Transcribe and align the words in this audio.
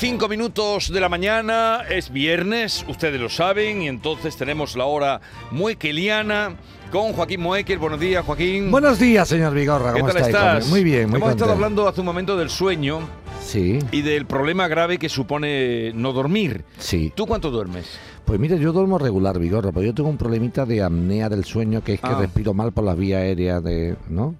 Diez, 0.00 0.12
cinco 0.12 0.28
minutos 0.28 0.90
de 0.92 1.00
la 1.00 1.08
mañana, 1.10 1.82
es 1.88 2.10
viernes, 2.10 2.84
ustedes 2.88 3.20
lo 3.20 3.28
saben, 3.28 3.82
y 3.82 3.88
entonces 3.88 4.34
tenemos 4.36 4.74
la 4.76 4.86
hora 4.86 5.20
muequeliana 5.50 6.56
con 6.90 7.12
Joaquín 7.12 7.40
Muekel. 7.40 7.78
Buenos 7.78 8.00
días, 8.00 8.24
Joaquín. 8.24 8.70
Buenos 8.70 8.98
días, 8.98 9.28
señor 9.28 9.52
Vigorra. 9.54 9.92
¿Qué 9.92 10.00
¿Cómo 10.00 10.12
tal 10.12 10.22
está, 10.22 10.58
estás? 10.58 10.68
Muy 10.70 10.84
bien, 10.84 11.10
muy 11.10 11.18
Hemos 11.18 11.30
estado 11.32 11.52
hablando 11.52 11.86
hace 11.86 12.00
un 12.00 12.06
momento 12.06 12.36
del 12.36 12.48
sueño 12.50 13.00
Sí, 13.42 13.78
y 13.92 14.02
del 14.02 14.26
problema 14.26 14.68
grave 14.68 14.98
que 14.98 15.08
supone 15.08 15.92
no 15.94 16.12
dormir. 16.12 16.64
sí. 16.78 17.12
¿Tú 17.14 17.26
cuánto 17.26 17.50
duermes? 17.50 17.86
Pues 18.24 18.38
mira, 18.40 18.56
yo 18.56 18.72
duermo 18.72 18.98
regular, 18.98 19.38
Vigorra, 19.38 19.70
pero 19.72 19.84
yo 19.86 19.94
tengo 19.94 20.08
un 20.08 20.16
problemita 20.18 20.64
de 20.66 20.82
apnea 20.82 21.28
del 21.28 21.44
sueño, 21.44 21.82
que 21.84 21.94
es 21.94 22.00
que 22.00 22.06
Ah. 22.06 22.18
respiro 22.20 22.54
mal 22.54 22.72
por 22.72 22.84
las 22.84 22.96
vías 22.96 23.20
aéreas, 23.20 23.62
de, 23.62 23.96
¿no? 24.08 24.34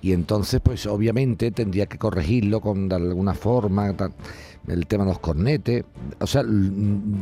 Y 0.00 0.12
entonces, 0.12 0.60
pues 0.62 0.86
obviamente 0.86 1.50
tendría 1.50 1.86
que 1.86 1.96
corregirlo 1.98 2.60
con 2.60 2.88
de 2.90 2.96
alguna 2.96 3.32
forma, 3.34 3.94
tal, 3.96 4.12
el 4.68 4.86
tema 4.86 5.04
de 5.04 5.10
los 5.10 5.18
cornetes. 5.18 5.84
O 6.20 6.26
sea, 6.26 6.42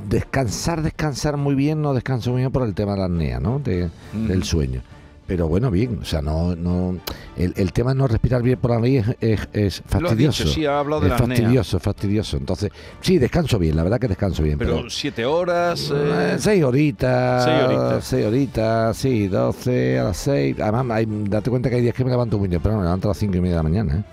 descansar, 0.09 0.83
descansar 0.83 1.37
muy 1.37 1.55
bien, 1.55 1.83
no 1.83 1.95
descanso 1.95 2.31
muy 2.31 2.41
bien 2.41 2.53
por 2.53 2.63
el 2.67 2.75
tema 2.75 2.93
de 2.93 2.99
la 2.99 3.05
apnea, 3.07 3.41
¿no? 3.41 3.59
De- 3.59 3.91
Mm. 4.13 4.27
Del 4.29 4.45
sueño. 4.45 4.83
Pero 5.25 5.47
bueno, 5.49 5.71
bien, 5.71 6.01
o 6.03 6.05
sea, 6.05 6.21
no, 6.21 6.55
no, 6.57 6.97
el, 7.37 7.55
el 7.57 7.73
tema 7.73 7.93
de 7.93 7.97
no 7.99 8.07
respirar 8.09 8.43
bien 8.43 8.59
por 8.59 8.73
la 8.73 8.79
nariz 8.81 9.07
es, 9.21 9.41
es, 9.53 9.83
es 9.89 10.01
Lo 10.01 10.11
has 10.11 10.17
dicho, 10.17 10.33
fastidioso. 10.33 10.47
sí, 10.49 10.67
ha 10.67 10.79
hablado 10.81 11.01
de 11.01 11.07
es 11.07 11.11
la 11.13 11.17
apnea. 11.17 11.37
fastidioso, 11.39 11.81
fastidioso. 11.81 12.37
Entonces, 12.37 12.71
sí, 13.01 13.19
descanso 13.19 13.59
bien, 13.59 13.77
la 13.77 13.85
verdad 13.85 13.99
que 14.01 14.09
descanso 14.09 14.43
bien. 14.43 14.59
Pero 14.59 14.77
Pero, 14.79 14.91
siete 14.91 15.25
horas. 15.25 15.91
eh, 15.95 16.33
eh, 16.35 16.37
seis 16.39 16.63
horitas. 16.65 17.45
seis 17.45 17.63
horitas. 17.65 18.05
Seis 18.05 18.27
horitas, 18.27 18.97
sí, 18.97 19.29
doce 19.29 19.99
a 20.01 20.05
las 20.05 20.17
seis. 20.19 20.57
Además, 20.61 20.87
hay- 20.91 21.07
date 21.09 21.49
cuenta 21.49 21.71
que 21.71 21.77
hay 21.77 21.83
días 21.83 21.95
que 21.95 22.05
me 22.05 22.11
levanto 22.11 22.37
muy 22.37 22.49
temprano, 22.49 22.79
me 22.79 22.85
levanto 22.85 23.09
a 23.09 23.11
las 23.11 23.19
cinco 23.19 23.37
y 23.37 23.41
media 23.41 23.53
de 23.57 23.63
la 23.63 23.63
mañana. 23.63 23.95
¿eh? 24.01 24.05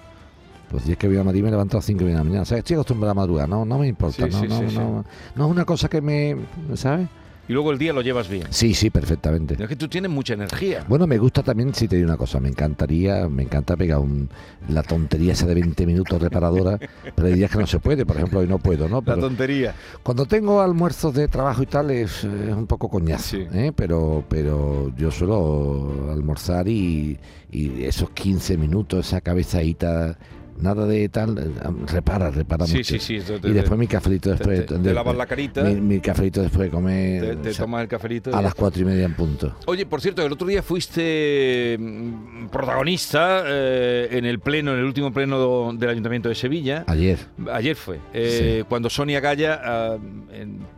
Los 0.71 0.85
días 0.85 0.97
que 0.97 1.07
voy 1.07 1.17
a 1.17 1.23
Madrid 1.23 1.43
me 1.43 1.51
levanto 1.51 1.77
a 1.77 1.79
las 1.79 1.85
cinco 1.85 2.01
y 2.01 2.05
media 2.05 2.17
de 2.17 2.19
la 2.19 2.23
mañana. 2.25 2.41
O 2.43 2.45
sea, 2.45 2.57
estoy 2.59 2.75
acostumbrado 2.75 3.11
a 3.11 3.15
madrugar, 3.15 3.49
no, 3.49 3.65
no 3.65 3.77
me 3.79 3.87
importa. 3.87 4.25
Sí, 4.27 4.31
no, 4.31 4.39
sí, 4.41 4.47
no, 4.47 4.69
sí, 4.69 4.75
no, 4.77 5.05
no 5.35 5.45
es 5.45 5.51
una 5.51 5.65
cosa 5.65 5.89
que 5.89 6.01
me. 6.01 6.35
¿Sabes? 6.75 7.07
y 7.47 7.53
luego 7.53 7.71
el 7.71 7.79
día 7.79 7.91
lo 7.93 8.01
llevas 8.03 8.29
bien. 8.29 8.43
Sí, 8.51 8.75
sí, 8.75 8.91
perfectamente. 8.91 9.55
Es 9.59 9.67
que 9.67 9.75
tú 9.75 9.87
tienes 9.87 10.11
mucha 10.11 10.35
energía. 10.35 10.85
Bueno, 10.87 11.07
me 11.07 11.17
gusta 11.17 11.41
también, 11.41 11.73
si 11.73 11.87
te 11.87 11.95
digo 11.95 12.07
una 12.07 12.15
cosa, 12.15 12.39
me 12.39 12.47
encantaría, 12.47 13.27
me 13.27 13.41
encanta 13.41 13.75
pegar 13.75 13.97
un, 13.97 14.29
la 14.67 14.83
tontería 14.83 15.33
esa 15.33 15.47
de 15.47 15.55
20 15.55 15.83
minutos 15.87 16.21
reparadora, 16.21 16.77
pero 17.15 17.27
hay 17.27 17.33
días 17.33 17.49
que 17.49 17.57
no 17.57 17.65
se 17.65 17.79
puede, 17.79 18.05
por 18.05 18.17
ejemplo, 18.17 18.41
hoy 18.41 18.47
no 18.47 18.59
puedo, 18.59 18.87
¿no? 18.87 19.01
La 19.03 19.17
tontería. 19.17 19.73
cuando 20.03 20.27
tengo 20.27 20.61
almuerzos 20.61 21.11
de 21.15 21.27
trabajo 21.27 21.63
y 21.63 21.65
tal 21.65 21.89
es, 21.89 22.23
es 22.23 22.53
un 22.55 22.67
poco 22.67 22.87
coñazo, 22.87 23.37
Sí. 23.37 23.47
¿eh? 23.51 23.71
pero, 23.75 24.23
pero 24.29 24.95
yo 24.95 25.09
suelo 25.09 26.11
almorzar 26.11 26.67
y, 26.67 27.17
y 27.51 27.83
esos 27.83 28.11
15 28.11 28.57
minutos, 28.59 29.07
esa 29.07 29.21
cabezadita, 29.21 30.19
nada 30.61 30.85
de 30.85 31.07
tal, 31.09 31.37
eh, 31.37 31.51
repara, 31.87 32.31
repara 32.31 32.65
Sí, 32.67 32.77
mucho. 32.77 32.99
sí, 32.99 33.19
sí. 33.21 33.33
te- 33.41 33.47
y 33.47 33.51
después 33.53 33.79
mi 33.79 33.87
cafelito 33.87 34.29
después. 34.31 34.65
te- 34.65 34.75
te 34.75 34.79
de- 34.79 34.93
lavas 34.93 35.15
la 35.15 35.25
carita, 35.25 35.63
mi, 35.63 35.75
mi 35.75 35.99
cafelito 35.99 36.41
después 36.41 36.67
de 36.67 36.69
comer 36.69 37.37
te, 37.41 37.49
o 37.49 37.53
sea, 37.53 37.65
tomas 37.65 37.81
el 37.83 37.87
cafelito. 37.87 38.35
a 38.35 38.41
las 38.41 38.53
cuatro 38.55 38.81
y 38.81 38.85
media 38.85 39.05
en 39.05 39.13
punto. 39.15 39.55
Oye, 39.67 39.85
por 39.85 40.01
cierto, 40.01 40.25
el 40.25 40.31
otro 40.31 40.47
día 40.47 40.61
fuiste 40.63 41.77
mm, 41.79 42.47
protagonista 42.47 43.43
eh, 43.45 44.09
en 44.11 44.25
el 44.25 44.39
pleno, 44.39 44.73
en 44.73 44.79
el 44.79 44.85
último 44.85 45.11
pleno 45.13 45.73
del 45.73 45.89
Ayuntamiento 45.89 46.29
de 46.29 46.35
Sevilla. 46.35 46.83
Ayer. 46.87 47.19
Ayer 47.51 47.75
fue, 47.75 47.99
eh, 48.13 48.63
cuando 48.69 48.89
Sonia 48.89 49.19
Gaya 49.19 49.59
ah, 49.63 49.97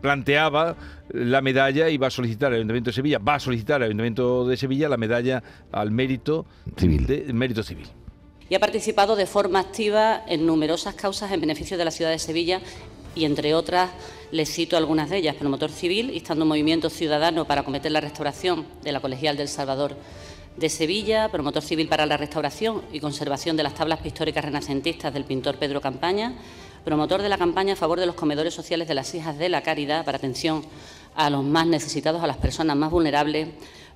planteaba 0.02 0.76
la 1.14 1.42
medalla 1.42 1.90
y 1.90 1.98
va 1.98 2.08
a 2.08 2.12
solicitar 2.12 2.50
al 2.52 2.56
Ayuntamiento 2.56 2.90
de 2.90 2.94
Sevilla, 2.94 3.20
va 3.20 3.36
a 3.36 3.40
solicitar 3.40 3.78
al 3.78 3.84
Ayuntamiento 3.88 4.48
de 4.48 4.58
Sevilla 4.58 4.88
la 4.90 4.98
medalla 4.98 5.44
al 5.72 5.92
mérito 5.92 6.46
Civil. 6.78 7.06
de- 7.06 7.34
mérito 7.34 7.64
civil. 7.64 7.88
Y 8.52 8.56
ha 8.56 8.60
participado 8.60 9.16
de 9.16 9.26
forma 9.28 9.62
activa 9.62 10.24
en 10.28 10.46
numerosas 10.46 10.94
causas 10.94 11.32
en 11.32 11.40
beneficio 11.40 11.78
de 11.78 11.86
la 11.86 11.90
ciudad 11.90 12.12
de 12.12 12.20
Sevilla 12.20 12.60
y, 13.16 13.24
entre 13.24 13.56
otras, 13.56 13.92
les 14.30 14.52
cito 14.54 14.76
algunas 14.76 15.10
de 15.10 15.20
ellas. 15.20 15.38
Promotor 15.38 15.72
civil, 15.72 16.12
instando 16.14 16.44
movimiento 16.44 16.90
ciudadano 16.90 17.46
para 17.48 17.62
acometer 17.62 17.94
la 17.94 18.02
restauración 18.02 18.66
de 18.84 18.92
la 18.92 19.00
Colegial 19.00 19.38
del 19.38 19.48
Salvador 19.48 19.96
de 20.58 20.68
Sevilla, 20.68 21.30
promotor 21.30 21.64
civil 21.64 21.88
para 21.88 22.06
la 22.06 22.18
restauración 22.18 22.82
y 22.92 23.00
conservación 23.00 23.56
de 23.56 23.64
las 23.64 23.74
tablas 23.74 24.02
pictóricas 24.02 24.44
renacentistas 24.44 25.14
del 25.14 25.24
pintor 25.24 25.56
Pedro 25.56 25.80
Campaña, 25.80 26.34
promotor 26.84 27.22
de 27.22 27.30
la 27.30 27.38
campaña 27.38 27.76
a 27.76 27.78
favor 27.78 28.02
de 28.02 28.06
los 28.06 28.16
comedores 28.16 28.54
sociales 28.54 28.90
de 28.90 28.96
las 28.96 29.16
hijas 29.16 29.38
de 29.38 29.48
la 29.48 29.62
caridad 29.62 30.04
para 30.04 30.18
atención 30.18 30.66
a 31.16 31.30
los 31.30 31.46
más 31.46 31.68
necesitados, 31.68 32.22
a 32.22 32.28
las 32.28 32.36
personas 32.36 32.76
más 32.76 32.92
vulnerables, 32.92 33.48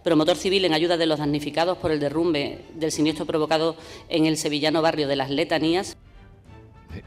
promotor 0.06 0.38
civil 0.38 0.64
en 0.66 0.74
ayuda 0.74 0.96
de 0.98 1.08
los 1.08 1.20
damnificados 1.20 1.78
por 1.80 1.92
el 1.92 2.00
derrumbe 2.00 2.60
del 2.76 2.92
siniestro 2.92 3.26
provocado 3.26 3.76
en 4.08 4.26
el 4.28 4.38
sevillano 4.38 4.82
barrio 4.82 5.08
de 5.08 5.16
las 5.18 5.30
Letanías, 5.32 5.98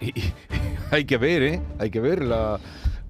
Y- 0.01 0.07
y- 0.19 0.33
hay 0.91 1.05
que 1.07 1.17
ver, 1.17 1.43
¿eh? 1.43 1.61
Hay 1.79 1.91
que 1.91 2.01
ver 2.01 2.23
la, 2.25 2.59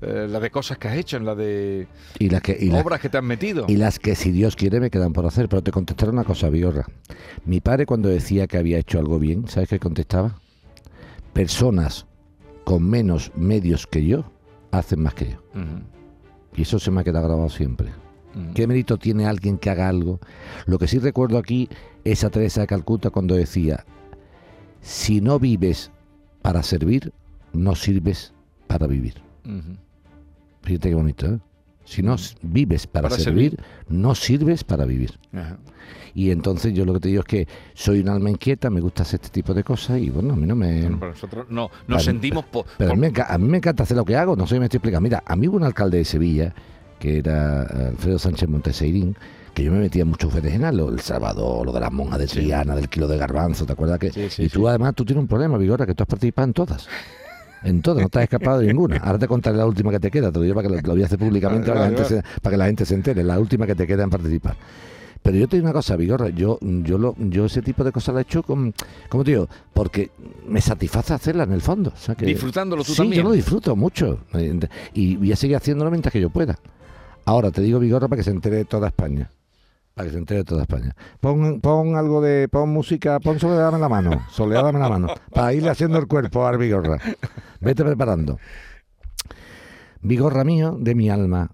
eh, 0.03 0.27
la 0.28 0.38
de 0.41 0.50
cosas 0.50 0.77
que 0.78 0.88
has 0.88 0.97
hecho, 0.98 1.16
en 1.16 1.25
la 1.25 1.34
de 1.34 1.88
Y 2.19 2.28
las 2.28 2.43
que, 2.43 2.56
y 2.60 2.66
las- 2.71 2.84
obras 2.84 3.00
que 3.00 3.09
te 3.09 3.16
has 3.19 3.25
metido. 3.25 3.65
y 3.66 3.77
las 3.77 3.98
que 3.98 4.15
si 4.15 4.31
Dios 4.31 4.54
quiere 4.56 4.78
me 4.78 4.91
quedan 4.91 5.12
por 5.15 5.25
hacer. 5.27 5.48
Pero 5.48 5.62
te 5.62 5.72
contestaré 5.72 6.12
una 6.12 6.25
cosa, 6.25 6.50
Biorra. 6.50 6.84
Mi 7.47 7.60
padre 7.60 7.87
cuando 7.87 8.09
decía 8.10 8.47
que 8.47 8.59
había 8.59 8.78
hecho 8.78 8.98
algo 8.98 9.19
bien, 9.19 9.48
¿sabes 9.48 9.71
qué 9.71 9.78
contestaba? 9.81 10.38
Personas 11.32 12.06
con 12.65 12.82
menos 12.88 13.32
medios 13.34 13.87
que 13.87 14.04
yo 14.04 14.31
hacen 14.71 15.00
más 15.03 15.15
que 15.15 15.31
yo. 15.31 15.38
Y 16.54 16.62
eso 16.62 16.78
se 16.78 16.91
me 16.91 17.00
ha 17.00 17.04
quedado 17.04 17.27
grabado 17.27 17.48
siempre. 17.48 17.88
¿Qué 18.54 18.66
mérito 18.66 18.97
tiene 18.99 19.26
alguien 19.26 19.59
que 19.59 19.71
haga 19.71 19.88
algo? 19.88 20.21
Lo 20.66 20.78
que 20.78 20.87
sí 20.88 20.99
recuerdo 20.99 21.38
aquí 21.38 21.69
es 22.04 22.25
a 22.25 22.31
Teresa 22.31 22.60
de 22.62 22.66
Calcuta 22.66 23.10
cuando 23.10 23.34
decía, 23.34 23.84
si 24.81 25.21
no 25.21 25.38
vives 25.38 25.91
para 26.43 26.62
servir, 26.62 27.12
no 27.53 27.75
sirves 27.75 28.32
para 28.66 28.87
vivir. 28.87 29.15
Fíjate 30.62 30.88
qué 30.91 30.94
bonito, 30.94 31.27
¿eh? 31.27 31.38
Si 31.84 32.03
no 32.03 32.16
vives 32.43 32.87
para, 32.87 33.09
Para 33.09 33.21
servir, 33.21 33.53
servir. 33.53 33.65
no 33.88 34.15
sirves 34.15 34.62
para 34.62 34.84
vivir. 34.84 35.19
Ajá. 35.32 35.56
Y 36.15 36.31
entonces 36.32 36.75
yo 36.75 36.84
lo 36.84 36.93
que 36.94 37.00
te 37.00 37.09
digo 37.09 37.21
es 37.21 37.27
que 37.27 37.48
soy 37.72 38.00
un 38.00 38.10
alma 38.10 38.28
inquieta, 38.28 38.69
me 38.69 38.81
gusta 38.82 39.04
hacer 39.04 39.21
este 39.22 39.31
tipo 39.31 39.54
de 39.54 39.65
cosas 39.65 39.98
y 39.98 40.10
bueno, 40.10 40.34
a 40.34 40.37
mí 40.37 40.47
no 40.47 40.54
me... 40.54 40.82
Bueno, 40.82 40.98
para 41.00 41.12
nosotros 41.12 41.47
no, 41.48 41.71
nos 41.87 42.04
sentimos 42.04 42.44
po- 42.44 42.66
Pero 42.77 42.91
a 42.91 42.94
por- 42.94 43.00
mí, 43.00 43.10
me, 43.10 43.22
a 43.27 43.38
mí 43.38 43.48
me 43.48 43.56
encanta 43.56 43.84
hacer 43.84 43.97
lo 43.97 44.04
que 44.04 44.16
hago, 44.16 44.37
no 44.37 44.47
sé 44.47 44.56
si 44.56 44.59
me 44.60 44.66
estoy 44.66 44.78
explicando. 44.78 45.03
Mira, 45.04 45.22
a 45.25 45.34
mí 45.34 45.48
hubo 45.48 45.56
un 45.56 45.65
alcalde 45.65 45.97
de 45.98 46.04
Sevilla, 46.04 46.54
que 46.98 47.19
era 47.19 47.62
Alfredo 47.62 48.19
Sánchez 48.19 48.48
Monteseirín, 48.48 49.16
que 49.54 49.64
yo 49.64 49.72
me 49.72 49.78
metía 49.81 50.03
en 50.03 50.09
muchos 50.09 50.32
berenjenales, 50.32 50.78
lo 50.78 50.91
del 50.91 51.00
Salvador, 51.00 51.66
lo 51.66 51.72
de 51.72 51.81
las 51.81 51.92
monjas 51.92 52.19
de 52.19 52.28
Sí. 52.28 52.36
Triana, 52.41 52.76
del 52.76 52.88
kilo 52.88 53.09
de 53.09 53.19
garbanzo, 53.19 53.66
¿te 53.66 53.72
acuerdas? 53.72 53.98
que 53.98 54.10
Sí, 54.12 54.28
sí, 54.31 54.42
Y 54.44 54.48
tú 54.48 54.69
además, 54.69 54.94
tú 54.94 55.04
tienes 55.04 55.22
un 55.22 55.28
problema, 55.28 55.59
Vigora, 55.59 55.84
que 55.86 55.94
tú 55.94 56.03
has 56.04 56.09
participado 56.09 56.47
en 56.47 56.53
todas. 56.53 56.86
En 57.64 57.82
todas, 57.82 58.03
no 58.03 58.09
te 58.09 58.19
has 58.19 58.22
escapado 58.25 58.60
de 58.60 58.69
ninguna. 58.69 58.98
Ahora 58.98 59.19
te 59.19 59.26
contaré 59.26 59.56
la 59.56 59.66
última 59.66 59.91
que 59.91 59.98
te 59.98 60.10
queda, 60.12 60.31
te 60.31 60.38
lo 60.38 60.42
digo 60.44 60.54
para 60.54 60.69
que 60.69 60.75
lo, 60.76 60.81
lo 60.81 60.92
voy 60.92 61.03
a 61.03 61.06
hacer 61.06 61.19
públicamente 61.19 61.66
para, 61.72 61.86
que 61.88 61.91
la 61.92 61.97
gente 61.98 62.04
se, 62.04 62.41
para 62.41 62.54
que 62.54 62.56
la 62.59 62.66
gente 62.66 62.86
se 62.86 62.94
entere, 62.94 63.25
la 63.25 63.38
última 63.41 63.66
que 63.66 63.75
te 63.75 63.84
queda 63.84 64.04
en 64.04 64.10
participar. 64.10 64.54
Pero 65.20 65.36
yo 65.36 65.48
te 65.48 65.56
digo 65.56 65.66
una 65.66 65.72
cosa, 65.72 65.97
Vigorra, 65.97 66.28
yo, 66.28 66.59
yo, 66.62 66.97
lo, 66.97 67.16
yo 67.19 67.47
ese 67.47 67.60
tipo 67.60 67.82
de 67.82 67.91
cosas 67.91 68.15
la 68.15 68.20
he 68.20 68.22
hecho 68.22 68.44
con, 68.44 68.72
como 69.09 69.25
te 69.25 69.32
digo, 69.32 69.48
porque 69.75 70.12
me 70.47 70.60
satisface 70.60 71.12
hacerla 71.12 71.42
en 71.42 71.53
el 71.53 71.60
fondo. 71.60 71.91
o 71.92 71.98
sea 71.98 72.15
que- 72.15 72.26
Disfrutándolo 72.26 72.84
tú 72.84 72.92
sí, 72.92 72.98
también. 72.98 73.22
yo 73.25 73.28
lo 73.28 73.34
disfruto 73.34 73.75
mucho 73.75 74.20
eh, 74.34 74.56
y 74.94 75.16
voy 75.16 75.33
a 75.33 75.36
seguir 75.36 75.56
haciéndolo 75.56 75.91
mientras 75.91 76.12
que 76.12 76.21
yo 76.21 76.30
pueda. 76.30 76.56
Ahora 77.28 77.51
te 77.51 77.60
digo 77.60 77.78
Vigorra 77.78 78.09
para 78.09 78.21
que 78.21 78.25
se 78.25 78.30
entere 78.30 78.57
de 78.57 78.65
toda 78.65 78.89
España. 78.89 79.30
Para 79.92 80.07
que 80.07 80.13
se 80.13 80.19
entere 80.19 80.39
de 80.39 80.45
toda 80.45 80.63
España. 80.63 80.97
Pon, 81.21 81.60
pon 81.60 81.95
algo 81.95 82.22
de, 82.22 82.48
pon 82.48 82.71
música, 82.71 83.21
pon 83.21 83.39
Soledad 83.39 83.75
en 83.75 83.83
la 83.83 83.89
mano, 83.91 84.27
Soledad 84.30 84.71
en 84.71 84.80
la 84.80 84.89
mano, 84.89 85.09
para 85.34 85.53
irle 85.53 85.69
haciendo 85.69 85.98
el 85.98 86.07
cuerpo 86.07 86.47
a 86.47 86.57
Vigorra. 86.57 86.97
Vete 87.60 87.84
preparando. 87.84 88.39
Vigorra 90.01 90.42
mío, 90.42 90.78
de 90.80 90.95
mi 90.95 91.10
alma, 91.10 91.51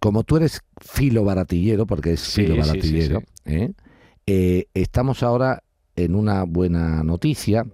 como 0.00 0.24
tú 0.24 0.38
eres 0.38 0.60
filo 0.80 1.22
baratillero, 1.22 1.86
porque 1.86 2.14
es 2.14 2.20
Sí, 2.20 2.42
filo 2.42 2.56
sí, 2.56 2.62
sí, 2.62 2.68
baratillero, 2.68 3.22
¿eh? 3.44 3.72
Eh, 4.26 4.66
estamos 4.74 5.22
ahora 5.22 5.62
en 5.94 6.16
una 6.16 6.42
buena 6.42 7.04
noticia, 7.04 7.64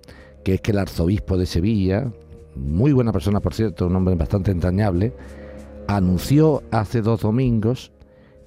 que 0.45 0.57
es 0.57 0.61
que 0.61 0.73
el 0.73 0.81
arzobispo 0.81 1.39
de 1.39 1.47
Sevilla, 1.47 2.13
muy 2.57 2.93
buena 2.93 3.11
persona 3.11 3.41
por 3.41 3.55
cierto, 3.55 3.87
un 3.87 3.97
hombre 3.97 4.17
bastante 4.17 4.51
entrañable, 4.51 5.15
anunció 5.89 6.63
hace 6.71 7.03
dos 7.03 7.23
domingos 7.23 7.93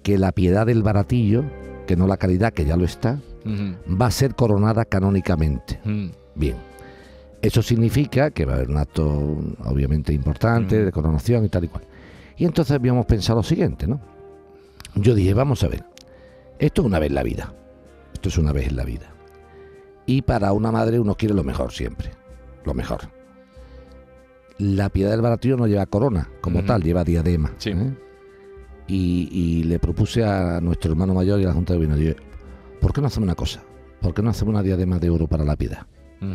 que 0.03 0.17
la 0.17 0.31
piedad 0.31 0.65
del 0.65 0.83
baratillo, 0.83 1.43
que 1.87 1.95
no 1.95 2.07
la 2.07 2.17
caridad, 2.17 2.53
que 2.53 2.65
ya 2.65 2.77
lo 2.77 2.85
está, 2.85 3.19
va 3.45 4.07
a 4.07 4.11
ser 4.11 4.35
coronada 4.35 4.85
canónicamente. 4.85 5.79
Bien. 6.35 6.55
Eso 7.41 7.61
significa 7.61 8.31
que 8.31 8.45
va 8.45 8.53
a 8.53 8.55
haber 8.57 8.69
un 8.69 8.77
acto 8.77 9.05
obviamente 9.65 10.13
importante 10.13 10.83
de 10.83 10.91
coronación 10.91 11.45
y 11.45 11.49
tal 11.49 11.63
y 11.63 11.67
cual. 11.69 11.83
Y 12.37 12.45
entonces 12.45 12.75
habíamos 12.75 13.05
pensado 13.05 13.39
lo 13.39 13.43
siguiente, 13.43 13.87
¿no? 13.87 13.99
yo 14.95 15.15
dije, 15.15 15.33
vamos 15.33 15.63
a 15.63 15.67
ver, 15.67 15.83
esto 16.57 16.81
es 16.81 16.87
una 16.87 16.99
vez 16.99 17.09
en 17.09 17.15
la 17.15 17.23
vida. 17.23 17.53
Esto 18.13 18.29
es 18.29 18.37
una 18.37 18.51
vez 18.51 18.67
en 18.67 18.75
la 18.75 18.83
vida. 18.83 19.13
Y 20.05 20.23
para 20.23 20.51
una 20.51 20.71
madre 20.71 20.99
uno 20.99 21.15
quiere 21.15 21.33
lo 21.35 21.43
mejor 21.43 21.71
siempre. 21.71 22.11
Lo 22.65 22.73
mejor. 22.73 23.18
La 24.59 24.89
piedad 24.89 25.11
del 25.11 25.21
baratillo 25.21 25.57
no 25.57 25.67
lleva 25.67 25.85
corona 25.87 26.29
como 26.41 26.63
tal, 26.63 26.83
lleva 26.83 27.03
diadema. 27.03 27.51
Sí. 27.57 27.71
¿eh? 27.71 27.93
Y, 28.87 29.29
y 29.31 29.63
le 29.63 29.79
propuse 29.79 30.23
a 30.23 30.59
nuestro 30.61 30.91
hermano 30.91 31.13
mayor 31.13 31.39
y 31.39 31.43
a 31.45 31.47
la 31.47 31.53
Junta 31.53 31.73
de 31.75 31.95
digo, 31.95 32.15
¿por 32.81 32.91
qué 32.93 33.01
no 33.01 33.07
hacemos 33.07 33.25
una 33.25 33.35
cosa? 33.35 33.63
¿Por 34.01 34.13
qué 34.13 34.21
no 34.21 34.29
hacemos 34.29 34.53
una 34.53 34.63
diadema 34.63 34.99
de 34.99 35.09
oro 35.09 35.27
para 35.27 35.43
la 35.43 35.55
piedad? 35.55 35.85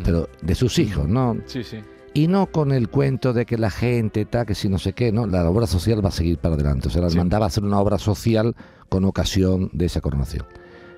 Pero 0.03 0.27
de 0.41 0.55
sus 0.55 0.79
hijos, 0.79 1.07
¿no? 1.07 1.37
Sí, 1.45 1.63
sí. 1.63 1.77
Y 2.15 2.27
no 2.27 2.47
con 2.47 2.71
el 2.71 2.89
cuento 2.89 3.33
de 3.33 3.45
que 3.45 3.57
la 3.57 3.69
gente, 3.69 4.25
tal, 4.25 4.45
que 4.47 4.55
si 4.55 4.67
no 4.69 4.79
sé 4.79 4.93
qué, 4.93 5.11
no, 5.11 5.27
la 5.27 5.47
obra 5.49 5.67
social 5.67 6.03
va 6.03 6.09
a 6.09 6.11
seguir 6.13 6.37
para 6.39 6.55
adelante. 6.55 6.87
O 6.87 6.91
sea, 6.91 7.01
la 7.03 7.09
Sí. 7.09 7.17
va 7.19 7.37
a 7.37 7.45
hacer 7.45 7.63
una 7.63 7.79
obra 7.79 7.99
social 7.99 8.55
con 8.89 9.03
ocasión 9.05 9.69
de 9.73 9.85
esa 9.85 10.01
coronación. 10.01 10.45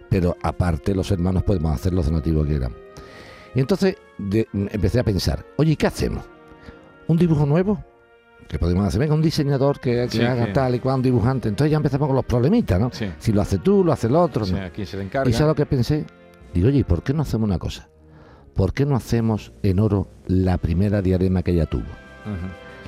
Pero 0.10 0.38
aparte, 0.42 0.96
los 0.96 1.12
hermanos 1.12 1.44
podemos 1.44 1.74
hacer 1.74 1.92
los 1.94 2.06
donativos 2.06 2.48
que 2.48 2.54
queramos. 2.54 2.78
Y 3.56 3.60
entonces 3.60 3.98
de- 4.20 4.48
empecé 4.54 5.00
a 5.00 5.04
pensar, 5.04 5.44
oye, 5.58 5.72
¿y 5.72 5.76
qué 5.76 5.88
hacemos? 5.88 6.24
¿Un 7.08 7.18
dibujo 7.18 7.46
nuevo? 7.46 7.84
Que 8.48 8.58
podemos 8.60 8.86
hacer, 8.88 9.00
venga, 9.00 9.14
un 9.14 9.22
diseñador 9.22 9.80
que, 9.80 10.08
que 10.10 10.18
Sí, 10.20 10.22
haga 10.24 10.46
que- 10.48 10.54
tal 10.54 10.76
y 10.76 10.80
cual, 10.80 10.96
un 10.98 11.02
dibujante. 11.02 11.50
Entonces 11.50 11.72
ya 11.72 11.78
empezamos 11.78 12.08
con 12.08 12.16
los 12.16 12.26
problemitas, 12.26 12.80
¿no? 12.80 12.90
Sí. 12.94 13.08
Si 13.20 13.34
lo 13.34 13.42
hace 13.42 13.58
tú, 13.58 13.84
lo 13.84 13.92
hace 13.92 14.08
el 14.08 14.16
otro. 14.16 14.46
Sea, 14.46 14.66
¿a 14.66 14.70
quién 14.70 14.88
se 14.88 14.96
le 14.98 15.04
encarga? 15.04 15.30
¿Y 15.30 15.34
sabes 15.34 15.50
lo 15.50 15.56
que 15.56 15.66
pensé? 15.66 16.06
Digo, 16.54 16.68
oye, 16.70 16.80
¿y 16.80 16.84
por 16.84 17.04
qué 17.04 17.14
no 17.14 17.24
hacemos 17.24 17.48
una 17.48 17.60
cosa? 17.60 17.90
¿Por 18.56 18.74
qué 18.74 18.86
no 18.86 18.96
hacemos 18.96 19.52
en 19.64 19.80
oro 19.80 20.08
la 20.28 20.58
primera 20.58 21.02
diadema 21.02 21.44
que 21.44 21.52
ella 21.52 21.66
tuvo? 21.66 21.84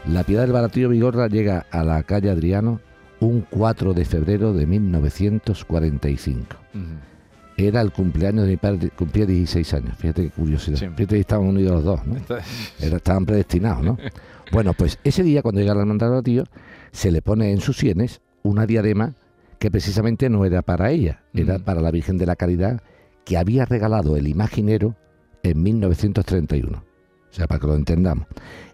La 0.08 0.24
Piedad 0.24 0.44
del 0.44 0.54
Baratillo 0.54 0.90
Vigorra 0.90 1.28
llega 1.28 1.66
a 1.72 1.84
la 1.84 2.02
calle 2.04 2.30
Adriano 2.30 2.80
un 3.20 3.46
4 3.50 3.94
de 3.94 4.06
febrero 4.06 4.54
de 4.54 4.66
1945. 4.66 6.56
Ujú. 6.74 6.84
Era 7.60 7.82
el 7.82 7.92
cumpleaños 7.92 8.46
de 8.46 8.52
mi 8.52 8.58
padre, 8.58 8.90
cumplía 8.96 9.26
16 9.26 9.74
años. 9.74 9.98
Fíjate 9.98 10.24
qué 10.24 10.30
curiosidad. 10.30 10.78
Sí. 10.78 10.86
Fíjate 10.96 11.16
que 11.16 11.20
estaban 11.20 11.48
unidos 11.48 11.74
los 11.74 11.84
dos, 11.84 12.06
¿no? 12.08 12.16
Era- 12.80 12.98
estaban 12.98 13.26
predestinados, 13.26 13.84
¿no? 13.84 13.98
Bueno, 14.52 14.74
pues 14.74 14.98
ese 15.04 15.22
día, 15.22 15.44
cuando 15.44 15.62
llega 15.62 15.76
la 15.76 15.82
hermandad 15.82 16.08
del 16.08 16.12
Baratillo, 16.14 16.44
se 16.92 17.12
le 17.12 17.22
pone 17.22 17.52
en 17.52 17.60
sus 17.62 17.78
sienes 17.78 18.20
una 18.42 18.66
diadema 18.66 19.14
que 19.60 19.70
precisamente 19.70 20.28
no 20.28 20.44
era 20.44 20.64
para 20.64 20.90
ella, 20.90 21.22
era 21.36 21.60
para 21.60 21.82
la 21.82 21.92
Virgen 21.92 22.18
de 22.18 22.26
la 22.26 22.36
Caridad, 22.36 22.82
que 23.26 23.38
había 23.38 23.66
regalado 23.66 24.18
el 24.18 24.28
imaginero 24.28 24.96
en 25.44 25.62
1931. 25.62 26.78
O 26.80 26.84
sea, 27.34 27.46
para 27.46 27.60
que 27.60 27.68
lo 27.68 27.76
entendamos. 27.76 28.26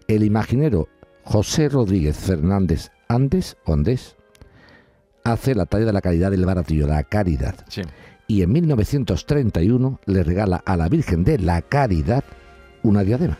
El 0.08 0.22
imaginero 0.22 0.88
José 1.24 1.68
Rodríguez 1.68 2.16
Fernández 2.16 2.88
Andes, 3.08 3.58
o 3.66 3.74
Andés, 3.74 4.16
hace 5.24 5.54
la 5.54 5.66
talla 5.66 5.84
de 5.86 5.92
la 5.92 6.00
caridad 6.00 6.30
del 6.30 6.46
baratillo, 6.46 6.86
la 6.86 7.02
caridad. 7.02 7.54
Sí. 7.68 7.82
Y 8.28 8.42
en 8.42 8.50
1931 8.52 10.00
le 10.06 10.22
regala 10.24 10.56
a 10.64 10.76
la 10.76 10.88
Virgen 10.88 11.24
de 11.24 11.38
la 11.38 11.62
Caridad 11.62 12.24
una 12.82 13.02
diadema. 13.04 13.38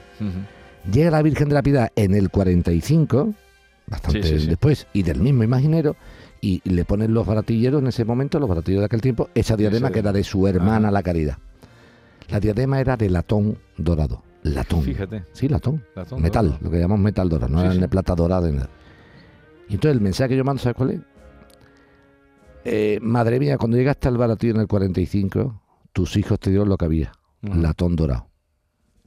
Llega 0.91 1.11
la 1.11 1.23
Virgen 1.23 1.49
de 1.49 1.55
la 1.55 1.63
Piedad 1.63 1.91
en 1.97 2.15
el 2.15 2.31
45, 2.31 3.35
bastante 3.89 4.23
Sí, 4.23 4.29
sí, 4.29 4.41
sí. 4.41 4.47
después, 4.47 4.87
y 4.93 5.03
del 5.03 5.21
mismo 5.21 5.43
imaginero, 5.43 5.97
y 6.41 6.61
le 6.69 6.85
ponen 6.85 7.13
los 7.13 7.27
baratilleros 7.27 7.81
en 7.83 7.89
ese 7.89 8.05
momento, 8.05 8.39
los 8.39 8.49
baratilleros 8.49 8.83
de 8.83 8.87
aquel 8.87 9.01
tiempo, 9.01 9.29
esa 9.35 9.57
diadema 9.57 9.91
que 9.91 9.99
era 9.99 10.13
de 10.13 10.23
su 10.23 10.47
hermana 10.47 10.91
la 10.91 11.03
Caridad. 11.03 11.39
La 12.29 12.39
diadema 12.41 12.81
era 12.81 12.97
de 12.97 13.11
latón 13.11 13.59
dorado. 13.77 14.23
Latón. 14.43 14.83
Fíjate. 14.83 15.25
Sí, 15.33 15.49
latón. 15.49 15.83
latón 15.97 16.23
metal, 16.23 16.47
dorado. 16.47 16.65
lo 16.65 16.71
que 16.71 16.79
llamamos 16.79 17.03
metal 17.03 17.29
dorado, 17.29 17.53
no 17.53 17.61
era 17.63 17.75
de 17.75 17.89
plata 17.89 18.15
dorada. 18.15 18.49
ni 18.49 18.55
nada. 18.57 18.71
Y 19.69 19.75
entonces 19.75 19.97
el 19.97 20.01
mensaje 20.01 20.31
que 20.31 20.37
yo 20.37 20.45
mando, 20.45 20.63
¿sabes 20.63 20.77
cuál 20.77 20.91
es? 20.91 21.01
Eh, 22.69 22.99
madre 23.01 23.39
mía, 23.39 23.59
cuando 23.59 23.77
llegaste 23.77 24.09
al 24.09 24.17
baratillo 24.19 24.55
en 24.55 24.61
el 24.63 24.67
45, 24.67 25.63
tus 25.93 26.17
hijos 26.17 26.41
te 26.41 26.51
dieron 26.51 26.69
lo 26.69 26.77
que 26.77 26.85
había, 26.85 27.13
latón 27.43 27.95
dorado. 27.95 28.29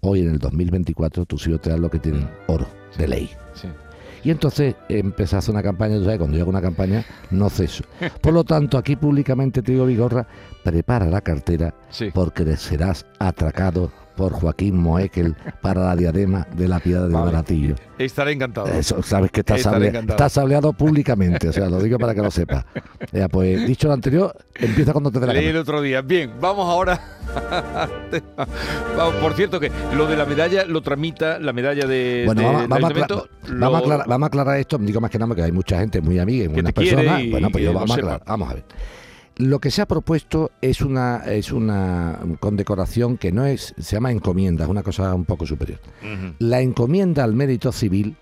Hoy 0.02 0.22
en 0.22 0.30
el 0.30 0.40
2024 0.40 1.26
tus 1.26 1.46
hijos 1.48 1.60
te 1.62 1.70
dan 1.70 1.82
lo 1.82 1.90
que 1.90 2.00
tienen, 2.00 2.30
oro, 2.48 2.66
de 2.98 3.08
ley. 3.08 3.30
Sí. 3.54 3.68
Y 4.24 4.32
entonces 4.32 4.76
hacer 5.34 5.54
una 5.54 5.62
campaña, 5.64 5.98
tú 5.98 6.04
sabes, 6.06 6.20
cuando 6.20 6.38
yo 6.38 6.44
hago 6.44 6.50
una 6.52 6.62
campaña 6.62 7.06
no 7.32 7.50
ceso. 7.50 7.84
Por 8.22 8.34
lo 8.34 8.44
tanto, 8.46 8.78
aquí 8.78 8.96
públicamente 8.96 9.62
te 9.62 9.74
digo, 9.74 9.86
Vigorra, 9.86 10.26
prepara 10.64 11.06
la 11.08 11.22
cartera 11.22 11.74
Sí. 11.90 12.12
porque 12.14 12.56
serás 12.56 13.06
atracado 13.20 13.92
por 14.19 14.33
Joaquín 14.33 14.75
Moekel 14.75 15.33
para 15.62 15.80
la 15.86 15.95
diadema 15.95 16.45
de 16.54 16.68
la 16.68 16.81
piedad 16.81 17.07
Vale. 17.10 17.31
baratillo. 17.31 17.75
Estaré 17.98 18.33
encantado. 18.33 18.68
Eso, 18.68 19.01
sabes 19.01 19.31
que 19.31 19.39
estás, 19.39 19.62
sable- 19.62 19.98
estás 19.98 20.33
sableado 20.33 20.74
públicamente, 20.74 21.48
o 21.48 21.54
sea, 21.54 21.69
lo 21.69 21.80
digo 21.80 21.98
para 21.98 22.13
que 22.13 22.21
lo 22.21 22.30
sepas. 22.30 22.66
Ya, 23.13 23.30
pues 23.30 23.66
dicho 23.66 23.88
lo 23.88 23.94
anterior, 23.94 24.36
empieza 24.56 24.92
cuando 24.92 25.10
te 25.10 25.21
dé 25.21 25.27
la 25.27 25.33
Leí 25.33 25.45
el 25.48 25.56
otro 25.56 25.81
día. 25.81 26.01
Bien, 26.01 26.31
vamos 26.42 26.68
ahora. 26.69 27.00
Vamos, 28.98 29.13
por 29.21 29.33
cierto, 29.36 29.60
que 29.60 29.71
lo 29.95 30.07
de 30.07 30.18
la 30.18 30.25
medalla 30.25 30.66
lo 30.66 30.81
tramita 30.81 31.39
la 31.39 31.54
medalla 31.54 31.86
de. 31.86 32.24
Bueno, 32.25 32.42
de- 32.42 32.48
vamos, 32.48 32.68
vamos 32.68 32.83
a 32.83 32.88
aclarar, 32.88 33.30
vamos, 33.48 33.75
a 33.75 33.80
aclarar, 33.80 34.07
vamos 34.07 34.25
a 34.25 34.27
aclarar 34.27 34.57
esto, 34.57 34.77
digo 34.80 35.00
más 35.00 35.12
que 35.12 35.18
nada 35.19 35.27
porque 35.27 35.44
hay 35.44 35.51
mucha 35.51 35.80
gente 35.80 36.01
muy 36.01 36.19
amiga 36.19 36.44
y 36.45 36.48
buenas 36.48 36.74
personas. 36.74 37.21
y 37.21 37.30
bueno, 37.31 37.50
pues 37.51 37.63
yo 37.63 37.71
vamos 37.74 37.92
a 37.92 37.95
sepa. 37.95 38.07
aclarar, 38.16 38.27
vamos 38.27 38.50
a 38.50 38.54
ver. 38.56 38.63
Lo 39.40 39.60
que 39.60 39.72
se 39.72 39.82
ha 39.82 39.86
propuesto 39.88 40.52
es 40.62 40.82
una 40.82 41.24
es 41.26 41.52
una 41.54 42.20
condecoración 42.42 43.18
que 43.18 43.32
no 43.32 43.46
es 43.46 43.74
se 43.80 43.96
llama 43.96 44.12
encomienda, 44.12 44.66
es 44.66 44.70
una 44.70 44.84
cosa 44.84 45.16
un 45.16 45.24
poco 45.26 45.46
superior. 45.46 45.80
La 46.40 46.60
encomienda 46.62 47.24
al 47.24 47.34
mérito 47.34 47.72
civil 47.72 48.18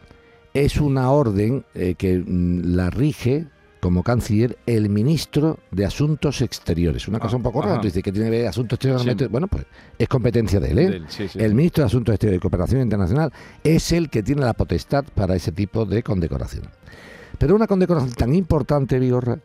es 0.54 0.78
una 0.78 1.10
orden 1.12 1.66
eh, 1.74 1.96
que 1.98 2.18
mm, 2.19 2.75
la 2.75 2.92
rige 2.92 3.48
como 3.80 4.04
canciller 4.04 4.58
el 4.68 4.90
ministro 4.90 5.58
de 5.72 5.86
Asuntos 5.86 6.42
Exteriores. 6.42 7.08
Una 7.08 7.19
cosa 7.19 7.36
Ah, 7.36 7.38
un 7.38 7.44
poco 7.44 7.62
rara. 7.64 7.80
dices 7.81 8.04
que 8.04 8.12
tiene 8.12 8.30
que 8.30 8.38
ver 8.38 8.48
Asuntos 8.48 8.78
Exteriores. 8.78 9.16
Sí. 9.18 9.25
Bueno, 9.28 9.48
pues 9.48 9.66
es 9.98 10.08
competencia 10.08 10.60
de 10.60 10.69
él. 10.72 10.80
¿eh? 10.80 10.90
Del- 10.90 11.10
sí, 11.10 11.28
sí. 11.28 11.40
El 11.40 11.56
ministro 11.56 11.81
de 11.84 11.88
Asuntos 11.88 12.14
Exteriores 12.14 12.38
y 12.38 12.42
Cooperación 12.42 12.81
Internacional 12.81 13.31
es 13.64 13.92
el 13.92 14.10
que 14.12 14.22
tiene 14.24 14.42
la 14.42 14.54
potestad 14.54 15.04
para 15.16 15.36
ese 15.36 15.52
tipo 15.52 15.86
de 15.86 16.04
condecoración. 16.04 16.66
Pero 17.40 17.56
una 17.56 17.66
condecoración 17.68 18.12
tan 18.14 18.34
importante, 18.34 18.98
Vigorra, 19.00 19.40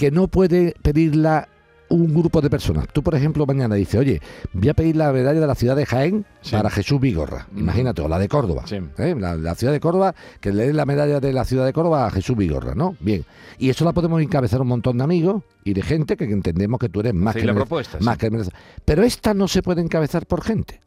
que 0.00 0.10
no 0.10 0.28
puede 0.28 0.74
pedirla 0.80 1.46
un 1.90 2.14
grupo 2.14 2.40
de 2.40 2.48
personas. 2.48 2.86
Tú, 2.90 3.02
por 3.02 3.14
ejemplo, 3.14 3.44
mañana 3.44 3.74
dices, 3.74 4.00
oye, 4.00 4.22
voy 4.54 4.70
a 4.70 4.74
pedir 4.74 4.96
la 4.96 5.12
medalla 5.12 5.40
de 5.40 5.46
la 5.46 5.54
ciudad 5.54 5.76
de 5.76 5.84
Jaén 5.84 6.24
Sí. 6.40 6.52
para 6.52 6.70
Jesús 6.70 6.98
Vigorra. 6.98 7.48
Mm. 7.52 7.58
Imagínate, 7.58 8.00
o 8.00 8.08
la 8.08 8.18
de 8.18 8.26
Córdoba. 8.26 8.62
Sí. 8.66 8.76
¿eh? 8.96 9.14
La, 9.18 9.34
la 9.34 9.54
ciudad 9.56 9.74
de 9.74 9.80
Córdoba, 9.80 10.14
que 10.40 10.52
le 10.52 10.68
den 10.68 10.76
la 10.78 10.86
medalla 10.86 11.20
de 11.20 11.32
la 11.34 11.44
ciudad 11.44 11.66
de 11.66 11.74
Córdoba 11.74 12.06
a 12.06 12.10
Jesús 12.10 12.34
Vigorra, 12.34 12.74
¿no? 12.74 12.96
Bien. 13.00 13.26
Y 13.58 13.68
eso 13.68 13.84
la 13.84 13.92
podemos 13.92 14.22
encabezar 14.22 14.62
un 14.62 14.68
montón 14.68 14.96
de 14.96 15.04
amigos 15.04 15.42
y 15.64 15.74
de 15.74 15.82
gente 15.82 16.16
que 16.16 16.24
entendemos 16.24 16.80
que 16.80 16.88
tú 16.88 17.00
eres 17.00 17.12
más 17.12 17.34
que 17.36 17.44
la 17.44 17.52
merec- 17.52 17.56
propuesta. 17.56 17.98
sí. 17.98 18.04
más 18.04 18.16
que 18.16 18.30
merece- 18.30 18.52
Pero 18.86 19.02
esta 19.02 19.34
no 19.34 19.48
se 19.48 19.60
puede 19.60 19.82
encabezar 19.82 20.24
por 20.26 20.42
gente. 20.42 20.80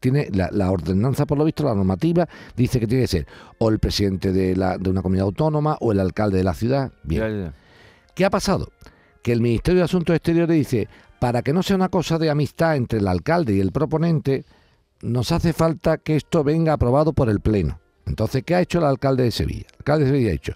Tiene 0.00 0.28
la, 0.32 0.48
la 0.50 0.70
ordenanza, 0.72 1.26
por 1.26 1.38
lo 1.38 1.44
visto, 1.44 1.62
la 1.62 1.74
normativa, 1.74 2.26
dice 2.56 2.80
que 2.80 2.86
tiene 2.88 3.02
que 3.04 3.08
ser 3.08 3.26
o 3.58 3.68
el 3.68 3.78
presidente 3.78 4.32
de, 4.32 4.56
la, 4.56 4.78
de 4.78 4.90
una 4.90 5.02
comunidad 5.02 5.26
autónoma 5.26 5.76
o 5.80 5.92
el 5.92 6.00
alcalde 6.00 6.38
de 6.38 6.44
la 6.44 6.54
ciudad. 6.54 6.90
Bien. 7.04 7.20
Ya, 7.20 7.28
ya. 7.28 7.54
¿Qué 8.18 8.24
ha 8.24 8.30
pasado? 8.30 8.72
Que 9.22 9.30
el 9.30 9.40
Ministerio 9.40 9.78
de 9.78 9.84
Asuntos 9.84 10.16
Exteriores 10.16 10.56
dice, 10.56 10.88
para 11.20 11.40
que 11.42 11.52
no 11.52 11.62
sea 11.62 11.76
una 11.76 11.88
cosa 11.88 12.18
de 12.18 12.30
amistad 12.30 12.74
entre 12.74 12.98
el 12.98 13.06
alcalde 13.06 13.54
y 13.54 13.60
el 13.60 13.70
proponente, 13.70 14.44
nos 15.02 15.30
hace 15.30 15.52
falta 15.52 15.98
que 15.98 16.16
esto 16.16 16.42
venga 16.42 16.72
aprobado 16.72 17.12
por 17.12 17.30
el 17.30 17.38
Pleno. 17.38 17.78
Entonces, 18.06 18.42
¿qué 18.44 18.56
ha 18.56 18.60
hecho 18.60 18.80
el 18.80 18.86
alcalde 18.86 19.22
de 19.22 19.30
Sevilla? 19.30 19.66
El 19.70 19.76
alcalde 19.78 20.04
de 20.06 20.10
Sevilla 20.10 20.28
ha 20.30 20.32
dicho, 20.32 20.52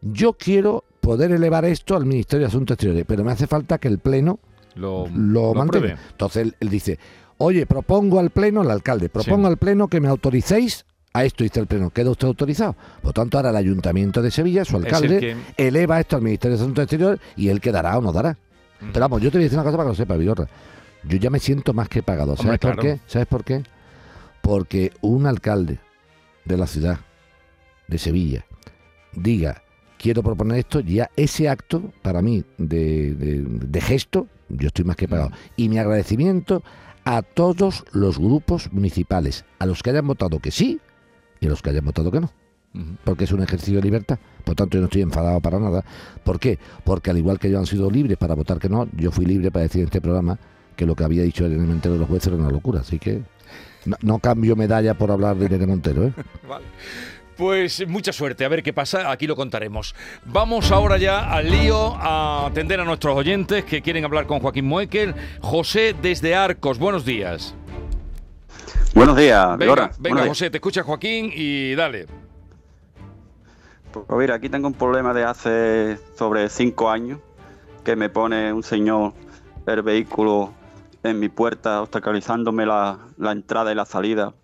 yo 0.00 0.34
quiero 0.34 0.84
poder 1.00 1.32
elevar 1.32 1.64
esto 1.64 1.96
al 1.96 2.06
Ministerio 2.06 2.46
de 2.46 2.50
Asuntos 2.50 2.76
Exteriores, 2.76 3.04
pero 3.04 3.24
me 3.24 3.32
hace 3.32 3.48
falta 3.48 3.78
que 3.78 3.88
el 3.88 3.98
Pleno 3.98 4.38
Lo, 4.76 5.08
lo, 5.08 5.54
mantenga. 5.54 5.98
Entonces 6.12 6.42
él, 6.42 6.56
él 6.60 6.68
dice, 6.68 7.00
oye, 7.38 7.66
propongo 7.66 8.20
al 8.20 8.30
Pleno, 8.30 8.62
el 8.62 8.70
alcalde, 8.70 9.08
propongo 9.08 9.48
Sí. 9.48 9.50
al 9.50 9.56
Pleno 9.56 9.88
que 9.88 10.00
me 10.00 10.06
autoricéis 10.06 10.86
a 11.14 11.24
esto, 11.24 11.44
dice 11.44 11.60
el 11.60 11.66
Pleno, 11.66 11.90
queda 11.90 12.10
usted 12.10 12.26
autorizado. 12.26 12.74
Por 13.02 13.12
tanto, 13.12 13.36
ahora 13.36 13.50
el 13.50 13.56
Ayuntamiento 13.56 14.22
de 14.22 14.30
Sevilla, 14.30 14.64
su 14.64 14.76
el 14.78 14.84
alcalde, 14.84 15.18
que- 15.20 15.36
eleva 15.56 16.00
esto 16.00 16.16
al 16.16 16.22
Ministerio 16.22 16.56
de 16.56 16.62
Asuntos 16.62 16.82
Exteriores 16.84 17.20
y 17.36 17.48
él 17.48 17.60
quedará 17.60 17.96
o 17.98 18.00
no 18.00 18.12
dará. 18.12 18.32
Mm. 18.80 18.86
Pero 18.92 19.00
vamos, 19.00 19.20
yo 19.22 19.30
te 19.30 19.36
voy 19.38 19.42
a 19.42 19.46
decir 19.46 19.58
una 19.58 19.64
cosa 19.64 19.76
para 19.76 19.86
que 19.88 19.92
lo 19.92 19.96
sepa, 19.96 20.16
Vigorra. 20.16 20.48
Yo 21.04 21.18
ya 21.18 21.30
me 21.30 21.38
siento 21.38 21.72
más 21.74 21.88
que 21.88 22.02
pagado. 22.02 22.36
¿Sabes 22.36 22.40
Hombre, 22.46 22.58
por 22.58 22.72
claro. 22.76 22.82
qué? 22.82 23.00
¿Sabes 23.06 23.26
por 23.26 23.44
qué? 23.44 23.62
Porque 24.40 24.92
un 25.00 25.26
alcalde 25.26 25.78
de 26.44 26.56
la 26.56 26.66
ciudad 26.66 26.98
de 27.88 27.98
Sevilla 27.98 28.44
diga, 29.12 29.62
quiero 29.98 30.22
proponer 30.22 30.58
esto, 30.58 30.80
ya 30.80 31.10
ese 31.16 31.48
acto, 31.48 31.92
para 32.02 32.22
mí, 32.22 32.44
de, 32.58 33.14
de- 33.14 33.42
de 33.44 33.80
gesto, 33.80 34.28
yo 34.48 34.68
estoy 34.68 34.84
más 34.84 34.96
que 34.96 35.08
pagado. 35.08 35.30
Mm. 35.30 35.34
Y 35.56 35.68
mi 35.68 35.78
agradecimiento 35.78 36.62
a 37.04 37.22
todos 37.22 37.84
los 37.92 38.18
grupos 38.18 38.72
municipales, 38.72 39.44
a 39.58 39.66
los 39.66 39.82
que 39.82 39.90
hayan 39.90 40.06
votado 40.06 40.38
que 40.38 40.50
sí 40.50 40.80
y 41.42 41.48
los 41.48 41.60
que 41.60 41.70
hayan 41.70 41.84
votado 41.84 42.10
que 42.10 42.20
no 42.20 42.30
porque 43.04 43.24
es 43.24 43.32
un 43.32 43.42
ejercicio 43.42 43.76
de 43.76 43.82
libertad. 43.82 44.18
Por 44.44 44.54
tanto, 44.54 44.76
yo 44.76 44.80
no 44.80 44.86
estoy 44.86 45.02
enfadado 45.02 45.40
para 45.40 45.58
nada. 45.58 45.84
¿Por 46.24 46.40
qué? 46.40 46.58
Porque 46.84 47.10
al 47.10 47.18
igual 47.18 47.38
que 47.38 47.48
ellos 47.48 47.60
han 47.60 47.66
sido 47.66 47.90
libres 47.90 48.16
para 48.16 48.34
votar 48.34 48.58
que 48.58 48.68
no, 48.68 48.88
yo 48.96 49.10
fui 49.10 49.26
libre 49.26 49.50
para 49.50 49.64
decir 49.64 49.80
en 49.80 49.86
este 49.86 50.00
programa 50.00 50.38
que 50.76 50.86
lo 50.86 50.94
que 50.94 51.04
había 51.04 51.22
dicho 51.22 51.44
el 51.44 51.58
Montero 51.58 51.94
de 51.94 52.00
los 52.00 52.08
jueces 52.08 52.28
era 52.28 52.36
una 52.36 52.50
locura. 52.50 52.80
Así 52.80 52.98
que 52.98 53.22
no, 53.84 53.96
no 54.00 54.18
cambio 54.18 54.56
medalla 54.56 54.94
por 54.94 55.10
hablar 55.10 55.36
de 55.36 55.46
Irene 55.46 55.66
Montero. 55.66 56.04
¿eh? 56.04 56.12
Vale. 56.48 56.64
Pues 57.36 57.86
mucha 57.88 58.12
suerte, 58.12 58.44
a 58.44 58.48
ver 58.48 58.62
qué 58.62 58.72
pasa, 58.72 59.10
aquí 59.10 59.26
lo 59.26 59.34
contaremos. 59.34 59.94
Vamos 60.26 60.70
ahora 60.70 60.98
ya 60.98 61.30
al 61.30 61.50
lío 61.50 61.96
a 61.96 62.46
atender 62.46 62.78
a 62.78 62.84
nuestros 62.84 63.16
oyentes 63.16 63.64
que 63.64 63.80
quieren 63.80 64.04
hablar 64.04 64.26
con 64.26 64.40
Joaquín 64.40 64.66
Moekel. 64.66 65.14
José 65.40 65.94
desde 66.00 66.34
Arcos, 66.34 66.78
buenos 66.78 67.04
días. 67.04 67.54
Buenos 68.94 69.16
días, 69.16 69.44
Venga, 69.46 69.56
Vigorra. 69.56 69.82
venga 69.86 69.98
Buenos 69.98 70.18
días. 70.24 70.28
José, 70.28 70.50
te 70.50 70.56
escucha 70.58 70.82
Joaquín 70.82 71.30
y 71.34 71.74
dale. 71.74 72.06
Pues 73.92 74.04
mira, 74.10 74.34
aquí 74.36 74.48
tengo 74.48 74.66
un 74.68 74.74
problema 74.74 75.12
de 75.12 75.24
hace 75.24 75.98
sobre 76.16 76.48
cinco 76.48 76.90
años 76.90 77.18
que 77.84 77.96
me 77.96 78.08
pone 78.08 78.52
un 78.52 78.62
señor 78.62 79.12
el 79.66 79.82
vehículo 79.82 80.52
en 81.02 81.18
mi 81.18 81.28
puerta, 81.28 81.82
obstaculizándome 81.82 82.64
la, 82.64 82.98
la 83.18 83.32
entrada 83.32 83.72
y 83.72 83.74
la 83.74 83.84
salida. 83.84 84.34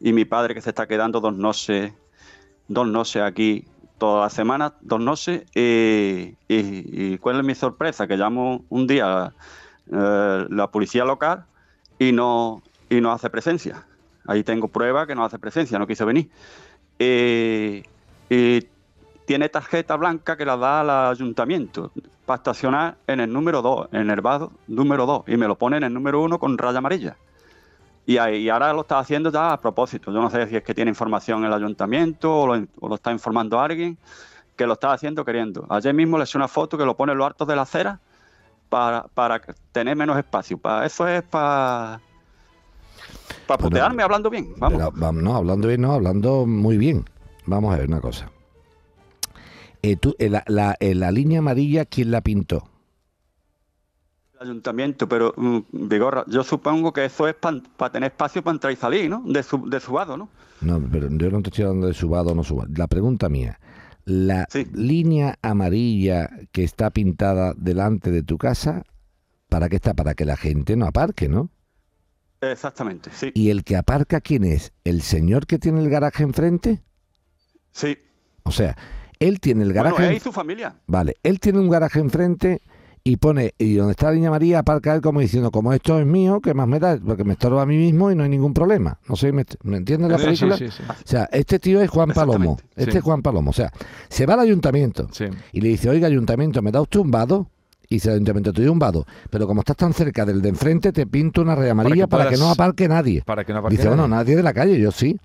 Y 0.00 0.12
mi 0.12 0.24
padre 0.24 0.54
que 0.54 0.60
se 0.60 0.70
está 0.70 0.86
quedando 0.86 1.20
dos 1.20 1.34
noches, 1.36 1.92
dos 2.68 2.86
noches 2.86 3.22
aquí 3.22 3.66
toda 3.98 4.22
la 4.24 4.30
semana, 4.30 4.74
dos 4.80 5.00
noches. 5.00 5.42
Y, 5.54 6.36
y- 6.48 7.14
y 7.14 7.18
cuál 7.18 7.38
es 7.40 7.44
mi 7.44 7.54
sorpresa, 7.54 8.06
que 8.06 8.16
llamo 8.16 8.64
un 8.68 8.86
día 8.86 9.32
eh, 9.92 10.46
la 10.48 10.70
policía 10.70 11.04
local 11.04 11.44
y 11.98 12.12
no, 12.12 12.62
y 12.96 13.00
no 13.00 13.12
hace 13.12 13.30
presencia. 13.30 13.84
Ahí 14.26 14.42
tengo 14.42 14.68
prueba 14.68 15.06
que 15.06 15.14
no 15.14 15.24
hace 15.24 15.38
presencia, 15.38 15.78
no 15.78 15.86
quiso 15.86 16.06
venir. 16.06 16.30
Eh, 16.98 17.82
y 18.30 18.66
tiene 19.26 19.48
tarjeta 19.48 19.96
blanca 19.96 20.36
que 20.36 20.44
la 20.44 20.56
da 20.56 20.80
al 20.80 20.90
ayuntamiento 21.12 21.90
para 22.26 22.36
estacionar 22.38 22.96
en 23.06 23.20
el 23.20 23.32
número 23.32 23.62
2, 23.62 23.88
en 23.92 24.10
el 24.10 24.20
vado 24.20 24.52
número 24.66 25.06
2, 25.06 25.24
y 25.28 25.36
me 25.36 25.46
lo 25.46 25.56
pone 25.56 25.76
en 25.78 25.84
el 25.84 25.92
número 25.92 26.22
1 26.22 26.38
con 26.38 26.56
raya 26.56 26.78
amarilla. 26.78 27.16
Y, 28.06 28.18
ahí- 28.18 28.48
ahora 28.50 28.72
lo 28.72 28.82
está 28.82 28.98
haciendo 28.98 29.30
ya 29.30 29.52
a 29.52 29.60
propósito. 29.60 30.12
Yo 30.12 30.20
no 30.20 30.28
sé 30.30 30.46
si 30.46 30.56
es 30.56 30.62
que 30.62 30.74
tiene 30.74 30.90
información 30.90 31.44
el 31.44 31.52
ayuntamiento 31.52 32.34
o 32.34 32.46
lo, 32.46 32.94
está 32.94 33.12
informando 33.12 33.58
alguien 33.60 33.96
que 34.56 34.66
lo 34.66 34.74
está 34.74 34.92
haciendo 34.92 35.24
queriendo. 35.24 35.66
Ayer 35.70 35.94
mismo 35.94 36.18
le 36.18 36.24
hice 36.24 36.36
una 36.38 36.48
foto 36.48 36.76
que 36.78 36.84
lo 36.84 36.96
pone 36.96 37.12
en 37.12 37.18
los 37.18 37.26
hartos 37.26 37.48
de 37.48 37.56
la 37.56 37.62
acera 37.62 37.98
para, 38.68 39.04
para 39.14 39.40
tener 39.72 39.96
menos 39.96 40.18
espacio. 40.18 40.58
Para, 40.58 40.84
eso 40.86 41.08
es 41.08 41.22
para, 41.22 42.00
para 43.46 43.58
Pero- 43.58 43.70
putearme 43.70 44.02
hablando 44.02 44.30
bien. 44.30 44.54
Vamos. 44.58 44.82
Pero, 44.94 45.12
no, 45.12 45.36
hablando 45.36 45.68
bien, 45.68 45.80
no, 45.80 45.92
hablando 45.92 46.46
muy 46.46 46.76
bien. 46.78 47.04
Vamos 47.46 47.74
a 47.74 47.78
ver 47.78 47.88
una 47.88 48.00
cosa. 48.00 48.30
Eh, 49.82 49.96
tú, 49.96 50.14
eh, 50.18 50.30
la, 50.30 50.42
la- 50.46 50.76
eh, 50.80 50.94
la 50.94 51.10
línea 51.12 51.40
amarilla, 51.40 51.84
¿quién 51.84 52.10
la 52.10 52.22
pintó? 52.22 52.64
El 54.40 54.48
ayuntamiento, 54.50 55.08
pero 55.08 55.32
mm, 55.36 55.58
Vigorra, 55.88 56.24
yo 56.26 56.42
supongo 56.42 56.92
que 56.92 57.04
eso 57.04 57.28
es 57.28 57.34
para 57.34 57.92
tener 57.92 58.10
espacio 58.10 58.42
para 58.42 58.54
entrar 58.54 58.72
y 58.72 58.76
salir, 58.76 59.08
¿no? 59.08 59.22
De 59.26 59.42
su, 59.42 59.68
de 59.68 59.80
su 59.80 59.92
vado, 59.92 60.16
¿no? 60.16 60.28
No, 60.60 60.80
pero 60.90 61.08
yo 61.10 61.30
no 61.30 61.42
te 61.42 61.50
estoy 61.50 61.64
hablando 61.64 61.86
de 61.86 61.94
subado 61.94 62.32
o 62.32 62.34
no 62.34 62.42
subado. 62.42 62.70
La 62.76 62.86
pregunta 62.86 63.28
mía, 63.28 63.60
la 64.06 64.46
Sí. 64.50 64.66
línea 64.72 65.38
amarilla 65.42 66.30
que 66.52 66.64
está 66.64 66.90
pintada 66.90 67.54
delante 67.56 68.10
de 68.10 68.22
tu 68.22 68.38
casa, 68.38 68.82
¿para 69.48 69.68
qué 69.68 69.76
está? 69.76 69.94
Para 69.94 70.14
que 70.14 70.24
la 70.24 70.36
gente 70.36 70.76
no 70.76 70.86
aparque, 70.86 71.28
¿no? 71.28 71.50
Exactamente, 72.52 73.10
sí. 73.12 73.30
¿Y 73.34 73.50
el 73.50 73.64
que 73.64 73.76
aparca 73.76 74.20
quién 74.20 74.44
es? 74.44 74.72
¿El 74.84 75.02
señor 75.02 75.46
que 75.46 75.58
tiene 75.58 75.80
el 75.80 75.88
garaje 75.90 76.22
enfrente? 76.22 76.82
Sí. 77.72 77.98
O 78.44 78.52
sea, 78.52 78.76
él 79.18 79.40
tiene 79.40 79.62
el 79.64 79.72
garaje... 79.72 79.94
Bueno, 79.94 80.06
él 80.06 80.12
en- 80.12 80.16
y 80.16 80.20
su 80.20 80.32
familia. 80.32 80.76
Vale, 80.86 81.16
él 81.22 81.40
tiene 81.40 81.58
un 81.58 81.68
garaje 81.70 82.00
enfrente 82.00 82.60
y 83.06 83.16
pone, 83.18 83.52
y 83.58 83.74
donde 83.74 83.90
está 83.92 84.06
la 84.06 84.12
línea 84.12 84.28
amarilla, 84.28 84.60
aparca 84.60 84.94
él 84.94 85.02
como 85.02 85.20
diciendo, 85.20 85.50
como 85.50 85.72
esto 85.74 85.98
es 86.00 86.06
mío, 86.06 86.40
¿qué 86.40 86.54
más 86.54 86.66
me 86.66 86.80
da? 86.80 86.98
Porque 87.04 87.22
me 87.22 87.34
estorba 87.34 87.60
a 87.62 87.66
mí 87.66 87.76
mismo 87.76 88.10
y 88.10 88.14
no 88.14 88.22
hay 88.22 88.30
ningún 88.30 88.54
problema. 88.54 88.98
No 89.08 89.14
sé, 89.16 89.30
¿me, 89.30 89.44
me 89.62 89.76
entiendes 89.76 90.10
la 90.10 90.16
película? 90.16 90.56
sí, 90.56 90.70
sí, 90.70 90.76
sí. 90.78 90.82
O 90.88 91.06
sea, 91.06 91.28
este 91.32 91.58
tío 91.58 91.82
es 91.82 91.90
Juan 91.90 92.10
Palomo. 92.12 92.58
Este 92.74 92.92
sí. 92.92 92.98
es 92.98 93.04
Juan 93.04 93.20
Palomo. 93.20 93.50
O 93.50 93.52
sea, 93.52 93.70
se 94.08 94.24
va 94.24 94.34
al 94.34 94.40
ayuntamiento 94.40 95.08
Sí. 95.12 95.26
y 95.52 95.60
le 95.60 95.68
dice, 95.68 95.90
oiga, 95.90 96.06
ayuntamiento, 96.06 96.62
¿me 96.62 96.72
da 96.72 96.80
usted 96.80 97.00
un 97.00 97.10
vado? 97.10 97.50
Y 97.88 97.98
doy 97.98 98.66
un 98.68 98.78
vado. 98.78 99.06
Pero 99.30 99.46
como 99.46 99.60
estás 99.60 99.76
tan 99.76 99.92
cerca 99.92 100.24
del 100.24 100.40
de 100.42 100.48
enfrente, 100.50 100.92
te 100.92 101.06
pinto 101.06 101.42
una 101.42 101.54
raya 101.54 101.72
amarilla 101.72 102.06
para 102.06 102.24
que, 102.24 102.30
puedas- 102.36 102.40
no 102.40 102.50
aparque 102.50 102.88
nadie. 102.88 103.22
Para 103.24 103.44
que 103.44 103.52
no 103.52 103.58
aparque 103.60 103.76
Dice, 103.76 103.88
bueno, 103.88 104.08
nadie. 104.08 104.24
nadie 104.24 104.36
de 104.36 104.42
la 104.42 104.52
calle, 104.52 104.80
yo 104.80 104.90
sí. 104.90 105.18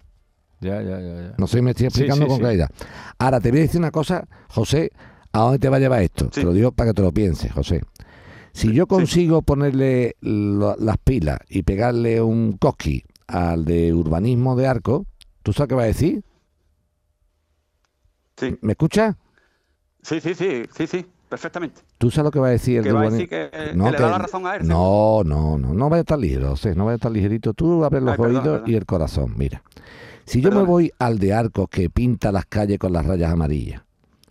Ya, 0.61 0.81
ya, 0.81 0.99
ya, 0.99 1.15
ya. 1.21 1.33
No 1.37 1.47
sé 1.47 1.57
si 1.57 1.61
me 1.63 1.71
estoy 1.71 1.85
explicando 1.87 2.25
sí, 2.25 2.27
con 2.29 2.37
sí. 2.37 2.41
claridad. 2.41 2.69
Ahora, 3.17 3.39
te 3.39 3.49
voy 3.51 3.59
a 3.59 3.61
decir 3.63 3.79
una 3.79 3.91
cosa, 3.91 4.27
José, 4.49 4.91
¿a 5.31 5.39
dónde 5.39 5.59
te 5.59 5.69
va 5.69 5.77
a 5.77 5.79
llevar 5.79 6.01
esto? 6.01 6.27
Te 6.29 6.43
lo 6.43 6.51
digo 6.51 6.71
para 6.73 6.89
que 6.89 6.93
te 6.95 7.01
lo 7.01 7.11
pienses, 7.13 7.51
José. 7.51 7.81
Si 8.51 8.73
yo 8.73 8.87
consigo 8.87 9.41
ponerle 9.41 10.15
lo- 10.21 10.75
las 10.77 10.97
pilas 10.97 11.39
y 11.49 11.63
pegarle 11.63 12.21
un 12.21 12.57
cosqui 12.57 13.03
al 13.27 13.63
de 13.63 13.93
urbanismo 13.93 14.55
de 14.57 14.67
Arco, 14.67 15.05
¿tú 15.43 15.53
sabes 15.53 15.69
qué 15.69 15.75
va 15.75 15.83
a 15.83 15.85
decir? 15.85 16.23
Sí, 18.37 18.57
¿Me 18.61 18.71
escuchas? 18.73 19.15
sí, 20.01 20.19
sí, 20.21 20.33
sí, 20.33 20.63
sí, 20.75 20.87
sí, 20.87 21.05
perfectamente. 21.29 21.81
¿Tú 21.97 22.09
sabes 22.11 22.25
lo 22.25 22.31
que 22.31 22.39
va 22.39 22.47
a 22.47 22.51
decir 22.51 22.77
el 22.79 22.83
Que 22.83 22.91
va 22.91 23.03
a 23.03 23.09
decir 23.09 23.29
que, 23.29 23.49
No, 23.75 23.85
que 23.85 23.91
le 23.91 23.97
que- 23.97 24.03
da 24.03 24.09
la 24.09 24.17
razón 24.17 24.45
a 24.47 24.55
él. 24.55 24.67
No, 24.67 25.21
no, 25.23 25.57
no, 25.57 25.73
no 25.73 25.89
vaya 25.89 26.03
tan 26.03 26.21
ligero, 26.21 26.49
José, 26.49 26.75
no 26.75 26.85
vaya 26.85 26.97
tan 26.97 27.13
ligerito. 27.13 27.53
Tú 27.53 27.85
abres 27.85 28.03
los 28.03 28.17
Ay, 28.19 28.25
oídos 28.25 28.61
y 28.67 28.75
el 28.75 28.85
corazón. 28.85 29.35
Mira, 29.37 29.63
si 30.25 30.41
yo 30.41 30.51
me 30.51 30.63
voy 30.63 30.91
al 30.99 31.19
de 31.19 31.33
Arcos 31.33 31.67
que 31.69 31.89
pinta 31.89 32.31
las 32.31 32.45
calles 32.45 32.77
con 32.79 32.91
las 32.93 33.05
rayas 33.05 33.31
amarillas 33.31 33.83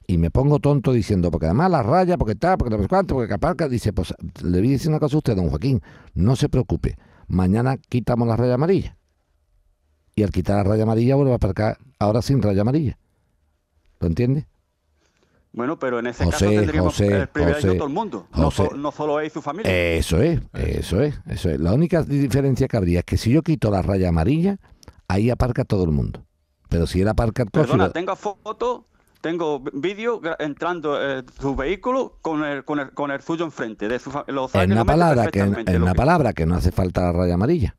y 0.07 0.19
me 0.19 0.31
pongo 0.31 0.59
tonto 0.59 0.93
diciendo, 0.93 1.31
porque 1.31 1.47
además 1.47 1.71
las 1.71 1.85
rayas, 1.87 2.17
porque 2.17 2.33
está, 2.33 2.57
porque 2.57 2.77
no 2.77 2.83
sé 2.83 2.89
cuánto, 2.89 3.15
porque 3.15 3.35
aparca, 3.35 3.69
dice, 3.69 3.93
pues 3.93 4.15
le 4.43 4.59
voy 4.59 4.69
a 4.69 4.73
decir 4.73 4.89
una 4.91 4.99
cosa 5.01 5.17
a 5.17 5.19
usted, 5.19 5.37
don 5.37 5.49
Joaquín, 5.51 5.81
no 6.15 6.35
se 6.37 6.49
preocupe, 6.49 6.97
mañana 7.29 7.77
quitamos 7.77 8.27
la 8.27 8.37
raya 8.37 8.55
amarilla. 8.55 8.97
Y 10.15 10.23
al 10.25 10.31
quitar 10.31 10.57
la 10.57 10.65
raya 10.65 10.83
amarilla 10.83 11.15
vuelve 11.15 11.33
a 11.33 11.37
aparcar 11.37 11.79
ahora 11.99 12.23
sin 12.23 12.43
raya 12.43 12.63
amarilla. 12.63 12.99
¿Lo 14.01 14.07
entiendes? 14.09 14.47
Bueno, 15.53 15.79
pero 15.79 15.99
en 15.99 16.07
ese 16.09 16.25
José, 16.25 16.45
caso 16.47 16.51
tendríamos 16.51 16.93
José, 16.95 17.07
el 17.23 17.29
privilegio 17.29 17.71
de 17.73 17.77
todo 17.79 17.89
el 17.89 17.95
mundo. 17.95 18.27
No, 18.37 18.45
José. 18.45 18.69
so- 18.71 18.77
no 18.77 18.93
solo 18.93 19.19
él 19.21 19.27
y 19.27 19.31
su 19.31 19.43
familia. 19.43 19.73
Eso 19.97 20.21
es, 20.21 20.41
eso 20.55 21.01
es, 21.01 21.19
eso 21.27 21.51
es. 21.51 21.59
La 21.61 21.73
única 21.73 22.03
diferencia 22.03 22.69
que 22.69 22.77
habría 22.77 23.01
es 23.01 23.05
que 23.05 23.17
si 23.17 23.31
yo 23.33 23.43
quito 23.43 23.71
la 23.71 23.83
raya 23.83 24.11
amarilla, 24.11 24.59
ahí 25.09 25.31
aparca 25.31 25.65
todo 25.65 25.85
el 25.85 25.91
mundo. 25.91 26.23
Pero 26.69 26.87
si 26.87 27.01
él 27.01 27.09
aparca 27.09 27.43
el 27.43 27.51
coche... 27.51 27.63
Perdona, 27.67 27.87
lo- 27.87 27.93
tengo 27.93 28.15
fotos, 28.15 28.83
tengo 29.23 29.61
vídeo 29.73 30.21
entrando 30.39 30.99
eh, 31.03 31.25
su 31.41 31.57
vehículo 31.57 32.19
con 32.21 32.45
el, 32.45 32.65
con 32.65 32.79
el, 32.79 32.91
con 32.93 33.11
el 33.11 33.21
suyo 33.23 33.45
enfrente. 33.47 33.89
De 33.89 33.99
su 33.99 34.11
fa- 34.11 34.25
lo 34.29 34.49
sabe, 34.49 34.65
en 34.65 34.73
una 34.73 34.85
palabra 34.85 35.29
que 35.29 35.41
en, 35.41 35.83
una 35.83 35.93
que- 35.93 35.97
palabra 35.97 36.33
que 36.35 36.45
no 36.47 36.57
hace 36.57 36.71
falta 36.73 37.01
la 37.01 37.13
raya 37.13 37.35
amarilla. 37.35 37.75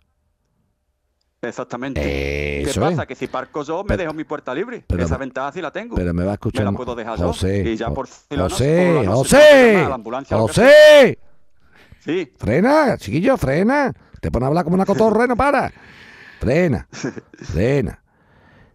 Exactamente. 1.42 2.02
¿Qué 2.02 2.62
Eso 2.64 2.82
pasa? 2.82 3.04
es. 3.04 3.08
Que 3.08 3.16
si 3.16 3.28
parco 3.28 3.64
yo, 3.64 3.84
me 3.84 3.88
Pero- 3.90 4.04
dejo 4.04 4.14
mi 4.14 4.24
puerta 4.26 4.54
libre. 4.54 4.84
pero 4.88 5.04
Esa 5.06 5.18
ventaja 5.18 5.52
sí 5.54 5.62
la 5.62 5.72
tengo. 5.72 5.96
Pero 5.96 6.14
me 6.14 6.26
va 6.26 6.32
a 6.32 6.34
escuchar 6.34 6.66
Me 6.66 6.72
la 6.72 6.78
puedo 6.78 6.96
dejar 6.96 7.18
yo, 7.18 7.28
José, 7.28 7.64
y 7.72 7.76
ya 7.78 7.92
por 7.92 8.08
si 8.08 8.36
la 8.36 8.44
noche, 8.44 8.54
José, 8.56 8.94
por 8.96 9.06
la 9.06 9.12
noche, 9.12 9.12
tengo 9.12 9.24
que 9.24 9.30
José, 9.38 9.68
llamar 9.74 9.86
a 9.86 9.90
la 9.90 9.96
ambulancia 9.96 10.38
o 10.38 10.40
lo 10.42 10.48
que 10.48 10.54
José, 10.54 11.20
Sí, 12.02 12.34
frena, 12.38 12.98
chiquillo, 12.98 13.38
frena. 13.38 13.94
Te 14.22 14.32
pone 14.32 14.46
a 14.46 14.48
hablar 14.48 14.64
como 14.64 14.76
una 14.76 14.86
cotorra 14.86 15.26
y 15.26 15.28
no 15.28 15.36
para. 15.38 15.72
Frena, 16.40 16.88
frena. 17.34 18.02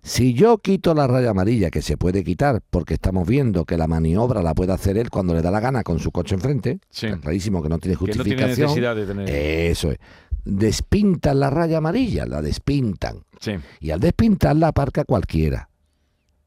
Si 0.03 0.35
yo 0.35 0.59
quito 0.59 0.93
la 0.95 1.07
raya 1.07 1.31
amarilla, 1.31 1.71
que 1.71 1.81
se 1.81 1.97
puede 1.97 2.23
quitar, 2.25 2.61
porque 2.69 2.93
estamos 2.95 3.27
viendo 3.27 3.65
que 3.65 3.79
la 3.79 3.87
maniobra 3.87 4.43
la 4.43 4.53
puede 4.55 4.73
hacer 4.73 4.99
él 4.99 5.09
cuando 5.09 5.33
le 5.35 5.41
da 5.41 5.51
la 5.51 5.61
gana 5.61 5.83
con 5.83 5.99
su 5.99 6.13
coche 6.13 6.35
enfrente, 6.35 6.79
Sí. 6.91 7.07
está 7.07 7.19
clarísimo 7.21 7.63
que 7.63 7.71
no 7.71 7.79
tiene 7.79 7.97
Que 7.97 8.05
no 8.05 8.07
tiene 8.13 8.19
justificación. 8.19 8.67
necesidad 8.67 8.95
de 8.97 9.07
tener. 9.07 9.31
Eso 9.31 9.91
es. 9.93 9.99
Despintan 10.45 11.41
la 11.41 11.51
raya 11.51 11.79
amarilla, 11.79 12.27
la 12.27 12.43
despintan. 12.43 13.25
Sí. 13.41 13.53
Y 13.81 13.91
al 13.91 14.01
despintarla 14.01 14.69
aparca 14.69 15.05
cualquiera. 15.05 15.69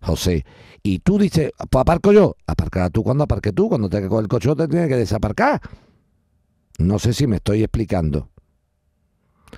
José. 0.01 0.46
Y 0.84 1.00
tú 1.00 1.18
dices, 1.18 1.51
pues 1.70 1.82
aparco 1.82 2.12
yo. 2.12 2.36
Aparcará 2.46 2.89
tú 2.89 3.04
cuando 3.04 3.24
aparque 3.24 3.51
tú. 3.51 3.70
Cuando 3.70 3.89
te 3.89 4.08
con 4.08 4.24
el 4.24 4.27
coche 4.27 4.54
te 4.56 4.68
tiene 4.68 4.88
que 4.88 4.96
desaparcar. 4.96 5.62
No 6.77 7.00
sé 7.00 7.13
si 7.13 7.27
me 7.27 7.38
estoy 7.38 7.63
explicando. 7.63 8.30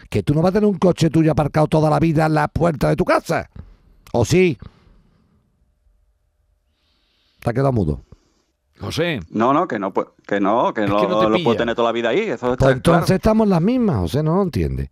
Que 0.09 0.23
tú 0.23 0.33
no 0.33 0.41
vas 0.41 0.51
a 0.51 0.53
tener 0.53 0.69
un 0.69 0.77
coche 0.77 1.09
tuyo 1.09 1.31
aparcado 1.31 1.67
toda 1.67 1.89
la 1.89 1.99
vida 1.99 2.25
en 2.25 2.33
la 2.33 2.47
puerta 2.47 2.89
de 2.89 2.95
tu 2.95 3.05
casa. 3.05 3.49
¿O 4.13 4.23
sí? 4.23 4.57
Te 7.39 7.49
ha 7.49 7.53
quedado 7.53 7.73
mudo. 7.73 8.01
José, 8.79 9.19
no, 9.29 9.53
no, 9.53 9.67
que 9.67 9.77
no, 9.79 9.91
que 9.93 10.39
no, 10.39 10.73
que 10.73 10.83
Es 10.85 10.89
no, 10.89 11.01
que 11.01 11.07
no 11.07 11.29
lo 11.29 11.43
puedo 11.43 11.57
tener 11.57 11.75
toda 11.75 11.89
la 11.89 11.91
vida 11.91 12.09
ahí. 12.09 12.19
Eso 12.21 12.53
está 12.53 12.55
Pues 12.65 12.75
entonces 12.75 13.05
claro. 13.05 13.15
estamos 13.17 13.47
las 13.47 13.61
mismas, 13.61 13.97
José, 13.97 14.23
no 14.23 14.35
lo 14.35 14.41
entiende. 14.43 14.89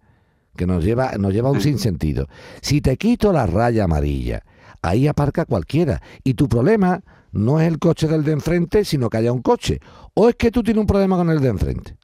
Que 0.56 0.65
nos 0.67 0.84
lleva, 0.84 1.13
nos 1.20 1.34
lleva 1.34 1.50
a 1.50 1.51
un 1.51 1.62
sinsentido. 1.62 2.27
Si 2.62 2.82
te 2.82 2.98
quito 2.98 3.32
la 3.32 3.46
raya 3.46 3.84
amarilla, 3.86 4.44
ahí 4.82 5.08
aparca 5.08 5.46
cualquiera. 5.46 6.01
Y 6.24 6.34
tu 6.34 6.50
problema 6.50 7.01
no 7.32 7.60
es 7.62 7.67
el 7.67 7.77
coche 7.79 8.08
del 8.08 8.24
de 8.24 8.32
enfrente, 8.34 8.84
sino 8.84 9.10
que 9.10 9.17
haya 9.17 9.32
un 9.32 9.41
coche. 9.41 9.79
¿O 10.15 10.27
es 10.27 10.36
que 10.36 10.50
tú 10.51 10.63
tienes 10.63 10.82
un 10.82 10.88
problema 10.88 11.15
con 11.15 11.29
el 11.29 11.39
de 11.39 11.48
enfrente? 11.50 11.98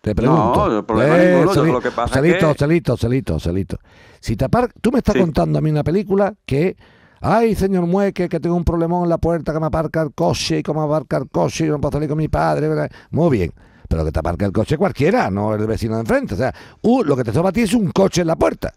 Te 0.00 0.14
pregunto. 0.14 0.68
No, 0.68 0.78
el 0.78 0.84
problema 0.84 1.16
ninguno, 1.18 1.54
yo 1.54 1.62
Celi- 1.64 1.72
lo 1.72 1.80
que 1.80 1.90
pasa 1.90 2.14
es 2.20 2.26
Celito, 2.26 2.54
Celito, 2.54 2.96
Celito, 2.96 3.40
Celito. 3.40 3.78
Si 4.20 4.36
te 4.36 4.44
apar- 4.44 4.70
tú 4.80 4.92
me 4.92 4.98
estás 4.98 5.14
Sí. 5.14 5.20
contando 5.20 5.58
a 5.58 5.62
mí 5.62 5.70
una 5.70 5.82
película 5.82 6.34
que, 6.44 6.76
ay, 7.20 7.54
señor 7.54 7.86
Mueque, 7.86 8.28
que 8.28 8.40
tengo 8.40 8.56
un 8.56 8.64
problemón 8.64 9.04
en 9.04 9.10
la 9.10 9.18
puerta, 9.18 9.52
que 9.52 9.60
me 9.60 9.66
aparca 9.66 10.02
el 10.02 10.12
coche, 10.12 10.58
y 10.58 10.62
cómo 10.62 10.82
aparca 10.82 11.16
el 11.16 11.28
coche, 11.28 11.66
y 11.66 11.68
no 11.68 11.80
puedo 11.80 11.92
salir 11.92 12.08
con 12.08 12.18
mi 12.18 12.28
padre. 12.28 12.68
¿verdad? 12.68 12.90
Muy 13.10 13.30
bien. 13.36 13.52
Pero 13.88 14.04
que 14.04 14.12
te 14.12 14.18
aparca 14.18 14.46
el 14.46 14.52
coche 14.52 14.76
cualquiera, 14.76 15.30
no 15.30 15.54
el 15.54 15.66
vecino 15.66 15.94
de 15.94 16.00
enfrente. 16.00 16.34
O 16.34 16.36
sea, 16.36 16.54
uh, 16.82 17.04
lo 17.04 17.16
que 17.16 17.24
te 17.24 17.30
estorba 17.30 17.50
a 17.50 17.52
ti 17.52 17.62
es 17.62 17.74
un 17.74 17.90
coche 17.90 18.22
en 18.22 18.26
la 18.26 18.36
puerta. 18.36 18.72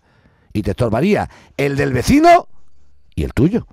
Y 0.53 0.61
te 0.61 0.71
estorbaría 0.71 1.29
el 1.55 1.75
del 1.75 1.93
vecino 1.93 2.47
¿Y 3.17 3.23
el 3.23 3.33
tuyo? 3.33 3.65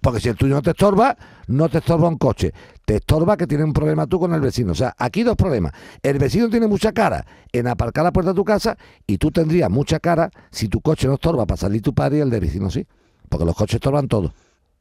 Porque 0.00 0.18
si 0.18 0.30
el 0.30 0.36
tuyo 0.36 0.54
no 0.54 0.62
te 0.62 0.70
estorba, 0.70 1.14
no 1.46 1.68
te 1.68 1.78
estorba 1.78 2.08
un 2.08 2.16
coche. 2.16 2.54
Te 2.86 2.96
estorba 2.96 3.36
que 3.36 3.46
tiene 3.46 3.64
un 3.64 3.74
problema 3.74 4.06
tú 4.06 4.18
con 4.18 4.32
el 4.32 4.40
vecino. 4.40 4.72
O 4.72 4.74
sea, 4.74 4.94
aquí 4.96 5.22
dos 5.22 5.36
problemas. 5.36 5.72
El 6.02 6.18
vecino 6.18 6.48
tiene 6.48 6.66
mucha 6.66 6.92
cara 6.92 7.26
en 7.52 7.68
aparcar 7.68 8.02
la 8.02 8.12
puerta 8.12 8.32
de 8.32 8.36
tu 8.36 8.44
casa 8.44 8.78
y 9.06 9.18
tú 9.18 9.30
tendrías 9.30 9.70
mucha 9.70 10.00
cara 10.00 10.30
si 10.50 10.68
tu 10.68 10.80
coche 10.80 11.06
no 11.06 11.14
estorba 11.14 11.44
para 11.44 11.58
salir 11.58 11.82
tu 11.82 11.94
padre 11.94 12.18
y 12.18 12.20
el 12.22 12.30
del 12.30 12.40
vecino 12.40 12.70
sí. 12.70 12.86
Porque 13.28 13.44
los 13.44 13.54
coches 13.56 13.74
estorban 13.76 14.08
todos. 14.08 14.32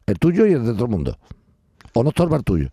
El 0.05 0.19
tuyo 0.19 0.45
y 0.45 0.53
el 0.53 0.65
de 0.65 0.73
todo 0.73 0.85
el 0.85 0.91
mundo. 0.91 1.17
O 1.93 2.03
no 2.03 2.09
estorba 2.09 2.37
el 2.37 2.43
tuyo. 2.43 2.69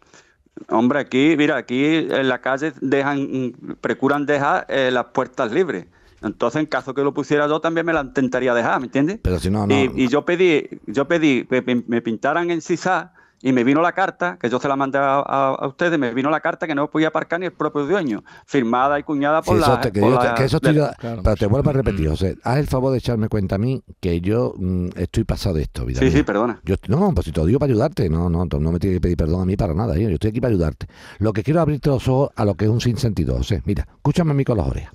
Hombre, 0.68 0.98
aquí, 0.98 1.34
mira, 1.38 1.56
aquí 1.56 1.84
en 1.84 2.28
la 2.28 2.40
calle 2.40 2.72
dejan, 2.80 3.54
procuran 3.80 4.26
dejar 4.26 4.66
eh, 4.68 4.90
las 4.92 5.06
puertas 5.06 5.52
libres. 5.52 5.86
Entonces, 6.22 6.60
en 6.60 6.66
caso 6.66 6.92
que 6.92 7.02
lo 7.02 7.14
pusiera 7.14 7.46
yo, 7.46 7.60
también 7.60 7.86
me 7.86 7.92
la 7.94 8.02
intentaría 8.02 8.52
dejar, 8.52 8.78
¿me 8.80 8.86
entiendes? 8.86 9.20
Pero 9.22 9.38
si 9.38 9.48
no, 9.50 9.66
no. 9.66 9.74
Y, 9.74 9.90
y 10.04 10.08
yo 10.08 10.24
pedí, 10.24 10.68
yo 10.86 11.08
pedí 11.08 11.44
que 11.46 11.62
me- 11.62 11.82
me 11.86 12.02
pintaran 12.02 12.50
en 12.50 12.60
CISA 12.60 13.14
y 13.42 13.52
me 13.52 13.64
vino 13.64 13.80
la 13.80 13.92
carta, 13.92 14.36
que 14.40 14.50
yo 14.50 14.60
se 14.60 14.68
la 14.68 14.76
mandé 14.76 14.98
a, 14.98 15.16
a- 15.20 15.54
a 15.54 15.66
ustedes, 15.68 15.98
me 15.98 16.12
vino 16.12 16.28
la 16.30 16.40
carta 16.40 16.66
que 16.66 16.74
no 16.74 16.90
podía 16.90 17.08
aparcar 17.08 17.40
ni 17.40 17.46
el 17.46 17.52
propio 17.52 17.86
dueño, 17.86 18.22
firmada 18.46 18.98
y 18.98 19.02
cuñada 19.02 19.40
por 19.42 19.56
Sí, 19.56 19.62
eso 19.62 19.72
la... 19.72 19.80
te- 19.80 19.92
que 19.92 20.00
por 20.00 20.10
yo 20.12 20.18
te- 20.18 20.24
la- 20.26 20.34
que 20.34 20.44
eso 20.44 20.56
estoy 20.58 20.74
de- 20.74 20.78
yo- 20.80 20.90
Claro. 20.98 21.22
Pero 21.22 21.36
te 21.36 21.46
vuelvo 21.46 21.70
a 21.70 21.72
repetir, 21.72 22.08
José. 22.08 22.36
Haz 22.44 22.58
el 22.58 22.66
favor 22.66 22.92
de 22.92 22.98
echarme 22.98 23.28
cuenta 23.28 23.54
a 23.54 23.58
mí 23.58 23.82
que 24.00 24.20
yo 24.20 24.52
mm, 24.56 24.88
estoy 24.96 25.24
pasado 25.24 25.54
de 25.56 25.62
esto, 25.62 25.86
vida 25.86 26.00
Sí, 26.00 26.06
mía. 26.06 26.14
sí, 26.18 26.22
perdona. 26.22 26.60
Yo, 26.64 26.74
estoy- 26.74 26.94
no, 26.94 27.12
pues 27.14 27.24
si 27.24 27.32
te 27.32 27.40
lo 27.40 27.46
digo 27.46 27.58
para 27.58 27.70
ayudarte, 27.72 28.08
no, 28.10 28.28
no, 28.28 28.44
no 28.44 28.72
me 28.72 28.78
tienes 28.78 28.98
que 28.98 29.00
pedir 29.00 29.16
perdón 29.16 29.42
a 29.42 29.44
mí 29.46 29.56
para 29.56 29.72
nada, 29.74 29.96
¿eh? 29.96 30.02
yo 30.02 30.10
estoy 30.10 30.30
aquí 30.30 30.40
para 30.40 30.52
ayudarte. 30.52 30.86
Lo 31.18 31.32
que 31.32 31.42
quiero 31.42 31.60
es 31.60 31.62
abrirte 31.62 31.88
los 31.88 32.06
ojos 32.08 32.30
a 32.36 32.44
lo 32.44 32.54
que 32.54 32.66
es 32.66 32.70
un 32.70 32.80
sinsentido, 32.80 33.36
José. 33.36 33.62
Mira, 33.64 33.86
escúchame 33.96 34.32
a 34.32 34.34
mí 34.34 34.44
con 34.44 34.58
las 34.58 34.66
orejas. 34.66 34.92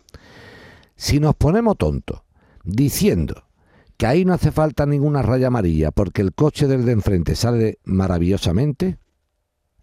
Si 0.95 1.19
nos 1.19 1.35
ponemos 1.35 1.77
tontos 1.77 2.21
diciendo 2.63 3.43
que 3.97 4.05
ahí 4.05 4.25
no 4.25 4.33
hace 4.33 4.51
falta 4.51 4.85
ninguna 4.85 5.21
raya 5.21 5.47
amarilla 5.47 5.91
porque 5.91 6.21
el 6.21 6.33
coche 6.33 6.67
del 6.67 6.85
de 6.85 6.91
enfrente 6.91 7.35
sale 7.35 7.79
maravillosamente, 7.85 8.97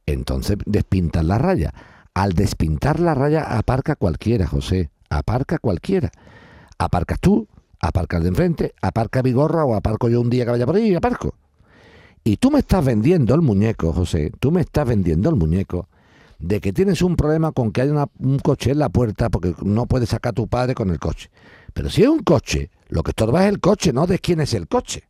entonces 0.07 0.59
despintas 0.67 1.25
la 1.25 1.39
raya. 1.39 1.73
Al 2.15 2.35
despintar 2.35 3.01
la 3.01 3.15
raya 3.15 3.43
aparca 3.45 3.97
cualquiera, 3.97 4.47
José, 4.47 4.91
aparca 5.09 5.59
cualquiera. 5.59 6.11
Aparcas 6.79 7.19
tú, 7.21 7.49
aparca 7.81 8.19
el 8.19 8.25
de 8.25 8.29
enfrente, 8.31 8.75
aparca 8.83 9.23
Vigorra 9.23 9.65
o 9.65 9.75
aparco 9.75 10.09
yo 10.09 10.21
un 10.21 10.29
día 10.29 10.45
que 10.45 10.51
vaya 10.51 10.67
por 10.67 10.77
ahí 10.77 10.91
y 10.91 10.95
aparco. 10.95 11.35
Y 12.25 12.37
tú 12.37 12.51
me 12.51 12.59
estás 12.61 12.85
vendiendo 12.85 13.35
el 13.35 13.41
muñeco, 13.41 13.93
José, 13.93 14.31
tú 14.39 14.53
me 14.53 14.61
estás 14.61 14.87
vendiendo 14.87 15.31
el 15.31 15.37
muñeco 15.37 15.89
de 16.39 16.61
que 16.61 16.73
tienes 16.73 17.03
un 17.03 17.17
problema 17.17 17.53
con 17.53 17.73
que 17.73 17.83
hay 17.83 17.89
una- 17.89 18.09
un 18.19 18.39
coche 18.41 18.73
en 18.73 18.79
la 18.81 18.89
puerta 18.89 19.31
porque 19.31 19.55
no 19.63 19.87
puedes 19.87 20.11
sacar 20.11 20.31
a 20.31 20.35
tu 20.35 20.49
padre 20.49 20.75
con 20.75 20.91
el 20.91 20.99
coche. 20.99 21.31
Pero 21.73 21.89
si 21.89 22.03
es 22.03 22.09
un 22.09 22.21
coche, 22.21 22.71
lo 22.93 23.03
que 23.03 23.11
estorba 23.11 23.45
es 23.45 23.49
el 23.49 23.61
coche, 23.61 23.93
no 23.93 24.07
de 24.07 24.19
quién 24.19 24.41
es 24.41 24.55
el 24.55 24.69
coche. 24.69 25.09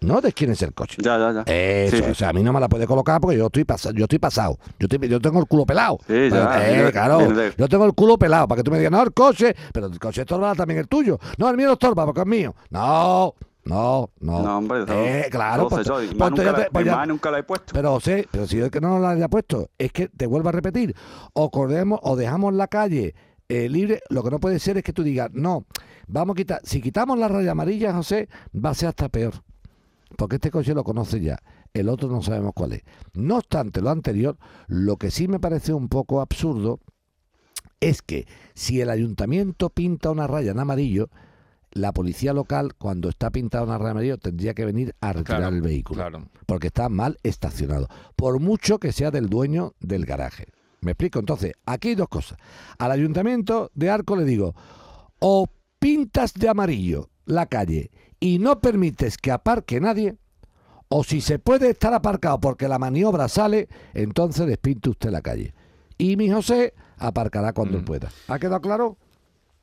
No 0.00 0.20
de 0.20 0.32
quién 0.32 0.50
es 0.50 0.60
el 0.60 0.74
coche. 0.74 0.96
Ya, 1.00 1.16
ya, 1.18 1.32
ya. 1.32 1.42
Eso, 1.52 1.96
Sí, 1.96 2.02
o 2.02 2.14
sea, 2.14 2.28
a 2.30 2.32
mí 2.32 2.42
no 2.42 2.52
me 2.52 2.60
la 2.60 2.68
puede 2.68 2.86
colocar 2.86 3.20
porque 3.20 3.38
yo 3.38 3.46
estoy 3.46 3.64
pasado, 3.64 3.94
yo 3.94 4.04
estoy 4.04 4.18
pasado. 4.18 4.58
Yo, 4.78 4.86
estoy- 4.86 5.08
yo 5.08 5.20
tengo 5.20 5.38
el 5.38 5.46
culo 5.46 5.64
pelado. 5.64 5.98
Sí, 6.06 6.28
ya, 6.30 6.58
eh, 6.88 6.90
claro, 6.92 7.18
de- 7.32 7.54
yo 7.56 7.68
tengo 7.68 7.86
el 7.86 7.94
culo 7.94 8.18
pelado 8.18 8.46
para 8.48 8.58
que 8.58 8.64
tú 8.64 8.70
me 8.70 8.78
digas, 8.78 8.92
no, 8.92 9.02
el 9.02 9.12
coche, 9.14 9.54
pero 9.72 9.86
el 9.86 9.98
coche 9.98 10.22
estorba 10.22 10.54
también 10.54 10.80
el 10.80 10.88
tuyo. 10.88 11.18
No, 11.38 11.48
el 11.48 11.56
mío 11.56 11.68
no 11.68 11.72
estorba 11.74 12.04
porque 12.04 12.20
es 12.22 12.26
mío. 12.26 12.54
No, 12.70 13.34
no, 13.64 14.10
no. 14.20 14.42
No, 14.42 14.58
hombre, 14.58 14.84
Eh, 14.88 15.28
claro, 15.30 15.68
pues, 15.68 15.86
yo, 15.86 15.94
pues 15.94 16.10
entonces 16.10 16.36
nunca 16.44 16.52
la- 16.52 16.64
te- 16.64 16.70
pues 16.70 16.84
ya- 16.84 17.06
nunca 17.06 17.30
la 17.30 17.38
he 17.38 17.42
puesto. 17.44 17.72
pero 17.72 17.92
José, 17.92 18.28
pero 18.30 18.46
si 18.46 18.58
yo 18.58 18.66
es 18.66 18.70
que 18.70 18.80
no 18.80 18.98
la 18.98 19.10
haya 19.10 19.28
puesto, 19.28 19.70
es 19.78 19.90
que 19.92 20.08
te 20.08 20.26
vuelvo 20.26 20.50
a 20.50 20.52
repetir, 20.52 20.94
o 21.32 21.50
corremos 21.50 21.98
o 22.02 22.14
dejamos 22.16 22.52
la 22.52 22.66
calle 22.68 23.14
eh, 23.48 23.68
libre, 23.68 24.00
lo 24.10 24.22
que 24.22 24.30
no 24.30 24.38
puede 24.40 24.58
ser 24.58 24.76
es 24.78 24.82
que 24.82 24.92
tú 24.94 25.02
digas, 25.02 25.28
no, 25.32 25.64
vamos 26.06 26.34
a 26.34 26.36
quitar, 26.36 26.60
si 26.64 26.80
quitamos 26.80 27.18
la 27.18 27.28
raya 27.28 27.52
amarilla, 27.52 27.92
José, 27.94 28.28
va 28.54 28.70
a 28.70 28.74
ser 28.74 28.88
hasta 28.88 29.08
peor. 29.08 29.34
Porque 30.16 30.36
este 30.36 30.50
coche 30.50 30.74
lo 30.74 30.84
conoce 30.84 31.20
ya, 31.20 31.38
el 31.72 31.88
otro 31.88 32.08
no 32.08 32.22
sabemos 32.22 32.52
cuál 32.54 32.74
es. 32.74 32.82
No 33.14 33.36
obstante 33.38 33.80
lo 33.80 33.90
anterior, 33.90 34.36
lo 34.68 34.96
que 34.96 35.10
sí 35.10 35.26
me 35.26 35.40
parece 35.40 35.72
un 35.72 35.88
poco 35.88 36.20
absurdo 36.20 36.78
es 37.80 38.00
que 38.02 38.26
si 38.54 38.80
el 38.80 38.90
ayuntamiento 38.90 39.70
pinta 39.70 40.10
una 40.10 40.26
raya 40.26 40.52
en 40.52 40.60
amarillo, 40.60 41.10
la 41.72 41.92
policía 41.92 42.32
local, 42.32 42.74
cuando 42.78 43.08
está 43.08 43.30
pintada 43.30 43.64
una 43.64 43.78
raya 43.78 43.90
amarillo, 43.90 44.18
tendría 44.18 44.54
que 44.54 44.64
venir 44.64 44.94
a 45.00 45.12
retirar 45.12 45.40
Claro, 45.40 45.56
el 45.56 45.62
vehículo 45.62 45.96
Claro. 46.00 46.28
porque 46.46 46.68
está 46.68 46.88
mal 46.88 47.18
estacionado, 47.24 47.88
por 48.14 48.38
mucho 48.38 48.78
que 48.78 48.92
sea 48.92 49.10
del 49.10 49.28
dueño 49.28 49.74
del 49.80 50.06
garaje. 50.06 50.46
¿Me 50.80 50.92
explico? 50.92 51.18
Entonces, 51.18 51.54
aquí 51.66 51.88
hay 51.88 51.94
dos 51.96 52.08
cosas. 52.08 52.38
Al 52.78 52.92
ayuntamiento 52.92 53.70
de 53.74 53.90
Arco 53.90 54.14
le 54.16 54.24
digo, 54.24 54.54
o 55.18 55.48
pintas 55.84 56.32
de 56.32 56.48
amarillo 56.48 57.10
la 57.26 57.44
calle 57.44 57.90
y 58.18 58.38
no 58.38 58.58
permites 58.58 59.18
que 59.18 59.30
aparque 59.30 59.80
nadie, 59.80 60.16
o 60.88 61.04
si 61.04 61.20
se 61.20 61.38
puede 61.38 61.68
estar 61.68 61.92
aparcado 61.92 62.40
porque 62.40 62.68
la 62.68 62.78
maniobra 62.78 63.28
sale, 63.28 63.68
entonces 63.92 64.46
despinte 64.46 64.88
usted 64.88 65.10
la 65.10 65.20
calle. 65.20 65.52
Y 65.98 66.16
mi 66.16 66.30
José 66.30 66.72
aparcará 66.96 67.52
cuando 67.52 67.80
Mm. 67.80 67.84
pueda. 67.84 68.08
¿Ha 68.28 68.38
quedado 68.38 68.62
claro? 68.62 68.96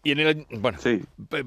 Y 0.03 0.11
en 0.11 0.19
el. 0.19 0.45
Bueno, 0.59 0.77
Sí. 0.79 1.01
pe- 1.27 1.43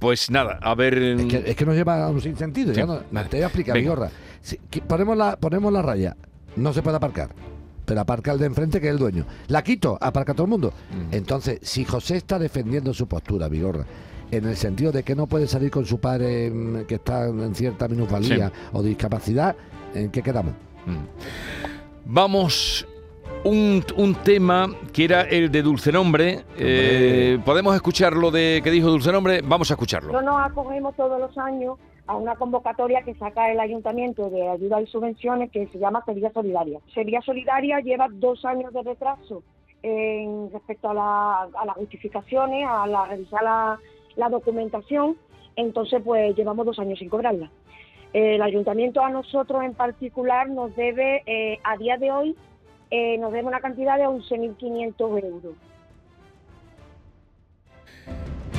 pues 0.00 0.30
nada, 0.32 0.58
a 0.62 0.74
ver. 0.74 0.98
Es 0.98 1.26
que, 1.26 1.50
es 1.50 1.54
que 1.56 1.64
nos 1.64 1.76
lleva 1.76 2.04
a 2.04 2.10
un 2.10 2.20
sinsentido. 2.20 2.74
Sí. 2.74 2.80
Ya 2.80 2.86
no, 2.86 3.00
Vale. 3.12 3.28
te 3.28 3.36
voy 3.36 3.44
a 3.44 3.46
explicar. 3.46 4.10
Si- 4.40 4.58
que 4.68 4.80
ponemos, 4.80 5.16
la, 5.16 5.36
ponemos 5.36 5.72
la 5.72 5.82
raya, 5.82 6.16
no 6.56 6.72
se 6.72 6.82
puede 6.82 6.96
aparcar. 6.96 7.28
Pero 7.88 8.02
aparca 8.02 8.32
el 8.32 8.38
de 8.38 8.44
enfrente, 8.44 8.82
que 8.82 8.88
es 8.88 8.92
el 8.92 8.98
dueño. 8.98 9.24
La 9.46 9.62
quito, 9.62 9.96
aparca 9.98 10.34
todo 10.34 10.44
el 10.44 10.50
mundo. 10.50 10.74
Entonces, 11.10 11.58
si 11.62 11.86
José 11.86 12.18
está 12.18 12.38
defendiendo 12.38 12.92
su 12.92 13.08
postura, 13.08 13.48
Vigorra, 13.48 13.86
en 14.30 14.44
el 14.44 14.56
sentido 14.56 14.92
de 14.92 15.02
que 15.02 15.14
no 15.14 15.26
puede 15.26 15.46
salir 15.46 15.70
con 15.70 15.86
su 15.86 15.98
padre 15.98 16.50
mm, 16.50 16.84
que 16.84 16.96
está 16.96 17.26
en 17.28 17.54
cierta 17.54 17.88
minusvalía 17.88 18.52
o 18.74 18.82
discapacidad, 18.82 19.56
¿en 19.94 20.10
qué 20.10 20.22
quedamos? 20.22 20.52
Mm. 20.84 22.12
Vamos. 22.12 22.86
Un, 23.44 23.84
un 23.96 24.16
tema 24.16 24.68
que 24.92 25.04
era 25.04 25.22
el 25.22 25.50
de 25.50 25.62
Dulce 25.62 25.92
Nombre. 25.92 26.44
Eh, 26.58 27.38
¿Podemos 27.44 27.74
escuchar 27.74 28.14
lo 28.14 28.32
de 28.32 28.60
que 28.64 28.70
dijo 28.70 28.90
Dulce 28.90 29.12
Nombre? 29.12 29.42
Vamos 29.42 29.70
a 29.70 29.74
escucharlo. 29.74 30.20
Nos 30.20 30.50
acogemos 30.50 30.94
todos 30.96 31.20
los 31.20 31.38
años 31.38 31.78
a 32.08 32.16
una 32.16 32.34
convocatoria 32.36 33.02
que 33.02 33.14
saca 33.14 33.52
el 33.52 33.60
ayuntamiento 33.60 34.30
de 34.30 34.48
ayuda 34.48 34.80
y 34.80 34.86
subvenciones 34.86 35.50
que 35.52 35.66
se 35.68 35.78
llama 35.78 36.02
Sevilla 36.06 36.32
Solidaria. 36.32 36.80
Sevilla 36.94 37.20
Solidaria 37.20 37.80
lleva 37.80 38.08
dos 38.10 38.44
años 38.44 38.72
de 38.72 38.82
retraso 38.82 39.42
en 39.82 40.50
respecto 40.50 40.88
a, 40.90 40.94
la- 40.94 41.48
las 41.66 41.76
justificaciones, 41.76 42.66
a 42.66 42.86
la, 42.86 43.04
revisar 43.06 43.42
la, 43.42 43.78
la 44.16 44.28
documentación, 44.30 45.16
entonces 45.54 46.00
pues 46.04 46.34
llevamos 46.34 46.66
dos 46.66 46.78
años 46.78 46.98
sin 46.98 47.08
cobrarla. 47.10 47.50
El 48.14 48.40
ayuntamiento 48.40 49.02
a 49.02 49.10
nosotros 49.10 49.62
en 49.62 49.74
particular 49.74 50.48
nos 50.48 50.74
debe, 50.74 51.22
eh, 51.26 51.58
a 51.62 51.76
día 51.76 51.98
de 51.98 52.10
hoy, 52.10 52.36
eh, 52.90 53.18
nos 53.18 53.32
debe 53.32 53.46
una 53.46 53.60
cantidad 53.60 53.98
de 53.98 54.06
11.500 54.08 55.22
euros. 55.24 55.54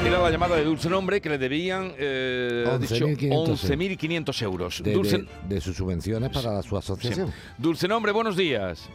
Era 0.10 0.24
la 0.24 0.32
llamada 0.32 0.56
de 0.56 0.64
Dulce 0.64 0.90
Nombre 0.90 1.22
que 1.22 1.30
le 1.30 1.38
debían 1.38 1.94
eh, 1.98 2.66
ha 2.68 2.78
dicho 2.80 3.06
11.500 3.06 3.96
11.500 4.28 4.42
euros. 4.42 4.82
De, 4.84 4.92
Dulce, 4.94 5.18
de- 5.20 5.28
de 5.56 5.62
sus 5.62 5.78
subvenciones 5.78 6.30
para 6.32 6.62
su 6.64 6.76
asociación. 6.76 7.32
Dulce 7.60 7.88
Nombre, 7.88 8.12
buenos 8.12 8.36
días. 8.36 8.90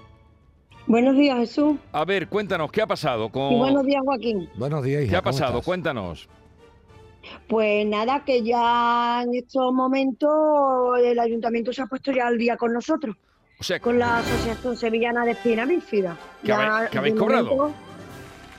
Buenos 0.89 1.17
días, 1.17 1.39
Jesús. 1.39 1.77
A 1.93 2.05
ver, 2.05 2.29
cuéntanos, 2.29 2.71
¿qué 2.73 2.83
ha 2.83 2.87
pasado 2.89 3.29
con... 3.31 3.53
Y 3.53 3.57
buenos 3.57 3.87
días, 3.87 4.03
Joaquín. 4.05 4.49
Buenos 4.57 4.83
días, 4.85 5.03
hija, 5.05 5.11
¿Qué 5.13 5.17
ha 5.17 5.23
¿cómo 5.23 5.33
pasado? 5.33 5.51
estás? 5.53 5.65
Cuéntanos. 5.65 6.29
Pues 7.47 7.87
nada, 7.87 8.23
que 8.25 8.43
ya 8.43 9.23
en 9.23 9.35
estos 9.35 9.73
momentos 9.73 10.31
el 11.03 11.19
ayuntamiento 11.21 11.73
se 11.73 11.81
ha 11.83 11.87
puesto 11.87 12.11
ya 12.13 12.27
al 12.27 12.37
día 12.37 12.57
con 12.57 12.73
nosotros, 12.73 13.17
O 13.61 13.63
sea, 13.65 13.79
con 13.81 13.99
la 14.01 14.19
Asociación 14.19 14.77
Sevillana 14.77 15.25
de 15.25 15.31
Espina 15.31 15.65
Bífida. 15.65 16.19
¿Qué 16.43 16.49
Ya 16.49 16.57
habéis- 16.59 16.91
qué 16.91 16.99
habéis 16.99 17.15
de 17.15 17.21
cobrado? 17.21 17.57
momento 17.57 17.75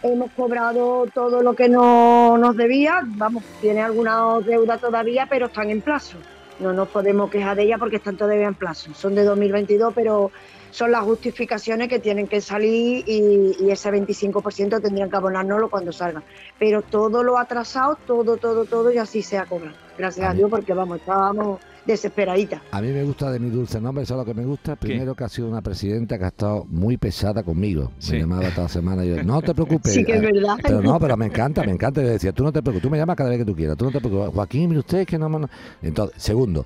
Hemos 0.06 0.30
cobrado 0.34 1.08
todo 1.12 1.42
lo 1.42 1.56
que 1.56 1.68
no 1.68 2.38
nos 2.38 2.56
debía, 2.56 3.02
vamos, 3.04 3.44
tiene 3.60 3.82
alguna 3.82 4.40
deuda 4.40 4.78
todavía, 4.78 5.26
pero 5.28 5.48
están 5.48 5.72
en 5.72 5.82
plazo. 5.82 6.18
No 6.60 6.74
nos 6.74 6.90
podemos 6.90 7.32
quejar 7.32 7.56
de 7.56 7.64
ella 7.64 7.80
porque 7.80 7.96
están 7.96 8.16
todavía 8.16 8.46
en 8.46 8.54
plazo. 8.54 8.94
Son 8.94 9.16
de 9.16 9.24
2022, 9.24 9.96
pero 9.96 10.30
son 10.70 10.92
las 10.92 11.02
justificaciones 11.02 11.88
que 11.90 11.98
tienen 11.98 12.28
que 12.28 12.40
salir 12.40 13.04
y, 13.08 13.56
y 13.60 13.72
ese 13.72 13.90
25% 13.90 14.80
tendrían 14.80 15.10
que 15.10 15.16
abonárnoslo 15.16 15.72
cuando 15.72 15.92
salga. 15.92 16.22
Pero 16.60 16.84
todo 16.84 17.24
lo 17.24 17.40
atrasado, 17.40 17.98
todo, 18.06 18.38
todo, 18.38 18.66
todo, 18.66 18.92
y 18.92 19.00
así 19.00 19.24
se 19.24 19.40
ha 19.40 19.48
cobrado. 19.48 19.76
Gracias 19.98 20.30
A 20.30 20.34
Dios, 20.36 20.52
porque 20.52 20.76
vamos, 20.76 21.00
estábamos 21.00 21.60
desesperaditas. 21.86 22.62
A 22.72 22.82
mí 22.82 22.90
me 22.90 23.04
gusta 23.04 23.32
de 23.32 23.40
mi 23.40 23.50
dulce 23.50 23.80
nombre, 23.80 24.06
¿sabes 24.06 24.26
lo 24.26 24.34
que 24.34 24.40
me 24.40 24.46
gusta? 24.46 24.76
Primero 24.76 25.16
que 25.16 25.24
ha 25.24 25.30
sido 25.30 25.48
una 25.48 25.62
presidenta 25.62 26.18
que 26.18 26.26
ha 26.26 26.30
estado 26.30 26.66
muy 26.70 26.98
pesada 26.98 27.44
conmigo. 27.44 27.92
Sí. 28.00 28.14
Me 28.14 28.20
llamaba 28.22 28.50
toda 28.50 28.68
semana 28.70 29.06
y 29.06 29.10
yo, 29.16 29.24
no 29.24 29.42
te 29.42 29.54
preocupes. 29.54 29.94
Sí 29.94 30.04
que 30.04 30.14
es 30.14 30.24
Eh, 30.24 30.32
verdad. 30.34 30.58
Pero 30.62 30.82
no, 30.82 31.00
pero 31.00 31.16
me 31.18 31.26
encanta, 31.28 31.64
me 31.64 31.72
encanta. 31.72 32.02
Yo 32.02 32.10
decía, 32.10 32.32
tú 32.32 32.44
no 32.44 32.52
te 32.52 32.62
preocupes, 32.62 32.82
tú 32.84 32.90
me 32.90 32.98
llamas 32.98 33.16
cada 33.16 33.30
vez 33.30 33.40
que 33.40 33.46
tú 33.46 33.56
quieras, 33.56 33.78
tú 33.78 33.86
no 33.86 33.92
te 33.92 34.00
preocupes. 34.00 34.34
Joaquín, 34.34 34.70
mire 34.70 34.80
usted 34.80 35.06
que 35.06 35.18
no... 35.18 35.30
no- 35.30 35.50
Entonces, 35.82 36.22
segundo, 36.22 36.66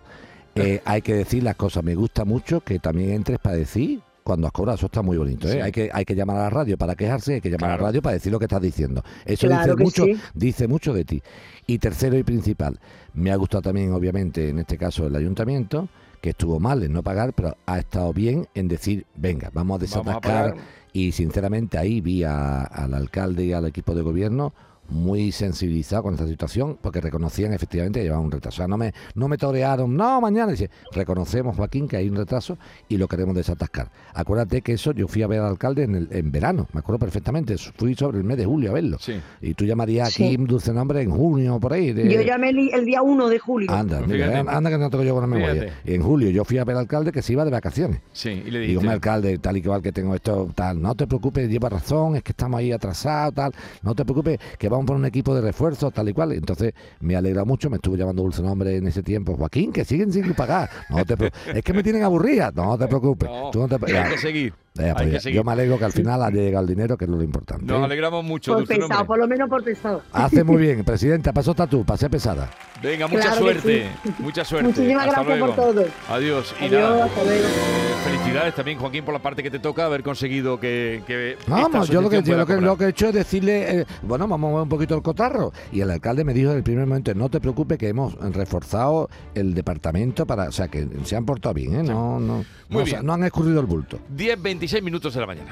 eh, 0.56 0.82
hay 0.86 1.02
que 1.02 1.14
decir 1.14 1.44
las 1.44 1.56
cosas. 1.56 1.84
Me 1.84 1.96
gusta 1.96 2.26
mucho 2.26 2.62
que 2.62 2.80
también 2.80 3.12
entres 3.12 3.40
para 3.40 3.56
decir 3.56 4.02
cuando 4.30 4.48
has 4.48 4.54
cobrado. 4.54 4.76
Eso 4.78 4.86
está 4.86 5.02
muy 5.02 5.18
bonito. 5.18 5.48
¿eh? 5.48 5.54
Sí. 5.54 5.60
Hay, 5.60 5.72
que, 5.72 5.90
hay 5.92 6.06
que 6.06 6.14
llamar 6.16 6.38
a 6.38 6.42
la 6.44 6.50
radio 6.52 6.78
para 6.78 6.96
quejarse, 6.96 7.36
hay 7.36 7.42
que 7.42 7.50
llamar 7.50 7.72
a 7.72 7.78
la 7.78 7.84
radio 7.84 8.02
para 8.02 8.14
decir 8.14 8.32
lo 8.32 8.38
que 8.40 8.46
estás 8.46 8.62
diciendo. 8.62 9.04
Eso 9.26 9.48
Claro 9.48 9.76
dice, 9.76 9.84
mucho, 9.84 10.06
sí. 10.06 10.16
dice 10.36 10.68
mucho 10.68 10.94
de 10.94 11.04
ti. 11.06 11.22
Y 11.66 11.80
tercero 11.80 12.18
y 12.18 12.24
principal, 12.24 12.80
me 13.14 13.32
ha 13.32 13.36
gustado 13.36 13.64
también, 13.64 13.92
obviamente, 13.94 14.50
en 14.50 14.60
este 14.60 14.78
caso 14.78 15.08
el 15.08 15.16
ayuntamiento, 15.16 15.90
que 16.22 16.30
estuvo 16.32 16.60
mal 16.60 16.84
en 16.84 16.94
no 16.94 17.02
pagar, 17.02 17.34
pero 17.34 17.56
ha 17.66 17.80
estado 17.80 18.14
bien 18.14 18.48
en 18.54 18.68
decir, 18.68 19.06
venga, 19.16 19.50
vamos 19.54 19.82
a 19.82 19.86
Vamos 19.98 20.08
a 20.08 20.20
desatascar. 20.20 20.56
y 20.94 21.12
sinceramente 21.12 21.78
ahí 21.78 22.02
vi 22.02 22.24
a- 22.24 22.64
al 22.64 22.94
alcalde 22.94 23.46
y 23.46 23.54
al 23.54 23.66
equipo 23.66 23.96
de 23.96 24.02
gobierno 24.04 24.54
muy 24.90 25.32
sensibilizado 25.32 26.04
con 26.04 26.14
esta 26.14 26.28
situación 26.28 26.78
porque 26.82 27.02
reconocían 27.02 27.54
efectivamente 27.54 28.00
que 28.00 28.04
llevaban 28.06 28.26
un 28.26 28.32
retraso. 28.32 28.56
O 28.56 28.58
sea, 28.58 28.68
no 28.68 28.78
me, 28.78 28.94
no 29.16 29.28
me 29.28 29.38
torearon, 29.38 29.96
no, 29.96 30.20
mañana. 30.22 30.52
Dice, 30.52 30.70
reconocemos, 30.92 31.56
Joaquín, 31.56 31.88
que 31.88 31.98
hay 31.98 32.10
un 32.10 32.16
retraso 32.16 32.58
y 32.88 32.98
lo 32.98 33.08
queremos 33.08 33.36
desatascar. 33.36 33.92
Acuérdate 34.14 34.62
que 34.62 34.74
eso 34.74 34.92
yo 34.94 35.08
fui 35.08 35.22
a 35.24 35.28
ver 35.28 35.40
al 35.40 35.48
alcalde 35.48 35.84
en, 35.84 35.96
el, 35.96 36.08
en 36.12 36.32
verano, 36.32 36.68
me 36.74 36.80
acuerdo 36.80 37.00
perfectamente. 37.00 37.56
Fui 37.78 37.96
sobre 37.96 38.18
el 38.20 38.24
mes 38.24 38.38
de 38.38 38.46
julio 38.46 38.72
a 38.72 38.74
verlo. 38.74 38.98
Sí. 39.00 39.14
Y 39.42 39.54
tú 39.54 39.66
llamarías 39.66 40.10
aquí 40.10 40.30
Sí. 40.30 40.38
Dulce 40.38 40.74
Nombre 40.74 41.02
en 41.02 41.12
junio, 41.12 41.60
por 41.60 41.74
ahí. 41.74 41.94
de- 41.94 42.12
Yo 42.14 42.22
llamé 42.22 42.50
el, 42.50 42.74
el 42.74 42.86
día 42.86 43.02
1 43.02 43.30
de 43.30 43.40
julio. 43.40 43.72
Anda, 43.72 44.02
mira, 44.02 44.28
fíjate. 44.30 44.50
anda 44.50 44.70
que 44.70 44.78
no 44.78 44.90
tengo 44.90 45.04
yo 45.04 45.14
buena 45.14 45.28
memoria. 45.28 45.62
Fíjate. 45.64 45.92
Y 45.92 45.96
en 45.96 46.02
julio 46.02 46.30
yo 46.30 46.44
fui 46.46 46.58
a 46.58 46.64
ver 46.66 46.76
al 46.76 46.82
alcalde 46.82 47.12
que 47.12 47.22
se 47.22 47.34
iba 47.34 47.46
de 47.46 47.52
vacaciones. 47.52 48.02
Sí, 48.12 48.30
y 48.30 48.52
le 48.52 48.60
Digo, 48.60 48.82
dijiste. 48.82 48.90
alcalde, 48.94 49.38
tal 49.38 49.58
y 49.58 49.62
cual 49.62 49.82
que 49.82 49.92
tengo 49.92 50.16
esto, 50.16 50.50
tal, 50.56 50.82
no 50.82 50.96
te 50.96 51.08
preocupes, 51.08 51.50
lleva 51.50 51.70
razón, 51.70 52.16
es 52.16 52.24
que 52.24 52.32
estamos 52.32 52.60
ahí 52.60 52.72
atrasados, 52.72 53.34
tal, 53.34 53.52
no 53.84 53.94
te 53.96 54.04
preocupes, 54.04 54.40
que 54.58 54.70
vamos 54.70 54.79
por 54.86 54.96
un 54.96 55.06
equipo 55.06 55.34
de 55.36 55.42
refuerzo, 55.42 55.92
tal 55.92 56.10
y 56.10 56.14
cual. 56.14 56.34
Entonces 56.34 56.74
me 57.00 57.16
alegra 57.16 57.46
mucho, 57.46 57.70
me 57.70 57.78
estuvo 57.78 57.96
llamando 57.96 58.24
dulce 58.24 58.42
nombre 58.42 58.76
en 58.76 58.88
ese 58.88 59.04
tiempo, 59.04 59.36
Joaquín, 59.36 59.72
que 59.72 59.86
siguen 59.86 60.12
sin 60.12 60.34
pagar. 60.34 60.70
No 60.90 61.06
te 61.06 61.16
es 61.54 61.64
que 61.64 61.74
me 61.74 61.84
tienen 61.84 62.04
aburrida, 62.04 62.52
no 62.54 62.78
te 62.78 62.88
preocupes. 62.88 63.30
No, 63.30 63.52
tú 63.52 63.60
no 63.60 63.68
te 63.68 63.98
hay 63.98 64.12
que 64.12 64.18
seguir. 64.18 64.54
Pues 64.96 65.24
yo 65.24 65.44
me 65.44 65.52
alegro 65.52 65.78
que 65.78 65.86
al 65.86 65.92
final 65.92 66.22
haya 66.24 66.42
llegado 66.42 66.64
el 66.66 66.70
dinero, 66.70 66.98
que 66.98 67.06
es 67.06 67.12
lo 67.12 67.22
importante. 67.22 67.66
Nos 67.66 67.84
alegramos 67.84 68.24
mucho, 68.24 68.54
por 68.54 68.66
pesado, 68.68 68.88
Nombre. 68.90 69.06
por 69.08 69.20
lo 69.20 69.28
menos 69.28 69.50
por 69.50 69.64
pesado. 69.64 70.02
Hace 70.14 70.44
muy 70.44 70.58
bien, 70.62 70.84
presidenta, 70.84 71.34
pasó 71.34 71.54
tú, 71.54 71.84
pasé 71.86 72.10
pesada. 72.10 72.50
Venga, 72.82 73.08
mucha 73.08 73.24
Claro 73.24 73.42
suerte. 73.42 73.90
Mucha 74.20 74.46
suerte. 74.46 74.68
Muchísimas 74.70 75.08
Hasta 75.08 75.24
gracias 75.24 75.40
luego. 75.40 75.56
por 75.56 75.66
todo. 75.76 75.86
Adiós. 76.10 76.56
Y 76.62 76.66
Adiós, 76.66 76.82
nada, 76.82 77.06
hasta 77.06 77.24
luego. 77.24 77.44
eh, 77.46 77.94
felicidades 78.06 78.56
también, 78.56 78.78
Joaquín, 78.80 79.04
por 79.04 79.14
la 79.14 79.22
parte 79.22 79.44
que 79.44 79.52
te 79.52 79.60
toca 79.60 79.86
haber 79.86 80.02
conseguido 80.04 80.60
que. 80.60 81.04
que 81.06 81.36
vamos, 81.48 81.90
yo 81.90 82.02
lo 82.02 82.10
que, 82.10 82.24
yo 82.24 82.38
lo, 82.38 82.46
que, 82.46 82.54
pueda 82.56 82.66
lo 82.68 82.78
que 82.78 82.86
he 82.86 82.90
hecho 82.90 83.08
es 83.08 83.14
decirle, 83.16 83.82
eh, 83.82 83.86
bueno, 84.04 84.28
vamos 84.28 84.48
a 84.48 84.52
mover 84.52 84.64
un 84.64 84.70
poquito 84.70 84.96
el 84.96 85.02
cotarro. 85.02 85.52
Y 85.72 85.82
el 85.82 85.92
alcalde 85.92 86.24
me 86.24 86.34
dijo 86.34 86.52
en 86.52 86.58
el 86.58 86.64
primer 86.64 86.86
momento, 86.88 87.14
no 87.16 87.28
te 87.30 87.40
preocupes 87.42 87.78
que 87.78 87.90
hemos 87.90 88.14
reforzado 88.34 89.10
el 89.36 89.54
departamento 89.54 90.26
para, 90.26 90.48
o 90.48 90.52
sea, 90.52 90.68
que 90.70 90.88
se 91.04 91.16
han 91.18 91.26
portado 91.26 91.54
bien, 91.56 91.76
¿eh? 91.76 91.84
No, 91.84 92.20
no, 92.20 92.36
Muy 92.38 92.46
no, 92.70 92.80
o 92.80 92.86
sea, 92.86 93.00
bien. 93.00 93.06
no 93.06 93.14
han 93.14 93.24
escurrido 93.26 93.60
el 93.60 93.66
bulto. 93.66 93.98
cobrar. 93.98 94.16
10, 94.18 94.42
26 94.70 94.84
minutos 94.84 95.16
de 95.16 95.20
la 95.20 95.26
mañana. 95.26 95.52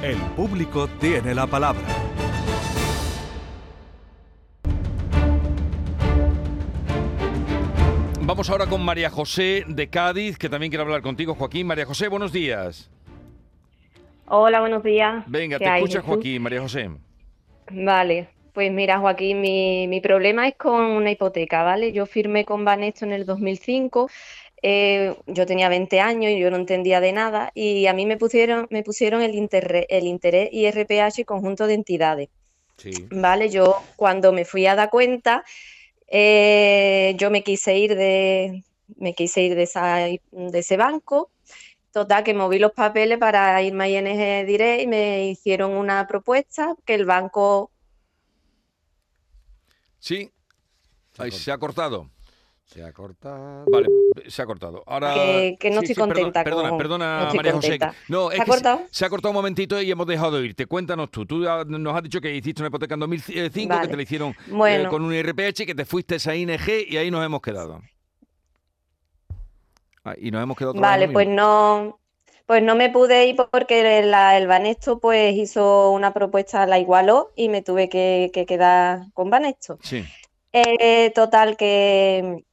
El 0.00 0.16
público 0.36 0.86
tiene 1.00 1.34
la 1.34 1.44
palabra. 1.48 1.82
Vamos 8.20 8.48
ahora 8.48 8.66
con 8.66 8.84
María 8.84 9.10
José 9.10 9.64
de 9.66 9.90
Cádiz, 9.90 10.38
que 10.38 10.48
también 10.48 10.70
quiere 10.70 10.84
hablar 10.84 11.02
contigo, 11.02 11.34
Joaquín. 11.34 11.66
María 11.66 11.84
José, 11.84 12.06
buenos 12.06 12.32
días. 12.32 12.88
Hola, 14.26 14.60
buenos 14.60 14.84
días. 14.84 15.24
Venga, 15.26 15.58
¿Qué 15.58 15.64
te 15.64 15.70
hay, 15.70 15.82
escucha 15.82 16.02
Jesús? 16.02 16.14
Joaquín, 16.14 16.42
María 16.42 16.60
José. 16.60 16.90
Vale, 17.72 18.28
pues 18.52 18.70
mira, 18.70 19.00
Joaquín, 19.00 19.40
mi, 19.40 19.88
mi 19.88 20.00
problema 20.00 20.46
es 20.46 20.54
con 20.54 20.84
una 20.84 21.10
hipoteca, 21.10 21.64
¿vale? 21.64 21.92
Yo 21.92 22.06
firmé 22.06 22.44
con 22.44 22.64
Banesto 22.64 23.04
en 23.04 23.12
el 23.12 23.26
2005, 23.26 24.08
eh, 24.62 25.16
yo 25.26 25.46
tenía 25.46 25.68
20 25.68 26.00
años 26.00 26.32
y 26.32 26.38
yo 26.38 26.50
no 26.50 26.56
entendía 26.56 27.00
de 27.00 27.12
nada 27.12 27.50
y 27.54 27.86
a 27.86 27.92
mí 27.94 28.06
me 28.06 28.16
pusieron, 28.16 28.66
me 28.70 28.82
pusieron 28.82 29.22
el, 29.22 29.34
interre- 29.34 29.86
el 29.88 30.06
interés 30.06 30.48
IRPH 30.52 31.24
conjunto 31.24 31.66
de 31.66 31.74
entidades. 31.74 32.28
Sí. 32.76 32.92
Vale, 33.10 33.48
yo 33.50 33.82
cuando 33.96 34.32
me 34.32 34.44
fui 34.44 34.66
a 34.66 34.74
dar 34.74 34.90
cuenta, 34.90 35.44
eh, 36.08 37.14
yo 37.18 37.30
me 37.30 37.42
quise 37.42 37.76
ir 37.78 37.94
de, 37.94 38.64
me 38.96 39.14
quise 39.14 39.42
ir 39.42 39.54
de, 39.54 39.62
esa- 39.64 39.96
de 40.30 40.58
ese 40.58 40.76
banco. 40.76 41.30
Total, 41.92 42.22
que 42.22 42.34
moví 42.34 42.58
los 42.58 42.72
papeles 42.72 43.18
para 43.18 43.60
irme 43.62 43.84
a 43.84 43.88
ING 43.88 44.46
Direct 44.46 44.82
y 44.82 44.86
me 44.86 45.26
hicieron 45.26 45.72
una 45.72 46.06
propuesta 46.06 46.74
que 46.84 46.94
el 46.94 47.04
banco, 47.04 47.70
Sí. 49.98 50.30
Ahí, 51.18 51.30
se 51.30 51.52
ha 51.52 51.58
cortado. 51.58 52.08
Se 52.72 52.84
ha 52.84 52.92
cortado. 52.92 53.64
Vale, 53.66 53.88
se 54.28 54.42
ha 54.42 54.46
cortado. 54.46 54.84
Ahora 54.86 55.12
Que- 55.14 55.56
que 55.58 55.70
no 55.70 55.80
estoy 55.80 55.96
contenta 55.96 56.44
Perdona, 56.44 56.68
con- 56.68 56.78
perdona, 56.78 57.24
no 57.26 57.34
María 57.34 57.52
José. 57.52 57.78
contenta. 57.78 57.94
No, 58.08 58.30
es 58.30 58.36
¿Se 58.36 58.42
ha 58.42 58.44
que 58.44 58.50
cortado? 58.50 58.80
Se, 58.92 59.04
ha 59.04 59.08
cortado 59.10 59.30
un 59.30 59.34
momentito 59.34 59.82
y 59.82 59.90
hemos 59.90 60.06
dejado 60.06 60.32
de 60.36 60.38
oírte. 60.42 60.66
Cuéntanos 60.66 61.10
tú. 61.10 61.26
Tú 61.26 61.38
nos 61.40 61.96
has 61.96 62.02
dicho 62.04 62.20
que 62.20 62.32
hiciste 62.32 62.62
una 62.62 62.68
hipoteca 62.68 62.94
en 62.94 63.00
2005, 63.00 63.52
que 63.70 63.74
Vale. 63.76 63.88
te 63.88 63.96
la 63.96 64.02
hicieron 64.02 64.36
eh, 64.68 64.86
con 64.88 65.02
un 65.02 65.12
IRPH, 65.12 65.66
que 65.66 65.74
te 65.74 65.84
fuiste 65.84 66.14
a 66.14 66.16
esa 66.18 66.36
ING 66.36 66.60
y 66.88 66.96
ahí 66.96 67.10
nos 67.10 67.24
hemos 67.26 67.40
quedado. 67.40 67.80
Ah, 70.04 70.14
y 70.16 70.30
nos 70.30 70.42
hemos 70.42 70.56
quedado 70.56 70.74
vale, 70.74 71.08
pues 71.08 71.28
no, 71.28 71.98
pues 72.46 72.62
no 72.62 72.74
me 72.74 72.88
pude 72.88 73.26
ir 73.26 73.36
porque 73.50 74.02
la- 74.02 74.38
el 74.38 74.46
Banesto 74.46 74.98
pues 74.98 75.34
hizo 75.34 75.90
una 75.90 76.14
propuesta, 76.14 76.64
la 76.66 76.78
igualó 76.78 77.32
y 77.36 77.48
me 77.48 77.62
tuve 77.62 77.88
que, 77.88 78.30
que 78.32 78.46
quedar 78.46 79.00
con 79.12 79.28
Banesto. 79.28 79.78
Sí. 79.82 80.04
Eh, 80.52 81.12
total, 81.14 81.56
que, 81.56 82.44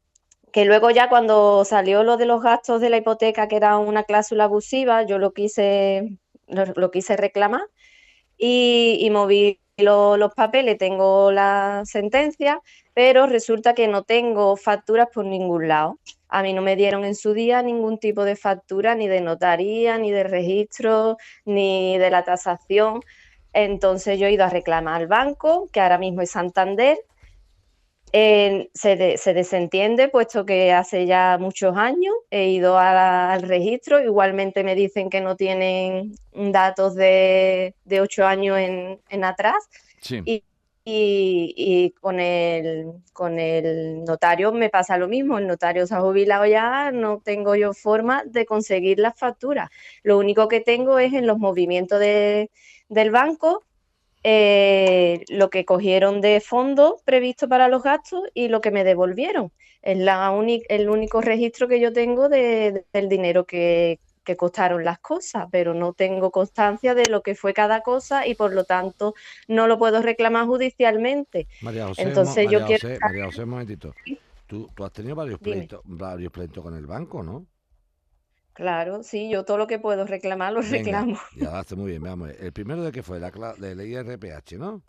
que 0.58 0.66
luego 0.66 0.90
ya 0.90 1.08
cuando 1.08 1.64
salió 1.66 2.04
lo 2.04 2.18
de 2.18 2.26
los 2.26 2.42
gastos 2.42 2.82
de 2.82 2.90
la 2.90 2.98
hipoteca, 2.98 3.48
que 3.48 3.58
era 3.58 3.78
una 3.78 4.04
cláusula 4.06 4.46
abusiva, 4.46 5.04
yo 5.04 5.20
lo 5.20 5.32
quise, 5.32 6.18
lo, 6.48 6.90
quise 6.92 7.16
reclamar 7.16 7.62
y, 8.38 8.98
y 9.02 9.10
moví 9.12 9.60
lo- 9.78 10.18
los 10.18 10.34
papeles, 10.34 10.78
tengo 10.80 11.32
la 11.32 11.84
sentencia, 11.86 12.62
pero 12.94 13.28
resulta 13.28 13.74
que 13.76 13.88
no 13.88 14.04
tengo 14.04 14.58
facturas 14.58 15.08
por 15.14 15.26
ningún 15.26 15.68
lado. 15.68 16.00
A 16.30 16.44
mí 16.44 16.54
no 16.54 16.62
me 16.64 16.76
dieron 16.76 17.06
en 17.06 17.16
su 17.16 17.34
día 17.34 17.62
ningún 17.64 18.00
tipo 18.00 18.26
de 18.26 18.36
factura, 18.36 18.96
ni 18.96 19.08
de 19.08 19.22
notaría, 19.22 19.98
ni 20.00 20.12
de 20.12 20.24
registro, 20.26 21.18
ni 21.46 21.98
de 22.00 22.10
la 22.12 22.24
tasación. 22.24 23.02
Entonces 23.54 24.20
yo 24.20 24.28
he 24.28 24.34
ido 24.34 24.46
a 24.46 24.50
reclamar 24.50 25.02
al 25.02 25.08
banco, 25.08 25.68
que 25.72 25.82
ahora 25.82 25.98
mismo 25.98 26.22
es 26.22 26.32
Santander, 26.32 26.98
eh, 28.14 28.70
se, 28.74 28.96
de- 28.96 29.18
se 29.18 29.34
desentiende, 29.34 30.08
puesto 30.08 30.46
que 30.46 30.72
hace 30.72 31.06
ya 31.06 31.38
muchos 31.40 31.76
años 31.78 32.16
he 32.32 32.48
ido 32.50 32.76
la- 32.76 33.34
al 33.34 33.42
registro, 33.44 34.02
igualmente 34.02 34.64
me 34.64 34.76
dicen 34.76 35.10
que 35.10 35.22
no 35.22 35.36
tienen 35.36 36.16
datos 36.34 36.96
de, 36.96 37.76
de 37.86 38.02
ocho 38.02 38.26
años 38.26 38.58
en, 38.60 39.00
en 39.10 39.24
atrás 39.24 39.58
Sí. 40.02 40.22
y, 40.26 40.44
y- 40.86 41.54
y 41.58 41.92
con 42.00 42.20
el, 42.22 42.86
con 43.12 43.40
el 43.40 44.06
notario 44.06 44.54
me 44.54 44.70
pasa 44.70 44.98
lo 44.98 45.10
mismo, 45.10 45.38
el 45.38 45.46
notario 45.48 45.86
se 45.86 45.96
ha 45.96 46.00
jubilado 46.00 46.46
ya, 46.46 46.92
no 46.92 47.20
tengo 47.24 47.56
yo 47.56 47.74
forma 47.74 48.24
de 48.26 48.46
conseguir 48.46 49.00
las 49.00 49.20
facturas. 49.20 49.70
Lo 50.04 50.18
único 50.18 50.48
que 50.48 50.62
tengo 50.62 50.98
es 51.00 51.12
en 51.14 51.28
los 51.28 51.40
movimientos 51.40 52.00
de- 52.00 52.50
del 52.88 53.12
banco 53.12 53.64
eh, 54.30 55.24
lo 55.30 55.50
que 55.50 55.64
cogieron 55.64 56.20
de 56.20 56.42
fondo 56.42 56.98
previsto 57.06 57.48
para 57.48 57.70
los 57.70 57.82
gastos 57.82 58.24
y 58.34 58.50
lo 58.50 58.60
que 58.60 58.72
me 58.72 58.84
devolvieron. 58.84 59.52
Es 59.82 59.98
la 59.98 60.34
el 60.68 60.90
único 60.90 61.22
registro 61.22 61.68
que 61.70 61.80
yo 61.80 61.94
tengo 61.94 62.28
de- 62.28 62.84
del 62.92 63.08
dinero 63.08 63.46
que, 63.46 64.00
que 64.26 64.36
costaron 64.36 64.84
las 64.84 65.00
cosas, 65.00 65.48
pero 65.50 65.74
no 65.74 65.94
tengo 65.94 66.30
constancia 66.32 66.94
de 66.94 67.08
lo 67.08 67.22
que 67.22 67.36
fue 67.36 67.54
cada 67.54 67.80
cosa 67.82 68.28
y 68.28 68.36
por 68.36 68.54
lo 68.54 68.66
tanto 68.66 69.14
no 69.48 69.68
lo 69.68 69.78
puedo 69.78 70.02
reclamar 70.02 70.46
judicialmente. 70.46 71.48
María 71.62 71.88
José, 71.88 72.04
Entonces, 72.04 72.44
mo- 72.44 72.52
yo 72.52 72.60
María 72.60 72.68
quiero 72.68 72.82
José, 72.82 73.00
María 73.08 73.26
José, 73.26 73.44
un 73.44 73.50
momentito. 73.50 73.94
Tú, 74.48 74.70
tú 74.76 74.84
has 74.84 74.92
tenido 74.92 75.16
varios 75.16 75.40
Dime. 75.40 75.56
pleitos, 75.56 75.82
varios 75.86 76.32
pleitos 76.34 76.62
con 76.64 76.76
el 76.76 76.86
banco, 76.86 77.24
¿no? 77.24 77.46
Claro, 78.58 79.04
sí, 79.04 79.30
yo 79.30 79.46
todo 79.46 79.58
lo 79.58 79.68
que 79.68 79.80
puedo 79.80 80.06
reclamar 80.06 80.52
lo 80.54 80.62
Venga, 80.74 81.02
reclamo. 81.02 81.18
Ya 81.32 81.58
hace 81.60 81.76
muy 81.76 81.92
bien, 81.92 82.04
vamos. 82.04 82.30
El 82.40 82.54
primero 82.54 82.84
de 82.84 82.92
qué 82.92 83.02
fue, 83.04 83.20
la 83.20 83.32
del 83.58 83.82
IRPH, 83.82 84.58
¿no? 84.58 84.84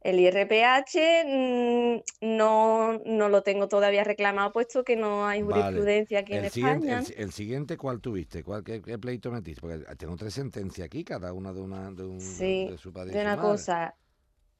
El 0.00 0.18
IRPH 0.18 1.24
mm, 1.24 2.00
no, 2.36 2.98
no 3.06 3.28
lo 3.28 3.42
tengo 3.44 3.68
todavía 3.68 4.02
reclamado, 4.02 4.52
puesto 4.52 4.82
que 4.82 4.96
no 4.96 5.24
hay 5.28 5.40
Vale. 5.40 5.40
jurisprudencia 5.42 6.18
aquí 6.18 6.34
en 6.34 6.42
El 6.42 6.48
siguiente, 6.48 6.86
España. 6.86 6.94
el, 6.94 7.02
si- 7.02 7.12
el 7.16 7.32
siguiente, 7.32 7.76
¿cuál 7.76 8.00
tuviste? 8.00 8.42
¿Cuál, 8.42 8.64
qué, 8.64 8.80
qué 8.80 8.98
pleito 8.98 9.30
metiste? 9.30 9.60
Porque 9.60 9.84
tengo 9.96 10.16
tres 10.16 10.32
sentencias 10.34 10.86
aquí, 10.86 11.04
cada 11.04 11.32
una 11.34 11.52
de 11.52 11.60
una 11.60 11.90
de, 11.92 12.04
un, 12.04 12.56
Sí, 12.56 12.56
de 12.64 12.78
su 12.78 12.92
padre 12.92 13.20
de 13.20 13.20
una 13.20 13.36
madre. 13.36 13.38
cosa, 13.38 13.96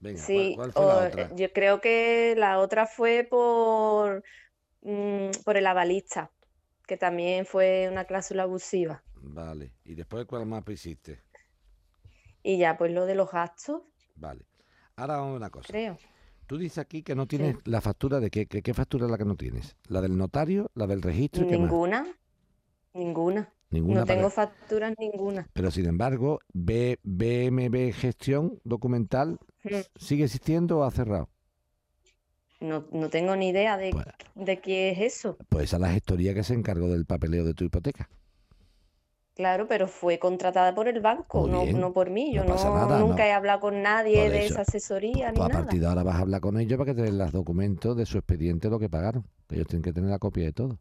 Venga, 0.01 0.31
¿cuál- 0.31 0.51
sí, 0.51 0.53
¿cuál, 0.53 0.73
fue 0.73 0.87
la 0.87 0.99
o- 0.99 1.03
otra? 1.03 1.37
yo 1.37 1.53
creo 1.53 1.81
que 1.81 2.35
la 2.37 2.59
otra 2.61 2.87
fue 2.87 3.25
por, 3.31 4.25
mm, 4.83 5.31
por 5.45 5.57
el 5.59 5.67
avalista, 5.67 6.33
que 6.87 6.97
también 6.97 7.47
fue 7.47 7.89
una 7.91 8.05
cláusula 8.05 8.43
abusiva. 8.45 9.03
Vale. 9.17 9.73
¿Y 9.85 9.95
después 9.95 10.27
cuál 10.27 10.47
más 10.47 10.63
hiciste? 10.69 11.21
Y 12.43 12.59
ya, 12.59 12.77
pues 12.77 12.93
lo 12.93 13.07
de 13.07 13.15
los 13.15 13.31
gastos, 13.31 13.83
Vale. 14.17 14.45
Ahora 14.97 15.17
vamos 15.19 15.35
a 15.35 15.37
una 15.37 15.51
cosa. 15.51 15.69
creo. 15.69 15.97
Tú 16.47 16.59
dices 16.59 16.79
aquí 16.79 17.03
que 17.03 17.15
no 17.15 17.27
tienes 17.27 17.57
la 17.65 17.81
factura 17.81 18.21
de 18.21 18.31
qué, 18.31 18.47
qué, 18.47 18.63
qué 18.63 18.75
factura 18.75 19.07
es 19.07 19.11
la 19.11 19.17
que 19.17 19.25
no 19.25 19.37
tienes. 19.37 19.75
¿La 19.89 20.01
del 20.03 20.17
notario, 20.19 20.71
la 20.75 20.87
del 20.87 21.01
registro 21.03 21.45
y? 21.45 21.51
Ninguna, 21.51 22.07
Ninguna. 22.95 23.51
Ninguna 23.71 24.01
no 24.01 24.07
tengo 24.07 24.29
para- 24.29 24.49
facturas 24.49 24.93
ninguna. 24.99 25.49
Pero 25.55 25.71
sin 25.71 25.87
embargo, 25.87 26.41
B- 26.53 26.99
BMB 27.03 27.93
Gestión 27.95 28.61
Documental 28.65 29.39
Mm. 29.65 29.77
sigue 29.97 30.25
existiendo 30.25 30.81
o 30.81 30.85
ha 30.85 30.91
cerrado. 30.91 31.31
No, 32.63 32.87
no 32.93 33.09
tengo 33.11 33.35
ni 33.37 33.49
idea 33.49 33.77
de, 33.77 33.91
Pues- 33.91 34.07
de 34.35 34.61
qué 34.61 34.91
es 34.91 35.01
eso. 35.01 35.37
Pues 35.49 35.65
esa 35.65 35.77
es 35.77 35.81
la 35.83 35.91
gestoría 35.91 36.33
que 36.35 36.45
se 36.45 36.55
encargó 36.55 36.89
del 36.89 37.05
papeleo 37.07 37.45
de 37.45 37.55
tu 37.55 37.65
hipoteca. 37.65 38.09
Claro, 39.35 39.67
pero 39.67 39.89
fue 39.89 40.19
contratada 40.19 40.75
por 40.75 40.89
el 40.89 41.01
banco, 41.01 41.49
no, 41.49 41.65
no 41.65 41.93
por 41.95 42.11
mí. 42.11 42.35
Yo 42.35 42.45
no 42.45 42.51
pasa 42.53 42.69
no, 42.69 42.75
nada, 42.77 42.99
nunca 42.99 43.23
no. 43.23 43.25
he 43.25 43.33
hablado 43.33 43.61
con 43.61 43.81
nadie 43.83 44.29
de 44.29 44.45
esa 44.47 44.61
asesoría 44.61 45.33
Pues 45.33 45.39
ni 45.39 45.41
a 45.45 45.49
nada. 45.49 45.61
partir 45.65 45.81
de 45.81 45.87
ahora 45.87 46.03
vas 46.03 46.17
a 46.17 46.21
hablar 46.21 46.41
con 46.43 46.61
ellos 46.61 46.77
para 46.79 46.93
que 46.93 46.95
te 47.01 47.03
den 47.03 47.17
los 47.17 47.33
documentos 47.33 47.97
de 47.97 48.05
su 48.05 48.19
expediente, 48.19 48.69
lo 48.69 48.79
que 48.79 48.91
pagaron. 48.91 49.25
Ellos 49.49 49.67
tienen 49.67 49.83
que 49.83 49.93
tener 49.95 50.11
la 50.11 50.19
copia 50.19 50.45
de 50.45 50.53
todo. 50.53 50.79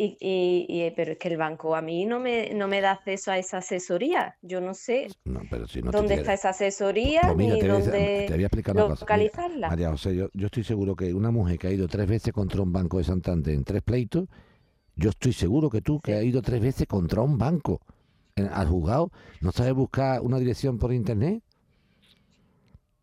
Y, 0.00 0.16
y- 0.20 0.66
y- 0.68 0.90
pero 0.92 1.12
es 1.12 1.18
que 1.18 1.26
el 1.28 1.36
banco 1.36 1.74
a 1.74 1.82
mí 1.82 2.06
no 2.06 2.20
me, 2.20 2.54
no 2.54 2.68
me 2.68 2.80
da 2.80 2.92
acceso 2.92 3.32
a 3.32 3.38
esa 3.38 3.58
asesoría. 3.58 4.36
Yo 4.42 4.60
no 4.60 4.72
sé 4.72 5.08
No, 5.24 5.40
pero 5.50 5.66
si 5.66 5.82
no 5.82 5.90
te 5.90 5.96
dónde 5.98 6.14
está 6.14 6.32
esa 6.34 6.50
asesoría 6.50 7.22
Pues 7.26 7.36
mira, 7.36 7.54
ni 7.54 7.60
te 7.60 7.66
voy, 7.68 7.76
a, 7.76 7.80
dónde 7.82 8.24
te 8.26 8.34
voy 8.34 8.42
a 8.44 8.46
explicar. 8.46 8.74
Mira, 8.76 8.88
localizarla. 8.88 9.68
María 9.70 9.90
José, 9.90 10.14
yo, 10.14 10.28
yo 10.32 10.46
estoy 10.46 10.62
seguro 10.62 10.94
que 10.94 11.12
una 11.12 11.32
mujer 11.32 11.58
que 11.58 11.66
ha 11.66 11.72
ido 11.72 11.88
tres 11.88 12.06
veces 12.06 12.32
contra 12.32 12.62
un 12.62 12.72
banco 12.72 12.98
de 12.98 13.04
Santander 13.04 13.54
en 13.54 13.64
tres 13.64 13.82
pleitos, 13.82 14.28
yo 14.96 15.10
estoy 15.10 15.32
seguro 15.32 15.68
que 15.70 15.80
tú, 15.82 16.00
que 16.00 16.14
has 16.14 16.22
ido 16.24 16.42
tres 16.42 16.60
veces 16.60 16.86
contra 16.86 17.22
un 17.22 17.36
banco 17.36 17.80
en- 18.36 18.48
al 18.52 18.68
juzgado, 18.68 19.10
¿no 19.40 19.52
sabes 19.52 19.74
buscar 19.74 20.20
una 20.20 20.38
dirección 20.38 20.78
por 20.78 20.92
internet? 20.92 21.42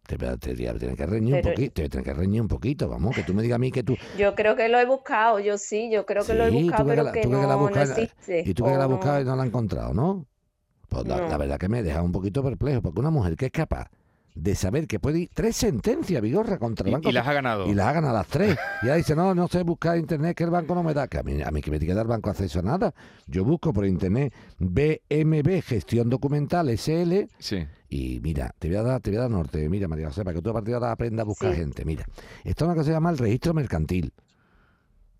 Te, 0.07 0.17
te, 0.17 0.37
te 0.37 0.55
tienes 0.55 0.95
que 0.95 1.05
reñir 1.05 1.33
un 1.35 1.41
poquito, 1.41 1.89
te 1.89 2.03
que 2.03 2.13
reñir 2.13 2.41
un 2.41 2.47
poquito, 2.47 2.87
vamos, 2.87 3.15
que 3.15 3.23
tú 3.23 3.33
me 3.33 3.41
digas 3.41 3.55
a 3.55 3.59
mí 3.59 3.71
que 3.71 3.81
tú... 3.83 3.95
Yo 4.19 4.35
creo 4.35 4.55
que 4.55 4.69
lo 4.69 4.79
he 4.79 4.85
buscado, 4.85 5.39
yo 5.39 5.57
sí, 5.57 5.89
yo 5.91 6.05
creo 6.05 6.23
que 6.23 6.35
lo 6.35 6.45
he 6.45 6.51
buscado, 6.51 6.85
pero 6.85 7.11
que 7.11 7.25
no, 7.25 7.41
la 7.41 7.47
no 7.55 7.59
buscas- 7.59 7.89
existe. 7.97 8.43
Y 8.45 8.53
tú 8.53 8.65
que 8.65 8.71
la 8.71 8.83
has 8.83 8.89
buscado 8.89 9.21
y 9.21 9.25
no 9.25 9.35
la 9.35 9.41
has 9.43 9.47
encontrado, 9.47 9.93
¿no? 9.93 10.27
Pues 10.89 11.07
la, 11.07 11.17
No. 11.21 11.27
la 11.29 11.37
verdad 11.37 11.57
que 11.57 11.69
me 11.69 11.81
deja 11.81 12.03
un 12.03 12.11
poquito 12.11 12.43
perplejo, 12.43 12.81
porque 12.83 12.99
una 12.99 13.09
mujer 13.09 13.35
que 13.35 13.47
es 13.47 13.51
capaz 13.51 13.89
de 14.35 14.53
saber 14.53 14.85
que 14.85 14.99
puede 14.99 15.19
ir 15.19 15.29
tres 15.33 15.55
sentencias, 15.55 16.21
Vigorra, 16.21 16.57
contra 16.59 16.85
el 16.85 16.93
banco... 16.93 17.09
y 17.09 17.13
las 17.13 17.25
ha 17.25 17.31
ganado. 17.33 17.67
Y 17.67 17.73
las 17.73 17.87
hagan 17.87 18.03
a 18.05 18.11
las 18.11 18.27
tres. 18.27 18.57
Y 18.81 18.87
ella 18.87 18.95
dice, 18.95 19.15
no, 19.15 19.33
no 19.33 19.47
sé 19.47 19.63
buscar 19.63 19.97
internet, 19.97 20.35
que 20.35 20.43
el 20.43 20.49
banco 20.49 20.75
no 20.75 20.83
me 20.83 20.93
da. 20.93 21.07
Que 21.07 21.19
a 21.19 21.23
mí, 21.23 21.41
a 21.41 21.49
mí 21.51 21.61
que 21.61 21.71
me 21.71 21.79
tiene 21.79 21.93
que 21.93 21.95
dar 21.95 22.05
el 22.05 22.09
banco 22.09 22.29
acceso 22.29 22.59
a 22.59 22.61
nada. 22.61 22.93
Yo 23.27 23.45
busco 23.45 23.71
por 23.71 23.85
internet 23.85 24.33
BMB 24.59 25.61
Gestión 25.63 26.09
Documental 26.09 26.67
SL 26.77 27.27
Sí. 27.39 27.65
y 27.89 28.19
mira, 28.21 28.53
te 28.59 28.67
voy 28.67 28.77
a 28.77 28.83
dar, 28.83 28.99
te 29.01 29.09
voy 29.11 29.17
a 29.19 29.21
dar 29.21 29.31
norte. 29.31 29.69
Mira, 29.69 29.87
María 29.87 30.07
José, 30.07 30.23
para 30.25 30.35
que 30.35 30.41
tú 30.41 30.49
a 30.49 30.53
partir 30.53 30.71
de 30.71 30.75
ahora 30.75 30.91
aprendas 30.91 31.23
a 31.23 31.27
buscar 31.27 31.51
Sí. 31.53 31.57
gente. 31.59 31.85
Mira, 31.85 32.05
esto 32.43 32.65
es 32.65 32.67
una 32.67 32.73
cosa 32.75 32.83
que 32.83 32.85
se 32.87 32.91
llama 32.91 33.09
el 33.11 33.17
registro 33.17 33.53
mercantil. 33.53 34.11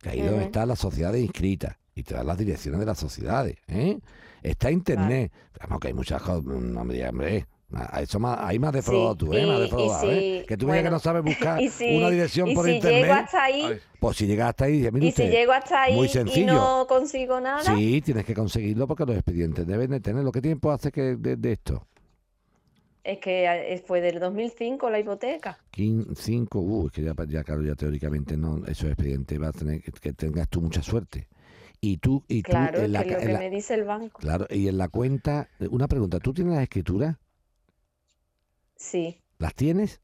Que 0.01 0.10
ahí 0.10 0.19
es 0.19 0.25
donde 0.25 0.39
Ujú. 0.41 0.45
están 0.47 0.67
las 0.67 0.80
sociedades 0.80 1.21
inscritas. 1.21 1.78
Y 1.95 2.04
te 2.04 2.13
dan 2.15 2.28
las 2.28 2.38
direcciones 2.38 2.82
de 2.82 2.86
las 2.86 2.97
sociedades. 2.99 3.56
¿eh? 3.69 3.97
Está 4.43 4.69
internet. 4.69 5.32
Vamos, 5.62 5.80
que 5.80 5.88
hay 5.88 5.93
muchas 5.93 6.21
cosas. 6.21 6.43
No 6.43 6.84
me 6.84 6.93
digas, 6.95 7.12
hombre. 7.12 7.47
A 7.73 8.01
eso 8.01 8.19
más, 8.19 8.38
ahí 8.41 8.60
más 8.60 8.71
defraudado 8.73 9.13
Sí, 9.13 9.17
tú, 9.17 9.34
¿eh? 9.34 9.41
y- 9.41 9.45
Más 9.47 9.58
y 9.58 9.62
defraudado, 9.63 10.12
¿eh? 10.12 10.45
Que 10.47 10.56
tú 10.56 10.67
me 10.67 10.73
digas 10.73 10.84
que 10.84 10.89
bueno, 10.89 10.95
no 10.95 10.99
sabes 10.99 11.23
buscar 11.23 11.62
y 11.62 11.69
si, 11.69 11.95
una 11.97 12.10
dirección 12.10 12.49
y 12.49 12.54
por 12.56 12.65
si 12.65 12.71
internet. 12.73 13.01
llego 13.04 13.13
hasta 13.15 13.43
ahí, 13.43 13.80
Pues 13.99 14.17
si 14.17 14.28
llegas 14.28 14.49
hasta 14.49 14.65
ahí, 14.65 14.88
y 15.01 15.12
si 15.12 15.28
llego 15.28 15.51
hasta 15.51 15.82
ahí 15.84 15.95
Muy 15.95 16.06
y 16.06 16.10
sencillo. 16.10 16.54
no 16.54 16.86
consigo 16.88 17.41
nada, 17.41 17.63
Sí, 17.63 18.01
tienes 18.01 18.23
que 18.23 18.34
conseguirlo 18.36 18.88
porque 18.88 19.06
los 19.06 19.15
expedientes 19.15 19.65
deben 19.65 19.89
de 19.91 19.99
tenerlo. 19.99 20.32
¿Qué 20.32 20.41
tiempo 20.41 20.71
hace 20.71 20.91
que 20.91 21.15
de, 21.17 21.36
de 21.38 21.51
esto? 21.54 21.88
es 23.04 23.19
que 23.19 23.45
eh, 23.45 23.84
fue 23.86 24.01
del 24.01 24.19
2005 24.19 24.89
la 24.89 24.99
hipoteca. 24.99 25.60
15, 25.71 26.15
5, 26.15 26.60
uh, 26.60 26.88
es 26.88 26.91
que 26.91 27.04
ya, 27.04 27.13
ya, 27.28 27.43
claro, 27.43 27.62
ya 27.63 27.75
teóricamente 27.75 28.36
no, 28.38 28.58
esos 28.65 28.86
expedientes 28.89 29.39
va 29.39 29.49
a 29.49 29.51
tener 29.51 29.82
que, 29.82 29.91
que 29.91 30.13
tengas 30.13 30.47
tú 30.49 30.62
mucha 30.62 30.82
suerte. 30.82 31.28
Y 31.82 31.97
tú, 31.97 32.23
y 32.28 32.41
tú 32.41 32.51
Claro, 32.51 32.80
en 32.80 32.86
es 32.86 32.89
la, 32.91 33.04
que 33.04 33.10
es 33.10 33.15
lo 33.15 33.21
en 33.21 33.28
que 33.28 33.34
la- 33.34 33.39
me 33.39 33.49
dice 33.51 33.73
el 33.75 33.84
banco. 33.84 34.19
claro, 34.21 34.47
y 34.49 34.67
en 34.69 34.78
la 34.80 34.88
cuenta, 34.88 35.49
una 35.69 35.88
pregunta, 35.88 36.19
¿tú 36.19 36.34
tienes 36.34 36.54
las 36.56 36.63
escrituras? 36.63 37.15
Sí, 38.75 39.21
¿Las 39.39 39.53
tienes? 39.55 40.01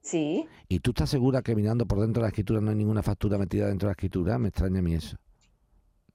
sí. 0.00 0.46
¿Y 0.68 0.80
tú 0.80 0.90
estás 0.90 1.08
segura 1.10 1.42
que 1.42 1.54
mirando 1.54 1.86
por 1.86 2.00
dentro 2.00 2.20
de 2.20 2.24
la 2.24 2.28
escritura 2.28 2.60
no 2.60 2.70
hay 2.70 2.76
ninguna 2.76 3.02
factura 3.02 3.38
metida 3.38 3.66
dentro 3.68 3.86
de 3.86 3.90
la 3.90 3.92
escritura? 3.92 4.38
Me 4.38 4.48
extraña 4.48 4.78
a 4.80 4.82
mí 4.82 4.94
eso. 4.94 5.16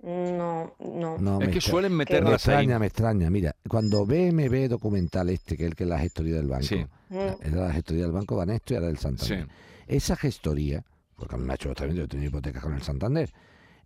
No, 0.02 0.76
no. 0.80 1.18
No, 1.18 1.40
Es 1.42 1.48
me 1.48 1.54
que 1.54 1.62
suelen 1.62 1.92
Me 1.94 2.00
meterlas 2.00 2.30
ahí. 2.30 2.36
extraña, 2.36 2.78
me 2.80 2.88
extraña. 2.88 3.30
Mira, 3.30 3.56
cuando 3.70 4.06
BMB 4.06 4.68
documental 4.70 5.30
este, 5.30 5.56
que 5.56 5.64
es 5.64 5.70
el 5.70 5.76
que 5.76 5.84
es 5.84 5.90
la 5.90 5.98
gestoría 6.00 6.36
del 6.36 6.48
banco, 6.48 6.66
Sí. 6.66 6.86
Mm, 7.10 7.16
era 7.42 7.68
la 7.68 7.74
gestoría 7.74 8.04
del 8.04 8.12
banco 8.12 8.36
Banesto 8.36 8.74
y 8.74 8.76
ahora 8.76 8.88
del 8.88 8.98
Santander. 8.98 9.46
Sí. 9.48 9.52
Esa 9.88 10.16
gestoría, 10.16 10.84
porque 11.16 11.36
a 11.36 11.38
mí 11.38 11.46
me 11.46 11.54
ha 11.54 11.56
hecho 11.56 11.74
también, 11.74 11.98
yo 11.98 12.04
he 12.04 12.08
tenido 12.08 12.30
hipotecas 12.30 12.62
con 12.64 12.74
el 12.74 12.82
Santander, 12.82 13.32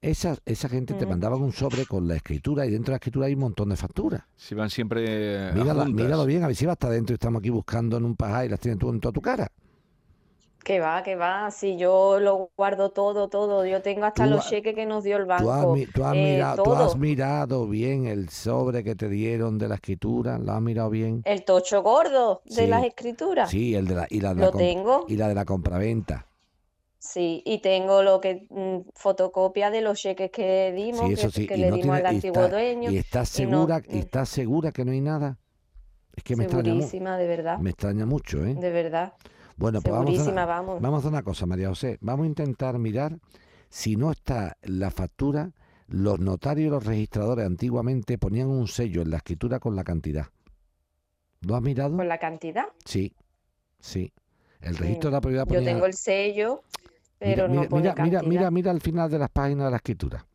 esa, 0.01 0.37
esa 0.45 0.69
gente 0.69 0.93
te 0.93 1.05
Mm. 1.05 1.09
mandaban 1.09 1.41
un 1.41 1.51
sobre 1.51 1.85
con 1.85 2.07
la 2.07 2.15
escritura 2.15 2.65
y 2.65 2.71
dentro 2.71 2.91
de 2.91 2.93
la 2.93 2.97
escritura 2.97 3.25
hay 3.27 3.33
un 3.33 3.39
montón 3.41 3.69
de 3.69 3.75
facturas. 3.75 4.23
Si 4.35 4.53
van 4.55 4.69
siempre. 4.69 5.51
Mírala- 5.53 5.85
juntas. 5.85 6.03
míralo 6.05 6.25
bien, 6.25 6.43
a 6.43 6.47
ver 6.47 6.55
si 6.55 6.65
va 6.65 6.73
hasta 6.73 6.87
adentro 6.87 7.13
y 7.13 7.15
estamos 7.15 7.39
aquí 7.39 7.49
buscando 7.49 7.97
en 7.97 8.05
un 8.05 8.15
pajar 8.15 8.45
y 8.45 8.49
las 8.49 8.59
tienes 8.59 8.79
tú 8.79 8.89
en 8.89 8.99
toda 8.99 9.11
tu 9.11 9.21
cara. 9.21 9.51
Que 10.63 10.81
va, 10.81 11.01
que 11.01 11.15
va. 11.15 11.49
Si 11.49 11.77
yo 11.77 12.19
lo 12.19 12.49
guardo 12.57 12.89
todo, 12.89 13.29
todo. 13.29 13.65
Yo 13.65 13.81
tengo 13.81 14.03
hasta 14.03 14.25
Tú 14.25 14.29
los 14.31 14.49
cheques 14.49 14.75
que 14.75 14.85
nos 14.85 15.01
dio 15.05 15.15
el 15.15 15.25
Tú 15.25 15.31
has, 15.31 15.41
banco. 15.45 15.75
tú 15.95 16.03
has 16.03 16.13
eh, 16.15 16.33
mirado, 16.33 16.57
tú 16.57 16.63
todo. 16.65 16.83
has 16.83 16.97
mirado 16.97 17.67
bien 17.69 18.05
el 18.05 18.27
sobre 18.27 18.83
que 18.83 18.93
te 18.93 19.07
dieron 19.07 19.57
de 19.57 19.69
la 19.69 19.75
escritura, 19.75 20.37
lo 20.37 20.51
has 20.51 20.61
mirado 20.61 20.89
bien. 20.89 21.21
El 21.23 21.45
tocho 21.45 21.81
gordo 21.83 22.41
de 22.43 22.51
Sí. 22.51 22.67
las 22.67 22.83
escrituras. 22.83 23.49
Sí, 23.49 23.75
el 23.75 23.87
de 23.87 23.95
la, 23.95 24.07
y 24.09 24.19
la 24.19 24.33
de 24.33 24.41
la 24.41 24.45
Lo 24.47 24.51
tengo. 24.51 25.05
y 25.07 25.15
la 25.15 25.29
de 25.29 25.35
la 25.35 25.45
compraventa. 25.45 26.25
Sí, 27.07 27.41
y 27.45 27.59
tengo 27.59 28.03
lo 28.03 28.19
que 28.19 28.47
mm, 28.49 28.89
fotocopia 28.95 29.69
de 29.71 29.81
los 29.81 29.97
cheques 29.99 30.29
que 30.29 30.73
dimos, 30.75 31.01
Sí, 31.01 31.07
que, 31.07 31.13
eso 31.13 31.31
sí. 31.31 31.47
que 31.47 31.55
y 31.55 31.59
le 31.61 31.69
no 31.69 31.75
dimos 31.77 31.95
tiene- 31.95 32.07
al 32.09 32.15
antiguo 32.15 32.43
está- 32.43 32.55
dueño. 32.55 32.91
Y 32.91 32.97
estás 32.97 33.29
segura, 33.29 33.81
y 33.87 33.95
mm, 33.95 33.99
estás 33.99 34.29
segura 34.29 34.71
que 34.71 34.83
no 34.83 34.91
hay 34.91 35.01
nada. 35.01 35.37
Es 36.15 36.23
que 36.23 36.35
me 36.35 36.43
extraña, 36.45 36.73
de 37.17 37.27
verdad. 37.27 37.59
me 37.59 37.69
extraña 37.69 38.05
mucho, 38.05 38.43
¿eh? 38.45 38.55
De 38.55 38.71
verdad. 38.71 39.13
Bueno, 39.55 39.81
pues 39.81 39.93
vamos 39.93 40.17
a, 40.19 40.21
hacer- 40.21 40.33
vamos. 40.35 40.81
vamos 40.81 41.05
a 41.05 41.07
una 41.07 41.23
cosa, 41.23 41.45
María 41.45 41.69
José. 41.69 41.97
Vamos 42.01 42.25
a 42.25 42.27
intentar 42.27 42.77
mirar 42.79 43.17
si 43.69 43.95
no 43.95 44.11
está 44.11 44.57
la 44.63 44.91
factura. 44.91 45.51
Los 45.87 46.19
notarios 46.19 46.67
y 46.67 46.69
los 46.71 46.85
registradores 46.85 47.45
antiguamente 47.45 48.17
ponían 48.17 48.47
un 48.49 48.67
sello 48.67 49.01
en 49.01 49.11
la 49.11 49.17
escritura 49.17 49.59
con 49.59 49.75
la 49.75 49.83
cantidad. 49.85 50.25
¿Lo 51.41 51.55
has 51.55 51.61
mirado? 51.61 51.95
Con 51.95 52.07
la 52.09 52.17
cantidad. 52.17 52.65
Sí, 52.83 53.13
sí. 53.79 54.11
El 54.59 54.75
registro 54.75 55.11
de 55.11 55.15
la 55.15 55.21
propiedad 55.21 55.45
Yo 55.47 55.63
tengo 55.63 55.85
el 55.85 55.93
sello, 55.93 56.63
mira, 57.19 57.35
pero 57.35 57.47
no 57.47 57.53
mira, 57.55 57.69
pone 57.69 57.81
mira, 57.81 57.95
mira, 57.95 58.21
cantidad. 58.21 58.23
mira, 58.23 58.51
mira 58.51 58.71
al 58.71 58.81
final 58.81 59.09
de 59.11 59.19
las 59.19 59.29
páginas 59.29 59.65
de 59.65 59.71
la 59.71 59.77
escritura. 59.77 60.25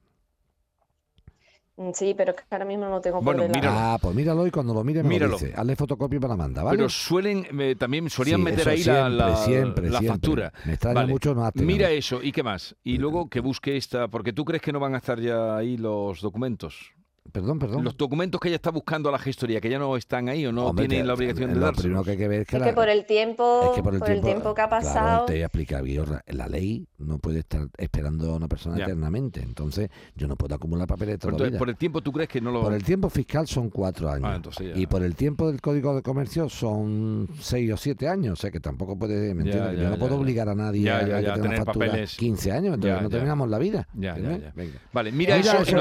Mm, 1.77 1.91
Sí, 1.95 2.15
pero 2.15 2.33
es 2.33 2.37
que 2.37 2.43
ahora 2.51 2.65
mismo 2.67 2.87
no 2.89 3.01
tengo 3.01 3.23
por 3.23 3.25
Bueno, 3.25 3.53
míralo. 3.53 3.79
Ah, 3.79 3.99
pues 4.01 4.15
míralo 4.15 4.47
y 4.47 4.51
cuando 4.51 4.75
lo 4.75 4.85
mire 4.85 5.03
me 5.03 5.09
Míralo. 5.09 5.33
lo 5.33 5.39
dice. 5.39 5.55
Hazle 5.57 5.75
fotocopia 5.77 6.17
y 6.19 6.21
me 6.21 6.29
la 6.29 6.37
manda, 6.37 6.63
¿vale? 6.63 6.77
Pero 6.77 6.89
suelen, 6.91 7.47
eh, 7.59 7.77
también 7.77 8.11
solían 8.11 8.41
Sí, 8.41 8.45
meter 8.45 8.69
ahí 8.69 8.85
la, 8.85 9.09
siempre, 9.09 9.17
la, 9.17 9.37
siempre, 9.37 9.91
la 9.91 9.99
siempre. 10.01 10.09
factura. 10.09 10.53
Me 10.67 10.73
extraña 10.75 11.07
mucho 11.07 11.35
no. 11.35 11.51
Mira 11.55 11.91
eso, 11.91 12.23
¿y 12.23 12.31
qué 12.31 12.43
más? 12.43 12.77
Y 12.85 12.99
luego 12.99 13.29
que 13.29 13.41
busque 13.41 13.77
esta, 13.77 14.09
porque 14.09 14.33
tú 14.35 14.45
crees 14.45 14.63
que 14.63 14.73
no 14.73 14.81
van 14.81 14.95
a 14.95 14.99
estar 14.99 15.19
ya 15.19 15.57
ahí 15.57 15.79
los 15.79 16.21
documentos. 16.21 16.93
Perdón, 17.33 17.59
perdón. 17.59 17.83
Los 17.83 17.97
documentos 17.97 18.41
que 18.41 18.49
ella 18.49 18.57
está 18.57 18.71
buscando 18.71 19.09
a 19.09 19.13
la 19.13 19.19
gestoría, 19.19 19.61
que 19.61 19.71
ya 19.71 19.79
no 19.79 19.97
están 19.97 20.29
ahí 20.29 20.45
o 20.45 20.53
no 20.53 20.67
Hombre, 20.67 20.87
tienen 20.87 21.07
la 21.07 21.15
obligación 21.15 21.49
de 21.51 21.57
Lo 21.57 21.63
darse. 21.67 21.83
primero 21.83 22.05
que 22.05 22.11
hay 22.13 22.17
que 22.19 22.29
ver 22.29 22.41
es 22.43 22.47
que, 22.47 22.57
Es 22.57 22.61
la- 22.61 22.67
que 22.69 22.73
por 22.75 22.89
el 22.89 23.07
tiempo, 23.07 23.63
es 23.65 23.71
que 23.77 23.83
por 23.83 23.95
el 23.95 24.03
tiempo, 24.21 24.55
que 24.55 24.61
ha 24.61 24.69
claro, 24.69 24.85
pasado, 24.87 25.25
te 25.27 25.33
voy 25.33 25.43
a 25.43 25.47
explicar, 25.47 25.83
Guillermo, 25.85 26.19
la 26.27 26.47
ley 26.49 26.87
no 26.99 27.19
puede 27.19 27.39
estar 27.41 27.67
esperando 27.79 28.33
a 28.33 28.37
una 28.37 28.49
persona 28.49 28.77
Ya. 28.77 28.85
eternamente. 28.85 29.41
Entonces, 29.41 29.89
yo 30.15 30.29
no 30.29 30.37
puedo 30.37 30.55
acumular 30.55 30.87
papeles 30.87 31.19
toda 31.19 31.31
la 31.33 31.37
Entonces, 31.37 31.51
vida. 31.53 31.59
por 31.59 31.69
el 31.71 31.77
tiempo 31.77 32.01
tú 32.03 32.13
crees 32.13 32.29
que 32.29 32.41
no 32.41 32.51
lo... 32.51 32.61
Por 32.63 32.75
el 32.75 32.85
tiempo 32.85 33.09
fiscal 33.09 33.47
son 33.47 33.71
cuatro 33.71 34.11
años. 34.11 34.29
Ah, 34.31 34.37
entonces 34.37 34.75
ya. 34.75 34.79
Y 34.81 34.87
por 34.87 35.03
el 35.03 35.15
tiempo 35.17 35.49
del 35.51 35.61
Código 35.61 35.95
de 35.95 36.03
Comercio 36.03 36.49
son 36.51 37.29
seis 37.41 37.73
o 37.73 37.77
siete 37.77 38.09
años. 38.09 38.35
O 38.35 38.37
sea 38.37 38.51
que 38.51 38.61
tampoco 38.61 38.99
puede, 38.99 39.35
¿me 39.35 39.45
Ya, 39.45 39.51
entiendes? 39.53 39.77
ya, 39.79 39.83
Yo 39.85 39.91
no 39.91 39.99
puedo 39.99 40.17
obligar 40.17 40.49
a 40.49 40.55
nadie 40.55 40.83
Ya, 40.83 40.99
a, 40.99 41.01
que 41.01 41.07
tenga 41.13 41.35
tener 41.35 41.57
factura 41.65 41.87
papeles. 41.87 42.17
15 42.17 42.53
años. 42.53 42.75
Entonces 42.75 42.97
Ya, 42.97 43.03
no 43.03 43.09
ya. 43.09 43.13
terminamos 43.13 43.49
la 43.49 43.59
vida. 43.59 43.89
Ya, 43.95 44.17
ya, 44.19 44.37
ya. 44.39 44.53
Venga. 44.55 44.79
Vale, 44.93 45.13
mira, 45.13 45.37
Mira 45.37 45.51
eso 45.53 45.63
eso, 45.63 45.77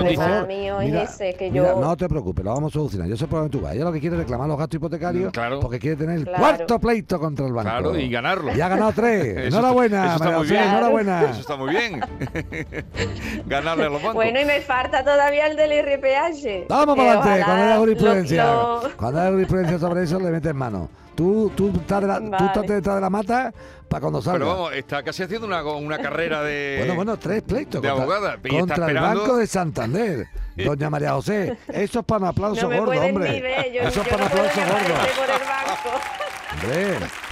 que 1.46 1.52
Mira, 1.52 1.74
yo... 1.74 1.80
no 1.82 1.98
te 1.98 2.08
preocupes, 2.08 2.44
lo 2.46 2.54
vamos 2.54 2.72
a 2.72 2.74
solucionar. 2.74 3.08
Yo 3.08 3.18
sé 3.18 3.26
por 3.28 3.40
dónde 3.40 3.58
tú 3.58 3.64
vas. 3.64 3.74
Ella 3.74 3.86
lo 3.86 3.92
que 3.92 4.00
quiere 4.00 4.16
es 4.16 4.22
reclamar 4.22 4.48
los 4.48 4.58
gastos 4.58 4.76
hipotecarios 4.78 5.30
Mm, 5.30 5.32
claro. 5.32 5.60
porque 5.60 5.80
quiere 5.80 5.96
tener 5.98 6.18
el 6.18 6.24
Claro. 6.26 6.40
cuarto 6.40 6.80
pleito 6.80 7.20
contra 7.20 7.46
el 7.48 7.54
banco. 7.54 7.70
Claro, 7.70 7.98
y 7.98 8.10
ganarlo. 8.10 8.54
Ya 8.54 8.66
ha 8.68 8.70
ganado 8.70 8.92
tres. 8.94 9.24
Eso- 9.38 9.58
enhorabuena, 9.58 10.04
eso 10.06 10.14
está 10.14 10.26
María 10.26 10.38
muy 10.40 10.48
bien. 10.48 10.64
enhorabuena. 10.64 11.22
Eso 11.30 11.40
está 11.42 11.56
muy 11.56 11.70
bien. 11.72 12.02
Ganarle 13.48 13.84
a 13.86 13.90
los 13.90 13.94
bancos. 14.02 14.14
Bueno, 14.16 14.40
y 14.42 14.46
me 14.46 14.62
falta 14.62 15.04
todavía 15.04 15.48
el 15.48 15.56
del 15.58 15.72
IRPH. 15.74 16.68
Vamos 16.70 16.96
para 16.98 17.12
adelante, 17.22 17.44
cuando 17.46 17.64
haya 17.64 17.78
jurisprudencia. 17.78 18.46
lo- 18.46 18.84
lo- 18.84 18.98
Cuando 18.98 19.20
haya 19.22 19.32
jurisprudencia 19.32 19.80
sobre 19.80 20.04
eso, 20.04 20.20
le 20.20 20.32
metes 20.32 20.54
mano. 20.54 20.90
Tú, 21.16 21.52
tú, 21.56 21.70
estás 21.76 22.02
de 22.02 22.08
la, 22.08 22.20
tú 22.20 22.30
Vale. 22.30 22.46
estás 22.48 22.68
detrás 22.68 22.96
de 22.96 23.02
la 23.02 23.10
mata 23.10 23.54
para 23.90 24.02
cuando 24.02 24.22
salga. 24.22 24.40
Pero 24.40 24.50
vamos, 24.52 24.74
está 24.74 25.04
casi 25.04 25.24
haciendo 25.24 25.46
una, 25.46 25.62
una 25.64 25.98
carrera 26.00 26.42
de... 26.42 26.76
Bueno, 26.80 26.96
bueno, 26.96 27.18
tres 27.18 27.42
pleitos 27.42 27.82
de 27.82 27.90
contra, 27.90 28.04
abogada, 28.04 28.38
y 28.44 28.48
está 28.56 28.60
contra 28.60 28.88
el 28.88 29.00
Banco 29.00 29.36
de 29.38 29.46
Santander. 29.48 30.28
Doña 30.66 30.90
María 30.90 31.14
José, 31.14 31.58
eso 31.70 32.00
es 32.00 32.06
para 32.06 32.22
un 32.24 32.28
aplauso 32.28 32.64
No 32.64 32.70
me 32.70 32.80
gordo, 32.80 33.02
hombre. 33.02 33.32
ni 33.32 33.42
ver, 33.42 33.72
yo, 33.72 33.82
eso 33.82 34.02
es 34.02 34.08
para 34.08 34.26
un 34.26 34.32
aplauso 34.32 34.60
gordo. 34.62 34.96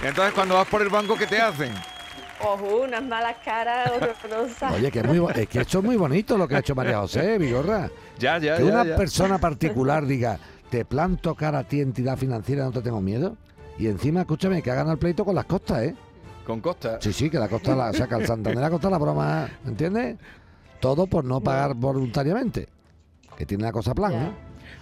Entonces, 0.02 0.34
cuando 0.34 0.54
vas 0.54 0.66
por 0.68 0.82
el 0.82 0.88
banco, 0.88 1.16
¿qué 1.16 1.26
te 1.26 1.40
hacen? 1.40 1.72
Ojo, 2.42 2.82
unas 2.84 3.02
malas 3.02 3.36
caras 3.44 3.90
horrorosas. 3.90 4.72
Oye, 4.72 4.90
que, 4.90 5.00
es, 5.00 5.04
muy, 5.04 5.30
es 5.34 5.48
que 5.48 5.60
esto 5.60 5.78
es 5.78 5.84
muy 5.84 5.96
bonito 5.96 6.38
lo 6.38 6.48
que 6.48 6.56
ha 6.56 6.60
hecho 6.60 6.74
María 6.74 6.98
José, 6.98 7.36
Vigorra. 7.36 7.90
Ya, 8.18 8.38
ya, 8.38 8.56
que 8.56 8.64
ya, 8.64 8.72
una 8.72 8.84
ya. 8.84 8.96
persona 8.96 9.38
particular 9.38 10.06
diga, 10.06 10.38
te 10.70 10.86
planto 10.86 11.34
cara 11.34 11.58
a 11.58 11.64
ti, 11.64 11.80
entidad 11.80 12.16
financiera, 12.16 12.64
no 12.64 12.72
te 12.72 12.80
tengo 12.80 13.00
miedo. 13.02 13.36
Y 13.78 13.88
encima, 13.88 14.20
escúchame, 14.20 14.62
que 14.62 14.70
hagan 14.70 14.88
el 14.88 14.98
pleito 14.98 15.24
con 15.24 15.34
las 15.34 15.44
costas, 15.44 15.82
¿eh? 15.82 15.94
Con 16.46 16.60
Costa. 16.60 16.98
Sí, 17.00 17.12
sí, 17.12 17.30
que 17.30 17.38
la 17.38 17.48
costa 17.48 17.76
la 17.76 17.92
saca 17.92 18.16
el 18.16 18.26
Santander, 18.26 18.60
la 18.60 18.70
costa 18.70 18.90
la 18.90 18.98
broma, 18.98 19.48
¿entiendes? 19.66 20.16
Todo 20.80 21.06
por 21.06 21.24
no 21.24 21.40
pagar 21.40 21.74
voluntariamente. 21.74 22.68
Que 23.40 23.46
tiene 23.46 23.64
la 23.64 23.72
cosa 23.72 23.94
plan, 23.94 24.12
Ya. 24.12 24.30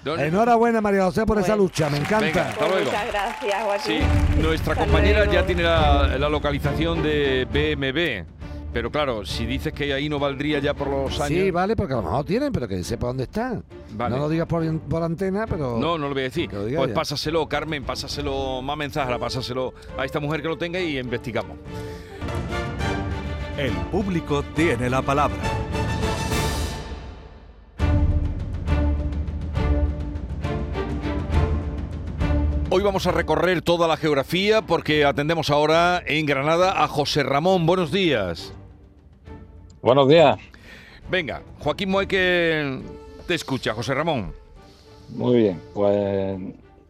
Don- 0.04 0.18
Enhorabuena, 0.18 0.80
María 0.80 1.04
José, 1.04 1.24
por 1.24 1.38
esa 1.38 1.54
lucha, 1.54 1.88
me 1.88 1.98
encanta. 1.98 2.26
Venga. 2.26 2.48
Hasta 2.48 2.58
Pues 2.58 2.70
luego. 2.72 2.86
muchas 2.90 3.06
gracias, 3.06 3.84
Sí, 3.84 3.98
Joaquín. 4.00 4.42
nuestra 4.42 4.72
Hasta 4.72 4.84
compañera 4.84 5.18
luego. 5.20 5.32
ya 5.32 5.46
tiene 5.46 5.62
la, 5.62 6.18
la 6.18 6.28
localización 6.28 7.00
de 7.04 7.46
BMB. 7.52 8.72
Pero 8.72 8.90
claro, 8.90 9.24
si 9.24 9.46
dices 9.46 9.72
que 9.72 9.92
ahí 9.94 10.08
no 10.08 10.18
valdría 10.18 10.58
ya 10.58 10.74
por 10.74 10.88
los 10.88 11.20
años. 11.20 11.28
Sí, 11.28 11.50
vale, 11.52 11.76
porque 11.76 11.92
a 11.92 11.96
lo 11.98 12.02
mejor 12.02 12.24
tienen, 12.24 12.52
pero 12.52 12.66
que 12.66 12.82
sepa 12.82 13.06
dónde 13.06 13.22
están. 13.24 13.62
Vale. 13.92 14.16
No 14.16 14.22
lo 14.22 14.28
digas 14.28 14.48
por, 14.48 14.78
por 14.80 15.04
antena, 15.04 15.46
pero... 15.46 15.78
No, 15.78 15.96
no 15.96 16.08
lo 16.08 16.14
voy 16.14 16.22
a 16.22 16.24
decir. 16.24 16.50
Pues 16.50 16.66
ella. 16.72 16.92
pásaselo, 16.94 17.48
Carmen, 17.48 17.84
pásaselo 17.84 18.60
más 18.60 18.76
mensajes, 18.76 19.16
pásaselo 19.18 19.72
a 19.96 20.04
esta 20.04 20.18
mujer 20.18 20.42
que 20.42 20.48
lo 20.48 20.58
tenga 20.58 20.80
y 20.80 20.98
investigamos. 20.98 21.56
El 23.56 23.70
público 23.90 24.42
tiene 24.42 24.90
la 24.90 25.00
palabra. 25.00 25.36
Hoy 32.70 32.82
vamos 32.82 33.06
a 33.06 33.12
recorrer 33.12 33.62
toda 33.62 33.88
la 33.88 33.96
geografía 33.96 34.60
porque 34.62 35.04
atendemos 35.04 35.48
ahora 35.50 36.02
en 36.06 36.26
Granada 36.26 36.82
a 36.82 36.88
José 36.88 37.22
Ramón. 37.22 37.64
Buenos 37.64 37.90
días. 37.90 38.52
Buenos 39.80 40.08
días. 40.08 40.38
Venga, 41.10 41.42
Joaquín 41.60 41.90
Moeque 41.90 42.80
te 43.26 43.34
escucha, 43.34 43.72
José 43.72 43.94
Ramón. 43.94 44.34
Muy 45.10 45.36
bien. 45.36 45.62
Pues 45.72 46.38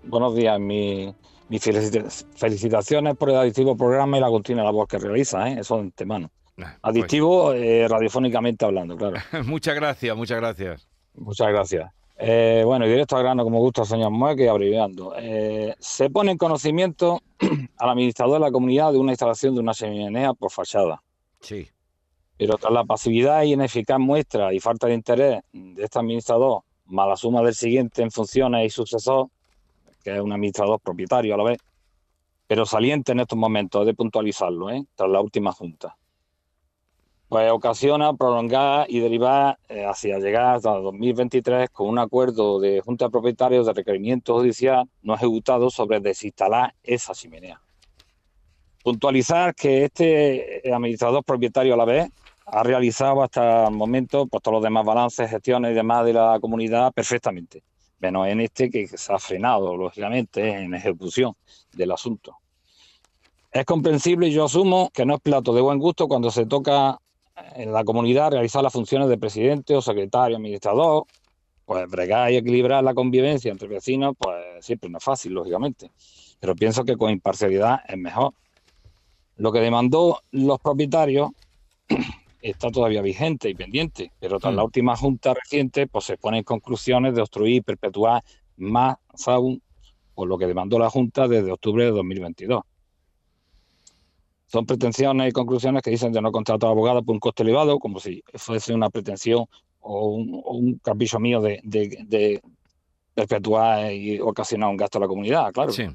buenos 0.02 0.34
días. 0.34 0.58
Mi, 0.58 1.14
mis 1.48 1.62
felicita- 1.62 2.08
felicitaciones 2.34 3.16
por 3.16 3.30
el 3.30 3.36
adictivo 3.36 3.76
programa 3.76 4.16
y 4.18 4.20
la 4.20 4.28
continua 4.28 4.64
labor 4.64 4.88
que 4.88 4.98
realiza, 4.98 5.48
¿eh? 5.48 5.58
eso 5.60 5.76
de 5.76 5.82
antemano. 5.82 6.30
Pues, 6.56 6.68
Adictivo 6.82 7.52
eh, 7.52 7.86
radiofónicamente 7.86 8.64
hablando, 8.64 8.96
claro. 8.96 9.18
muchas 9.44 9.76
gracias, 9.76 10.16
muchas 10.16 10.38
gracias. 10.38 10.88
Muchas 11.14 11.48
gracias. 11.48 11.88
Eh, 12.20 12.62
bueno, 12.64 12.84
y 12.84 12.88
directo 12.88 13.16
al 13.16 13.22
grano, 13.22 13.44
como 13.44 13.60
gusta 13.60 13.84
señor 13.84 14.10
Mueque, 14.10 14.44
y 14.44 14.48
abreviando. 14.48 15.14
Eh, 15.16 15.74
se 15.78 16.10
pone 16.10 16.32
en 16.32 16.38
conocimiento 16.38 17.20
al 17.78 17.90
administrador 17.90 18.34
de 18.34 18.40
la 18.40 18.50
comunidad 18.50 18.92
de 18.92 18.98
una 18.98 19.12
instalación 19.12 19.54
de 19.54 19.60
una 19.60 19.72
chimenea 19.72 20.34
por 20.34 20.50
fachada. 20.50 21.00
Sí. 21.40 21.68
Pero 22.36 22.56
tras 22.56 22.72
la 22.72 22.84
pasividad 22.84 23.42
y 23.44 23.52
ineficaz 23.52 24.00
muestra 24.00 24.52
y 24.52 24.58
falta 24.58 24.88
de 24.88 24.94
interés 24.94 25.42
de 25.52 25.84
este 25.84 25.98
administrador, 25.98 26.62
más 26.86 27.08
la 27.08 27.16
suma 27.16 27.42
del 27.42 27.54
siguiente 27.54 28.02
en 28.02 28.10
funciones 28.10 28.66
y 28.66 28.70
sucesor, 28.70 29.28
que 30.02 30.16
es 30.16 30.20
un 30.20 30.32
administrador 30.32 30.80
propietario 30.80 31.34
a 31.34 31.38
la 31.38 31.44
vez, 31.44 31.58
pero 32.48 32.66
saliente 32.66 33.12
en 33.12 33.20
estos 33.20 33.38
momentos, 33.38 33.86
de 33.86 33.94
puntualizarlo, 33.94 34.70
¿eh? 34.70 34.84
tras 34.96 35.10
la 35.10 35.20
última 35.20 35.52
junta. 35.52 35.96
Pues 37.28 37.50
ocasiona 37.52 38.14
prolongar 38.14 38.86
y 38.88 39.00
derivar 39.00 39.58
eh, 39.68 39.84
hacia 39.84 40.18
llegar 40.18 40.56
hasta 40.56 40.70
2023 40.70 41.68
con 41.68 41.88
un 41.88 41.98
acuerdo 41.98 42.58
de 42.58 42.80
Junta 42.80 43.04
de 43.04 43.10
Propietarios 43.10 43.66
de 43.66 43.74
requerimiento 43.74 44.34
judicial 44.34 44.88
no 45.02 45.14
ejecutado 45.14 45.68
sobre 45.68 46.00
desinstalar 46.00 46.74
esa 46.82 47.12
chimenea. 47.12 47.60
Puntualizar 48.82 49.54
que 49.54 49.84
este 49.84 50.62
administrador 50.72 51.22
propietario 51.22 51.74
a 51.74 51.76
la 51.76 51.84
vez 51.84 52.10
ha 52.46 52.62
realizado 52.62 53.22
hasta 53.22 53.66
el 53.66 53.74
momento 53.74 54.26
pues, 54.26 54.42
todos 54.42 54.54
los 54.54 54.62
demás 54.62 54.86
balances, 54.86 55.30
gestiones 55.30 55.72
y 55.72 55.74
demás 55.74 56.06
de 56.06 56.14
la 56.14 56.38
comunidad 56.40 56.92
perfectamente, 56.92 57.62
menos 57.98 58.26
en 58.26 58.40
este 58.40 58.70
que 58.70 58.88
se 58.88 59.12
ha 59.12 59.18
frenado, 59.18 59.76
lógicamente, 59.76 60.48
en 60.48 60.72
ejecución 60.72 61.34
del 61.72 61.92
asunto. 61.92 62.38
Es 63.50 63.66
comprensible 63.66 64.28
y 64.28 64.32
yo 64.32 64.44
asumo 64.44 64.90
que 64.94 65.04
no 65.04 65.16
es 65.16 65.20
plato 65.20 65.52
de 65.52 65.60
buen 65.60 65.78
gusto 65.78 66.08
cuando 66.08 66.30
se 66.30 66.46
toca 66.46 66.98
en 67.54 67.72
la 67.72 67.84
comunidad 67.84 68.32
realizar 68.32 68.62
las 68.62 68.72
funciones 68.72 69.08
de 69.08 69.18
presidente 69.18 69.74
o 69.74 69.82
secretario 69.82 70.36
administrador, 70.36 71.04
pues 71.64 71.88
bregar 71.88 72.32
y 72.32 72.36
equilibrar 72.36 72.82
la 72.82 72.94
convivencia 72.94 73.50
entre 73.50 73.68
vecinos, 73.68 74.14
pues 74.18 74.36
siempre 74.64 74.88
no 74.88 74.98
es 74.98 75.04
fácil, 75.04 75.32
lógicamente. 75.32 75.90
Pero 76.40 76.54
pienso 76.54 76.84
que 76.84 76.96
con 76.96 77.10
imparcialidad 77.10 77.80
es 77.86 77.98
mejor. 77.98 78.32
Lo 79.36 79.52
que 79.52 79.60
demandó 79.60 80.20
los 80.30 80.58
propietarios 80.60 81.30
está 82.42 82.70
todavía 82.70 83.02
vigente 83.02 83.48
y 83.48 83.54
pendiente, 83.54 84.12
pero 84.18 84.38
tras 84.38 84.52
Mm. 84.52 84.56
la 84.56 84.64
última 84.64 84.96
junta 84.96 85.34
reciente, 85.34 85.86
pues 85.86 86.04
se 86.04 86.16
ponen 86.16 86.44
conclusiones 86.44 87.14
de 87.14 87.20
obstruir 87.22 87.56
y 87.56 87.60
perpetuar 87.60 88.22
más 88.56 88.96
aún 89.26 89.62
por 90.18 90.26
lo 90.26 90.36
que 90.36 90.48
demandó 90.48 90.80
la 90.80 90.90
Junta 90.90 91.28
desde 91.28 91.52
octubre 91.52 91.84
de 91.84 91.92
2022. 91.92 92.64
Son 94.48 94.66
pretensiones 94.66 95.28
y 95.28 95.32
conclusiones 95.32 95.82
que 95.82 95.90
dicen 95.90 96.10
de 96.12 96.20
no 96.20 96.32
contratar 96.32 96.70
abogado 96.70 97.02
por 97.02 97.12
un 97.14 97.20
coste 97.20 97.42
elevado, 97.42 97.78
como 97.78 98.00
si 98.00 98.22
fuese 98.34 98.74
una 98.74 98.90
pretensión 98.90 99.44
o 99.80 100.08
un, 100.08 100.40
o 100.44 100.54
un 100.56 100.78
capricho 100.78 101.20
mío 101.20 101.40
de, 101.40 101.60
de- 101.62 102.04
de 102.06 102.42
perpetuar 103.14 103.92
y 103.92 104.20
ocasionar 104.20 104.70
un 104.70 104.76
gasto 104.76 104.98
a 104.98 105.02
la 105.02 105.08
comunidad, 105.08 105.52
claro 105.52 105.72
Sí. 105.72 105.86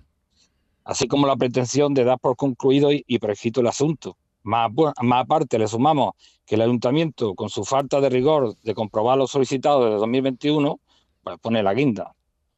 así 0.83 1.07
como 1.07 1.25
la 1.27 1.35
pretensión 1.35 1.93
de 1.93 2.03
dar 2.03 2.19
por 2.19 2.35
concluido 2.35 2.91
y, 2.91 3.03
y 3.07 3.19
prescrito 3.19 3.61
el 3.61 3.67
asunto. 3.67 4.17
Más, 4.43 4.69
más 5.01 5.21
aparte, 5.23 5.57
le 5.57 5.67
sumamos 5.67 6.13
que 6.45 6.55
el 6.55 6.61
ayuntamiento, 6.61 7.33
con 7.33 7.49
su 7.49 7.63
falta 7.63 8.01
de 8.01 8.09
rigor 8.09 8.55
de 8.61 8.73
comprobar 8.73 9.17
lo 9.17 9.25
solicitado 9.25 9.85
desde 9.85 9.97
2021, 9.99 10.79
pues 11.23 11.39
pone 11.39 11.63
la 11.63 11.73
guinda, 11.73 12.13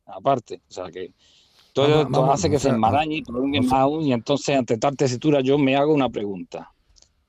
aparte. 0.07 0.61
O 0.67 0.73
sea 0.73 0.89
que 0.89 1.11
todo 1.75 1.89
Vamos- 1.89 2.05
esto 2.05 2.21
vamos, 2.21 2.33
hace 2.35 2.49
que 2.49 2.55
o 2.55 2.59
sea, 2.59 2.71
se 2.71 2.75
enmarañe 2.75 3.17
y 3.17 3.21
prolongue 3.21 3.59
o 3.59 3.63
sea- 3.63 3.71
más 3.71 3.79
aún, 3.81 4.01
y 4.03 4.13
entonces, 4.13 4.57
ante 4.57 4.77
tal 4.77 4.95
tesitura, 4.95 5.41
yo 5.41 5.57
me 5.57 5.75
hago 5.75 5.93
una 5.93 6.09
pregunta. 6.09 6.71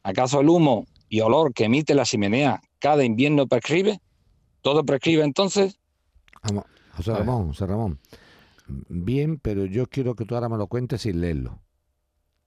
¿Acaso 0.05 0.41
el 0.41 0.49
humo 0.49 0.87
y 1.09 1.19
olor 1.21 1.53
que 1.53 1.65
emite 1.65 1.97
la 1.97 2.05
chimenea 2.05 2.61
cada 2.79 3.03
invierno 3.05 3.49
prescribe? 3.49 4.01
¿Todo 4.63 4.85
prescribe 4.85 5.25
entonces? 5.25 5.81
Vamos, 6.45 6.65
José. 6.97 7.13
Ramón, 7.13 7.49
José 7.49 7.67
Ramón. 7.67 7.99
Bien, 8.89 9.39
pero 9.41 9.65
yo 9.65 9.89
quiero 9.89 10.15
que 10.15 10.25
tú 10.25 10.37
ahora 10.37 10.49
me 10.49 10.57
lo 10.59 10.69
cuentes 10.69 11.03
sin 11.03 11.21
leerlo. 11.21 11.59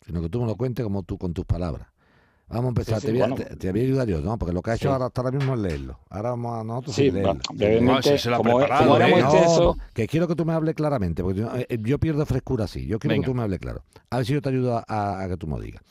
Sino 0.06 0.22
que 0.22 0.30
tú 0.30 0.40
me 0.40 0.48
lo 0.48 0.56
cuentes 0.56 0.84
como 0.86 1.04
tú, 1.04 1.18
con 1.18 1.34
tus 1.34 1.44
palabras. 1.46 1.90
Vamos 2.50 2.66
a 2.66 2.68
empezar. 2.70 3.00
Sí, 3.00 3.08
sí, 3.08 3.08
te, 3.08 3.12
voy 3.20 3.20
bueno. 3.30 3.36
te- 3.36 3.56
te 3.56 3.72
voy 3.72 3.80
a 3.82 3.84
ayudar 3.84 4.08
yo, 4.08 4.22
¿no? 4.22 4.38
Porque 4.38 4.54
lo 4.54 4.62
que 4.62 4.72
ha 4.72 4.76
hecho 4.76 4.88
Sí. 4.90 4.92
ahora 4.94 5.06
hasta 5.06 5.22
ahora 5.22 5.38
mismo 5.38 5.54
es 5.54 5.60
leerlo. 5.60 6.00
Ahora 6.10 6.30
vamos 6.32 6.60
a 6.60 6.64
nosotros 6.64 6.96
Sí, 6.96 7.12
leerlo. 7.12 7.36
No, 7.82 8.02
si 8.02 8.18
se 8.18 8.30
lo 8.30 8.36
ha 8.36 8.38
como, 8.40 8.58
preparado, 8.58 8.84
como 8.86 8.96
era 8.98 9.08
¿eh? 9.10 9.22
No, 9.22 9.60
no, 9.60 9.78
que 9.94 10.08
quiero 10.08 10.28
que 10.28 10.36
tú 10.36 10.46
me 10.46 10.54
hables 10.54 10.76
claramente, 10.76 11.22
porque 11.24 11.40
yo, 11.42 11.50
eh, 11.56 11.78
yo 11.82 12.00
pierdo 12.00 12.26
frescura 12.26 12.66
así. 12.66 12.86
Yo 12.88 12.98
quiero 13.00 13.14
Venga. 13.14 13.26
que 13.26 13.32
tú 13.32 13.36
me 13.36 13.44
hables 13.44 13.60
claro. 13.60 13.84
A 14.10 14.18
ver 14.18 14.26
si 14.26 14.34
yo 14.34 14.42
te 14.42 14.50
ayudo 14.50 14.78
a, 14.78 14.84
a- 14.88 15.24
a 15.24 15.28
que 15.30 15.38
tú 15.38 15.48
me 15.48 15.56
lo 15.58 15.62
digas. 15.62 15.82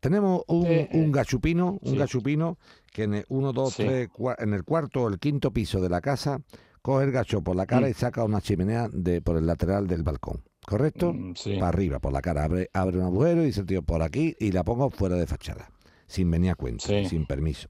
Tenemos 0.00 0.42
un, 0.46 0.66
Eh, 0.66 0.88
un 0.92 1.10
gachupino, 1.10 1.78
un 1.80 1.92
sí. 1.92 1.96
gachupino 1.96 2.58
que 2.92 3.04
en 3.04 3.14
el 3.14 3.24
1, 3.28 3.52
2, 3.52 3.72
Sí. 3.74 3.84
3, 3.84 4.08
en 4.38 4.54
el 4.54 4.62
cuarto 4.62 5.02
o 5.04 5.08
el 5.08 5.18
quinto 5.18 5.50
piso 5.50 5.80
de 5.80 5.88
la 5.88 6.00
casa 6.00 6.40
coge 6.82 7.04
el 7.06 7.10
gacho 7.12 7.42
por 7.42 7.56
la 7.56 7.66
cara 7.66 7.86
Mm. 7.88 7.90
y 7.90 7.94
saca 7.94 8.22
una 8.22 8.40
chimenea 8.40 8.88
de, 8.92 9.20
por 9.20 9.36
el 9.36 9.46
lateral 9.46 9.86
del 9.88 10.04
balcón. 10.04 10.42
¿Correcto? 10.66 11.12
Mm, 11.14 11.34
sí. 11.36 11.54
Para 11.54 11.68
arriba, 11.68 11.98
por 12.00 12.12
la 12.12 12.20
cara. 12.20 12.44
Abre, 12.44 12.68
abre 12.72 12.98
un 12.98 13.04
agujero 13.04 13.42
y 13.42 13.46
dice, 13.46 13.64
tío, 13.64 13.82
por 13.82 14.02
aquí 14.02 14.36
y 14.38 14.52
la 14.52 14.64
pongo 14.64 14.90
fuera 14.90 15.16
de 15.16 15.26
fachada. 15.26 15.70
Sin 16.06 16.30
venir 16.30 16.50
a 16.50 16.54
cuenta, 16.54 16.86
Sí. 16.86 17.06
sin 17.08 17.26
permiso. 17.26 17.68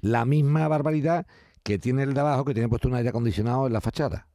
La 0.00 0.24
misma 0.24 0.68
barbaridad 0.68 1.26
que 1.62 1.78
tiene 1.78 2.04
el 2.04 2.14
de 2.14 2.20
abajo, 2.20 2.44
que 2.44 2.54
tiene 2.54 2.68
puesto 2.68 2.88
un 2.88 2.94
aire 2.94 3.08
acondicionado 3.08 3.66
en 3.66 3.72
la 3.72 3.80
fachada. 3.80 4.28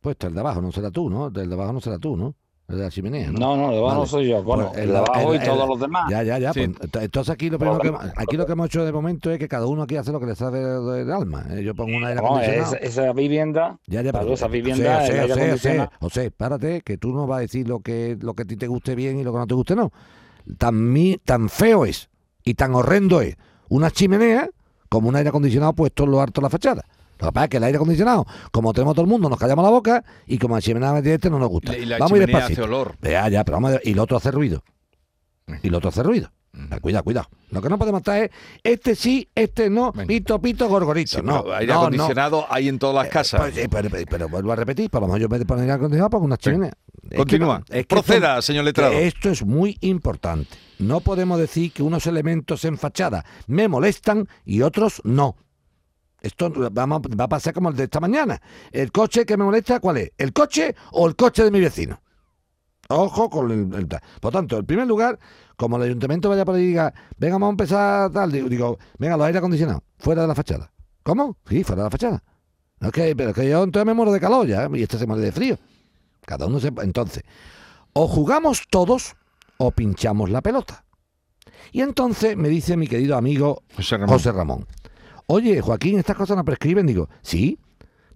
Puesto 0.00 0.26
el 0.28 0.34
de 0.34 0.40
abajo, 0.40 0.60
no 0.62 0.70
será 0.72 0.90
tú, 0.90 1.10
¿no? 1.10 1.26
El 1.26 1.32
de 1.48 1.54
abajo 1.54 1.72
no 1.72 1.80
será 1.80 1.98
tú, 1.98 2.16
¿no? 2.16 2.36
De 2.68 2.76
la 2.78 2.90
chimenea, 2.90 3.30
¿no? 3.30 3.38
No, 3.38 3.56
no, 3.56 3.70
de 3.70 3.78
abajo 3.78 3.94
no 3.94 3.98
Vale. 4.00 4.10
soy 4.10 4.28
yo. 4.28 4.42
Bueno, 4.42 4.66
Pues 4.70 4.78
el 4.78 4.84
el 4.86 4.90
de 4.90 4.98
abajo 4.98 5.32
el- 5.34 5.40
y 5.40 5.44
todos 5.44 5.62
el- 5.62 5.68
los 5.68 5.80
demás. 5.80 6.10
Ya, 6.10 6.22
ya, 6.24 6.38
ya. 6.40 6.52
Sí. 6.52 6.66
pues, 6.66 6.90
ent- 6.90 7.02
entonces 7.04 7.32
aquí 7.32 7.48
lo 7.48 7.60
primero 7.60 7.78
que, 7.78 7.94
aquí 8.16 8.36
lo 8.36 8.44
que 8.44 8.52
hemos 8.52 8.66
hecho 8.66 8.84
de 8.84 8.90
momento 8.92 9.30
es 9.30 9.38
que 9.38 9.46
cada 9.46 9.66
uno 9.66 9.82
aquí 9.82 9.96
hace 9.96 10.10
lo 10.10 10.18
que 10.18 10.26
le 10.26 10.34
sale 10.34 10.58
del 10.58 11.12
alma. 11.12 11.44
¿eh? 11.50 11.62
Yo 11.62 11.76
pongo 11.76 11.96
un 11.96 12.04
aire 12.04 12.20
No, 12.20 12.26
acondicionado. 12.26 12.74
esa, 12.74 13.02
esa 13.02 13.12
vivienda, 13.12 13.78
Ya, 13.86 14.02
ya, 14.02 14.12
pero- 14.12 14.32
esa 14.34 14.48
vivienda, 14.48 15.00
José, 15.00 15.28
José. 15.28 15.50
José, 15.52 15.88
José, 16.00 16.30
párate, 16.32 16.80
que 16.80 16.98
tú 16.98 17.12
no 17.12 17.28
vas 17.28 17.38
a 17.38 17.40
decir 17.42 17.68
lo 17.68 17.78
que, 17.80 18.18
lo 18.20 18.34
que 18.34 18.42
a 18.42 18.46
ti 18.46 18.56
te 18.56 18.66
guste 18.66 18.96
bien 18.96 19.20
y 19.20 19.22
lo 19.22 19.32
que 19.32 19.38
no 19.38 19.46
te 19.46 19.54
guste 19.54 19.76
no. 19.76 19.92
Tan, 20.58 20.92
mi- 20.92 21.18
tan 21.24 21.48
feo 21.48 21.84
es 21.86 22.08
y 22.44 22.54
tan 22.54 22.74
horrendo 22.74 23.20
es 23.20 23.36
una 23.68 23.92
chimenea 23.92 24.48
como 24.88 25.08
un 25.08 25.14
aire 25.14 25.28
acondicionado 25.28 25.72
puesto 25.72 26.02
en 26.02 26.10
lo 26.10 26.20
alto 26.20 26.40
de 26.40 26.46
la 26.46 26.50
fachada. 26.50 26.84
Lo 27.18 27.26
que 27.28 27.32
pasa 27.32 27.44
es 27.44 27.50
que 27.50 27.56
el 27.56 27.64
aire 27.64 27.76
acondicionado, 27.76 28.26
como 28.52 28.72
tenemos 28.72 28.94
todo 28.94 29.04
el 29.04 29.10
mundo, 29.10 29.28
nos 29.28 29.38
callamos 29.38 29.64
la 29.64 29.70
boca 29.70 30.04
y 30.26 30.38
como 30.38 30.54
la 30.56 30.60
chimenea 30.62 31.00
directa 31.00 31.30
no 31.30 31.38
nos 31.38 31.48
gusta. 31.48 31.76
Y 31.76 31.86
la 31.86 31.98
vamos 31.98 32.12
chimenea 32.18 32.44
hace 32.46 32.62
olor. 32.62 32.96
Ya, 33.02 33.28
ya, 33.28 33.44
pero 33.44 33.56
vamos 33.56 33.72
a- 33.74 33.80
y 33.82 33.94
lo 33.94 34.02
otro 34.02 34.16
hace 34.16 34.30
ruido. 34.30 34.62
Y 35.62 35.70
lo 35.70 35.78
otro 35.78 35.90
hace 35.90 36.02
ruido. 36.02 36.30
Ah, 36.70 36.78
Cuidado, 36.80 37.04
cuidado. 37.04 37.28
Lo 37.50 37.60
que 37.60 37.68
no 37.68 37.78
podemos 37.78 38.00
estar 38.00 38.16
es 38.22 38.30
este 38.64 38.94
sí, 38.94 39.28
este 39.34 39.68
no, 39.68 39.92
Venga. 39.92 40.06
pito, 40.06 40.40
pito, 40.40 40.68
gorgorito. 40.68 41.18
Sí, 41.18 41.22
no, 41.22 41.44
aire 41.52 41.66
no, 41.66 41.74
no. 41.74 41.80
acondicionado 41.82 42.46
hay 42.48 42.68
en 42.68 42.78
todas 42.78 43.04
las 43.04 43.08
casas. 43.12 43.40
Pues, 43.42 43.56
eh, 43.58 43.68
pero, 43.70 43.90
pero- 43.90 44.06
pero 44.08 44.28
vuelvo 44.30 44.52
a 44.52 44.56
repetir, 44.56 44.88
por 44.88 45.02
lo 45.02 45.06
menos 45.08 45.20
yo 45.20 45.28
me 45.28 45.44
poner 45.44 45.64
aire 45.64 45.74
acondicionado 45.74 46.08
pongo 46.10 46.24
una 46.24 46.38
chimenea. 46.38 46.72
Es 47.02 47.10
que 47.10 47.16
Continúa. 47.16 47.58
no- 47.58 47.64
es 47.68 47.82
que 47.86 47.94
Proceda, 47.94 48.30
esto- 48.38 48.42
señor 48.42 48.64
letrado. 48.64 48.92
Esto 48.94 49.28
es 49.30 49.44
muy 49.44 49.76
importante. 49.82 50.56
no 50.78 51.00
podemos 51.00 51.38
decir 51.38 51.72
que 51.72 51.82
unos 51.82 52.06
elementos 52.06 52.64
en 52.66 52.76
fachada 52.78 53.24
me 53.46 53.68
molestan 53.68 54.26
y 54.44 54.62
otros 54.62 55.00
no. 55.04 55.36
Esto 56.20 56.50
vamos- 56.72 57.02
va 57.02 57.24
a 57.24 57.28
pasar 57.28 57.52
como 57.54 57.68
el 57.68 57.76
de 57.76 57.84
esta 57.84 58.00
mañana. 58.00 58.40
¿El 58.72 58.90
coche 58.90 59.24
que 59.26 59.36
me 59.36 59.44
molesta 59.44 59.80
cuál 59.80 59.98
es? 59.98 60.12
¿El 60.18 60.32
coche 60.32 60.74
o 60.92 61.06
el 61.06 61.14
coche 61.14 61.44
de 61.44 61.50
mi 61.50 61.60
vecino? 61.60 62.00
Ojo 62.88 63.28
con 63.30 63.50
el. 63.74 63.88
Por 64.20 64.32
tanto, 64.32 64.58
en 64.58 64.66
primer 64.66 64.86
lugar, 64.86 65.18
como 65.56 65.76
el 65.76 65.82
ayuntamiento 65.82 66.28
vaya 66.28 66.44
por 66.44 66.54
ahí 66.54 66.62
y 66.62 66.66
diga, 66.68 66.94
venga, 67.18 67.34
vamos 67.34 67.48
a 67.48 67.50
empezar 67.50 68.12
tal, 68.12 68.30
digo, 68.30 68.48
digo, 68.48 68.78
venga, 68.98 69.16
los 69.16 69.26
aire 69.26 69.38
acondicionados, 69.38 69.82
fuera 69.98 70.22
de 70.22 70.28
la 70.28 70.34
fachada. 70.34 70.70
¿Cómo? 71.02 71.36
Sí, 71.48 71.64
fuera 71.64 71.82
de 71.82 71.86
la 71.86 71.90
fachada. 71.90 72.22
No 72.78 72.88
es 72.88 72.92
que, 72.92 73.16
pero 73.16 73.30
es 73.30 73.34
que 73.36 73.48
yo 73.48 73.62
entonces 73.62 73.86
me 73.86 73.94
muero 73.94 74.12
de 74.12 74.20
calor 74.20 74.46
ya, 74.46 74.68
y 74.72 74.82
este 74.82 74.98
se 74.98 75.06
muere 75.06 75.22
de 75.22 75.32
frío. 75.32 75.58
Cada 76.24 76.46
uno 76.46 76.60
se... 76.60 76.68
Entonces, 76.82 77.22
o 77.92 78.06
jugamos 78.06 78.62
todos 78.68 79.16
o 79.58 79.70
pinchamos 79.70 80.30
la 80.30 80.42
pelota. 80.42 80.84
Y 81.72 81.80
entonces 81.80 82.36
me 82.36 82.48
dice 82.48 82.76
mi 82.76 82.86
querido 82.86 83.16
amigo 83.16 83.62
José 83.74 83.96
Ramón. 83.96 84.08
José 84.16 84.32
Ramón, 84.32 84.66
oye, 85.26 85.60
Joaquín, 85.60 85.98
estas 85.98 86.16
cosas 86.16 86.36
no 86.36 86.44
prescriben. 86.44 86.86
Digo, 86.86 87.08
sí, 87.22 87.58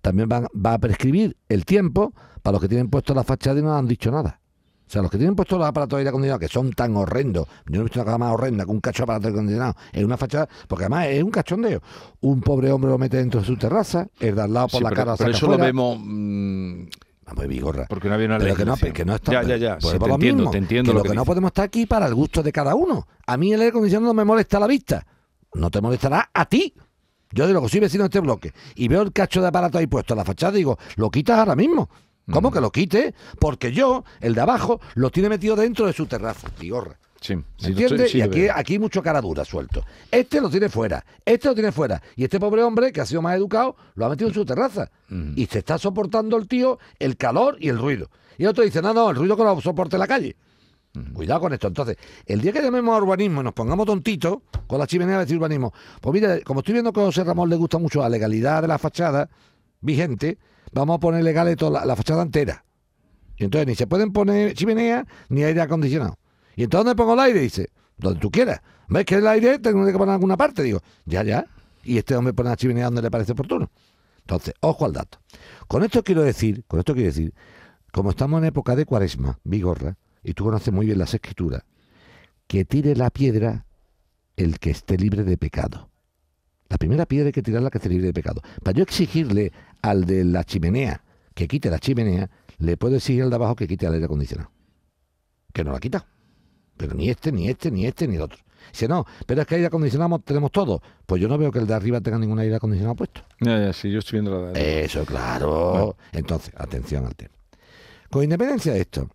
también 0.01 0.29
van- 0.29 0.47
va 0.55 0.75
a 0.75 0.79
prescribir 0.79 1.37
el 1.49 1.65
tiempo 1.65 2.13
para 2.43 2.53
los 2.53 2.61
que 2.63 2.69
tienen 2.69 2.89
puesto 2.89 3.15
la 3.15 3.25
fachada 3.25 3.61
y 3.61 3.63
no 3.63 3.77
han 3.77 3.87
dicho 3.87 4.11
nada. 4.11 4.41
O 4.87 4.93
sea, 4.93 5.03
los 5.03 5.11
que 5.13 5.19
tienen 5.19 5.37
puestos 5.37 5.57
los 5.57 5.69
aparatos 5.69 5.97
de 5.97 6.01
aire 6.01 6.09
acondicionado, 6.09 6.41
que 6.41 6.49
son 6.49 6.73
tan 6.73 6.97
horrendos, 6.97 7.47
yo 7.67 7.75
no 7.77 7.81
he 7.81 7.83
visto 7.85 8.01
una 8.01 8.07
cosa 8.07 8.19
más 8.19 8.33
horrenda 8.35 8.65
que 8.65 8.71
un 8.73 8.81
cacho 8.81 9.03
de 9.03 9.05
aparato 9.05 9.23
de 9.23 9.29
aire 9.29 9.39
acondicionado 9.39 9.75
en 9.93 10.05
una 10.05 10.17
fachada, 10.17 10.49
porque 10.67 10.85
además 10.87 11.07
es 11.07 11.23
un 11.23 11.31
cachondeo. 11.31 11.81
Un 12.23 12.41
pobre 12.41 12.73
hombre 12.73 12.91
lo 12.91 12.99
mete 12.99 13.19
dentro 13.19 13.41
de 13.41 13.47
su 13.47 13.57
terraza, 13.57 14.09
el 14.19 14.35
de 14.35 14.43
al 14.43 14.53
lado 14.53 14.67
por 14.67 14.79
Sí, 14.79 14.83
la 14.85 14.91
pero, 14.91 15.01
cara 15.05 15.17
pero 15.17 15.31
eso 15.31 15.47
lo 15.47 15.59
vemos 15.59 15.97
mm, 16.01 16.83
Vamos, 17.27 17.47
Vigorra. 17.47 17.87
porque 17.89 18.09
no 18.09 18.15
había 18.15 18.27
una 18.27 18.39
Pero 18.39 18.57
que 18.57 18.65
no, 18.65 18.77
que 18.77 19.05
no 19.05 19.15
está 19.15 19.31
Ya, 19.33 19.43
ya, 19.45 19.57
ya. 19.57 19.79
pues 19.79 19.93
sí, 19.93 19.99
te 20.01 20.09
lo 20.09 20.15
entiendo, 20.15 20.39
mismo, 20.43 20.51
te 20.51 20.59
entiendo 20.59 20.91
que 20.91 20.97
lo 20.99 21.03
que, 21.05 21.09
que 21.11 21.15
no 21.15 21.25
podemos 21.25 21.51
estar 21.51 21.67
aquí 21.67 21.87
para 21.87 22.07
el 22.07 22.15
gusto 22.17 22.43
de 22.43 22.51
cada 22.51 22.75
uno. 22.75 23.07
A 23.29 23.37
mí 23.37 23.53
el 23.53 23.61
aire 23.61 23.71
acondicionado 23.71 24.09
no 24.13 24.15
me 24.15 24.25
molesta 24.25 24.59
la 24.59 24.67
vista. 24.67 25.07
No 25.55 25.71
te 25.71 25.81
molestará 25.81 26.31
a 26.35 26.45
ti. 26.47 26.75
Yo 27.33 27.47
digo 27.47 27.63
que 27.63 27.69
soy 27.69 27.81
vecino 27.81 28.05
de 28.05 28.09
este 28.09 28.21
bloque 28.21 28.53
y 28.75 28.89
veo 28.89 29.03
el 29.03 29.13
cacho 29.13 29.41
de 29.41 29.49
aparato 29.49 29.79
ahí 29.79 29.87
puesto 29.87 30.15
en 30.15 30.19
la 30.19 30.25
fachada 30.25 30.53
digo, 30.53 30.79
lo 30.97 31.11
quitas 31.11 31.39
ahora 31.39 31.55
mismo. 31.57 31.89
¿Cómo 32.31 32.51
Mm. 32.51 32.53
que 32.53 32.61
lo 32.61 32.71
quite? 32.71 33.15
Porque 33.39 33.73
yo, 33.73 34.05
el 34.21 34.35
de 34.35 34.41
abajo, 34.41 34.81
lo 34.95 35.11
tiene 35.11 35.29
metido 35.29 35.57
dentro 35.57 35.87
de 35.87 35.93
su 35.93 36.07
terraza. 36.07 36.49
Vigorra. 36.61 36.97
Sí, 37.21 37.37
¿Me 37.37 37.43
sí, 37.59 37.73
lo 37.75 38.07
sí 38.07 38.17
y 38.17 38.21
lo 38.21 38.25
aquí, 38.27 38.49
aquí 38.49 38.73
hay 38.75 38.79
mucho 38.79 39.03
cara 39.03 39.21
dura 39.21 39.45
suelto. 39.45 39.85
Este 40.11 40.41
lo 40.41 40.49
tiene 40.49 40.69
fuera, 40.71 41.05
este 41.25 41.49
lo 41.49 41.55
tiene 41.55 41.71
fuera. 41.71 42.01
Y 42.17 42.25
este 42.25 42.41
pobre 42.41 42.63
hombre, 42.63 42.93
que 42.93 43.01
ha 43.01 43.07
sido 43.07 43.21
más 43.21 43.37
educado, 43.37 43.77
lo 43.95 44.07
ha 44.07 44.09
metido 44.09 44.29
en 44.29 44.35
su 44.35 44.45
terraza. 44.45 44.91
Ujú. 45.11 45.33
Y 45.37 45.47
se 45.47 45.59
está 45.59 45.77
soportando 45.77 46.37
el 46.39 46.49
tío 46.49 46.79
el 46.99 47.17
calor 47.17 47.57
y 47.61 47.69
el 47.69 47.79
ruido. 47.79 48.09
Y 48.39 48.47
otro 48.47 48.65
dice, 48.65 48.81
no, 48.81 48.95
no, 48.95 49.11
el 49.11 49.17
ruido 49.17 49.37
que 49.37 49.43
lo 49.45 49.61
soporte 49.61 49.99
la 49.99 50.07
calle. 50.07 50.35
Cuidado 51.15 51.41
con 51.41 51.53
esto. 51.53 51.69
Entonces, 51.69 51.97
el 52.27 52.41
día 52.41 52.53
que 52.53 52.61
llamemos 52.61 52.95
a 52.95 53.03
urbanismo 53.03 53.41
y 53.41 53.45
nos 53.45 53.53
pongamos 53.53 53.87
tontitos 53.87 54.39
con 54.67 54.79
la 54.79 54.87
chimenea 54.87 55.19
de 55.19 55.25
decir 55.25 55.37
urbanismo, 55.37 55.73
pues 56.01 56.13
mira, 56.13 56.41
como 56.41 56.61
estoy 56.61 56.73
viendo 56.73 56.93
que 56.93 57.01
a 57.01 57.05
José 57.05 57.23
Ramón 57.23 57.49
le 57.49 57.57
gusta 57.57 57.79
mucho 57.79 58.01
la 58.01 58.09
legalidad 58.09 58.63
de 58.63 58.69
la 58.69 58.79
fachada 58.79 59.29
vigente, 59.81 60.39
vamos 60.73 60.97
a 60.97 61.01
poner 61.01 61.23
legales 61.23 61.57
toda 61.57 61.81
la, 61.81 61.87
la 61.87 61.97
fachada 61.97 62.23
entera. 62.23 62.65
Y 63.37 63.45
entonces 63.45 63.69
ni 63.69 63.75
se 63.75 63.87
pueden 63.87 64.13
poner 64.13 64.55
chimenea 64.55 65.07
ni 65.29 65.45
aire 65.45 65.61
acondicionado. 65.61 66.19
Y 66.57 66.65
entonces 66.65 66.85
¿dónde 66.85 66.97
pongo 66.97 67.15
el 67.15 67.21
aire? 67.21 67.41
Dice, 67.41 67.71
donde 67.97 68.19
tú 68.19 68.31
quieras. 68.31 68.61
¿Ves 68.89 69.05
que 69.05 69.15
el 69.15 69.27
aire 69.27 69.59
tengo 69.61 69.87
que 69.87 69.93
poner 69.93 70.09
en 70.09 70.15
alguna 70.15 70.37
parte? 70.37 70.63
Digo, 70.63 70.81
ya, 71.05 71.23
ya. 71.23 71.47
Y 71.85 71.99
este 71.99 72.17
hombre 72.17 72.35
pone 72.35 72.51
la 72.51 72.57
chimenea 72.57 72.87
donde 72.87 73.03
le 73.03 73.11
parece 73.11 73.33
oportuno. 73.33 73.71
Entonces, 74.21 74.55
ojo 74.61 74.85
al 74.85 74.93
dato. 74.93 75.19
Con 75.69 75.85
esto 75.85 76.03
quiero 76.03 76.23
decir, 76.23 76.65
con 76.67 76.81
esto 76.81 76.95
quiero 76.95 77.09
decir, 77.09 77.33
como 77.93 78.11
estamos 78.11 78.41
en 78.41 78.47
época 78.47 78.77
de 78.77 78.85
cuaresma, 78.85 79.39
Vigorra, 79.45 79.97
y 80.23 80.35
tú 80.35 80.45
conoces 80.45 80.73
muy 80.73 80.87
bien 80.87 80.99
las 80.99 81.15
escrituras, 81.15 81.63
que 82.47 82.65
tire 82.65 82.97
la 82.97 83.11
piedra 83.11 83.67
el 84.37 84.59
que 84.59 84.71
esté 84.71 84.97
libre 84.97 85.25
de 85.25 85.37
pecado. 85.37 85.91
La 86.69 86.79
primera 86.79 87.07
piedra 87.07 87.27
hay 87.27 87.33
que 87.33 87.43
tirarla 87.43 87.71
que 87.71 87.79
esté 87.79 87.89
libre 87.89 88.07
de 88.07 88.13
pecado. 88.13 88.43
Para 88.63 88.77
yo 88.77 88.83
exigirle 88.83 89.53
al 89.83 90.05
de 90.05 90.25
la 90.25 90.45
chimenea 90.45 91.03
que 91.35 91.49
quite 91.49 91.71
la 91.71 91.79
chimenea, 91.79 92.31
le 92.59 92.77
puedo 92.77 92.97
exigir 92.97 93.23
al 93.23 93.31
de 93.31 93.37
abajo 93.37 93.57
que 93.57 93.67
quite 93.67 93.87
el 93.87 93.95
aire 93.95 94.05
acondicionado. 94.05 94.51
Que 95.53 95.65
no 95.65 95.71
la 95.71 95.79
ha 95.79 95.81
quitado. 95.81 96.05
Pero 96.77 96.95
ni 96.95 97.09
este, 97.09 97.33
ni 97.33 97.49
este, 97.49 97.71
ni 97.71 97.87
este, 97.87 98.07
ni 98.07 98.17
el 98.17 98.23
otro. 98.23 98.39
Dice, 98.71 98.87
no, 98.89 99.07
pero 99.27 99.41
es 99.41 99.47
que 99.47 99.55
aire 99.55 99.67
acondicionado 99.69 100.19
tenemos 100.19 100.53
todo. 100.53 100.83
Pues 101.07 101.21
yo 101.21 101.29
no 101.29 101.39
veo 101.39 101.51
que 101.51 101.59
el 101.59 101.67
de 101.67 101.75
arriba 101.75 102.01
tenga 102.01 102.19
ningún 102.19 102.39
aire 102.39 102.57
acondicionado 102.57 102.95
puesto. 102.95 103.23
Ya, 103.41 103.59
ya, 103.59 103.73
sí, 103.73 103.91
yo 103.91 104.01
estoy 104.01 104.21
viendo 104.21 104.39
la 104.39 104.53
de 104.53 104.85
Eso, 104.85 105.05
claro. 105.05 105.97
Entonces, 106.13 106.53
atención 106.57 107.07
al 107.07 107.17
tema. 107.17 107.35
Con 108.11 108.23
independencia 108.23 108.73
de 108.73 108.81
esto, 108.81 109.09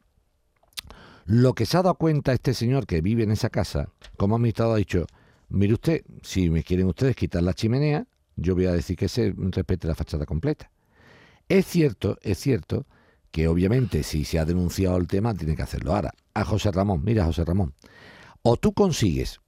lo 1.26 1.54
que 1.54 1.66
se 1.66 1.78
ha 1.78 1.82
dado 1.84 1.96
cuenta 1.96 2.34
este 2.34 2.54
señor 2.54 2.86
que 2.86 3.02
vive 3.02 3.24
en 3.24 3.32
esa 3.32 3.50
casa, 3.50 3.90
como 4.18 4.36
administrador 4.36 4.76
ha 4.76 4.78
dicho, 4.78 5.06
mire 5.50 5.74
usted, 5.74 6.04
si 6.22 6.50
me 6.50 6.64
quieren 6.64 6.88
ustedes 6.88 7.16
quitar 7.16 7.44
la 7.44 7.54
chimenea, 7.54 8.08
yo 8.36 8.54
voy 8.56 8.66
a 8.66 8.72
decir 8.74 8.96
que 8.96 9.08
se 9.08 9.34
respete 9.36 9.88
la 9.88 9.96
fachada 9.96 10.26
completa. 10.26 10.70
Es 11.50 11.66
cierto, 11.66 12.18
es 12.22 12.38
cierto 12.40 12.86
que 13.32 13.48
obviamente 13.48 14.04
si 14.04 14.24
se 14.26 14.40
ha 14.40 14.46
denunciado 14.46 14.98
el 14.98 15.08
tema 15.08 15.34
tiene 15.34 15.56
que 15.56 15.62
hacerlo. 15.64 15.94
Ahora, 15.96 16.14
a 16.34 16.44
José 16.46 16.72
Ramón, 16.72 17.02
mira 17.04 17.26
José 17.26 17.44
Ramón, 17.44 17.74
o 18.44 18.58
tú 18.58 18.74
consigues 18.74 19.40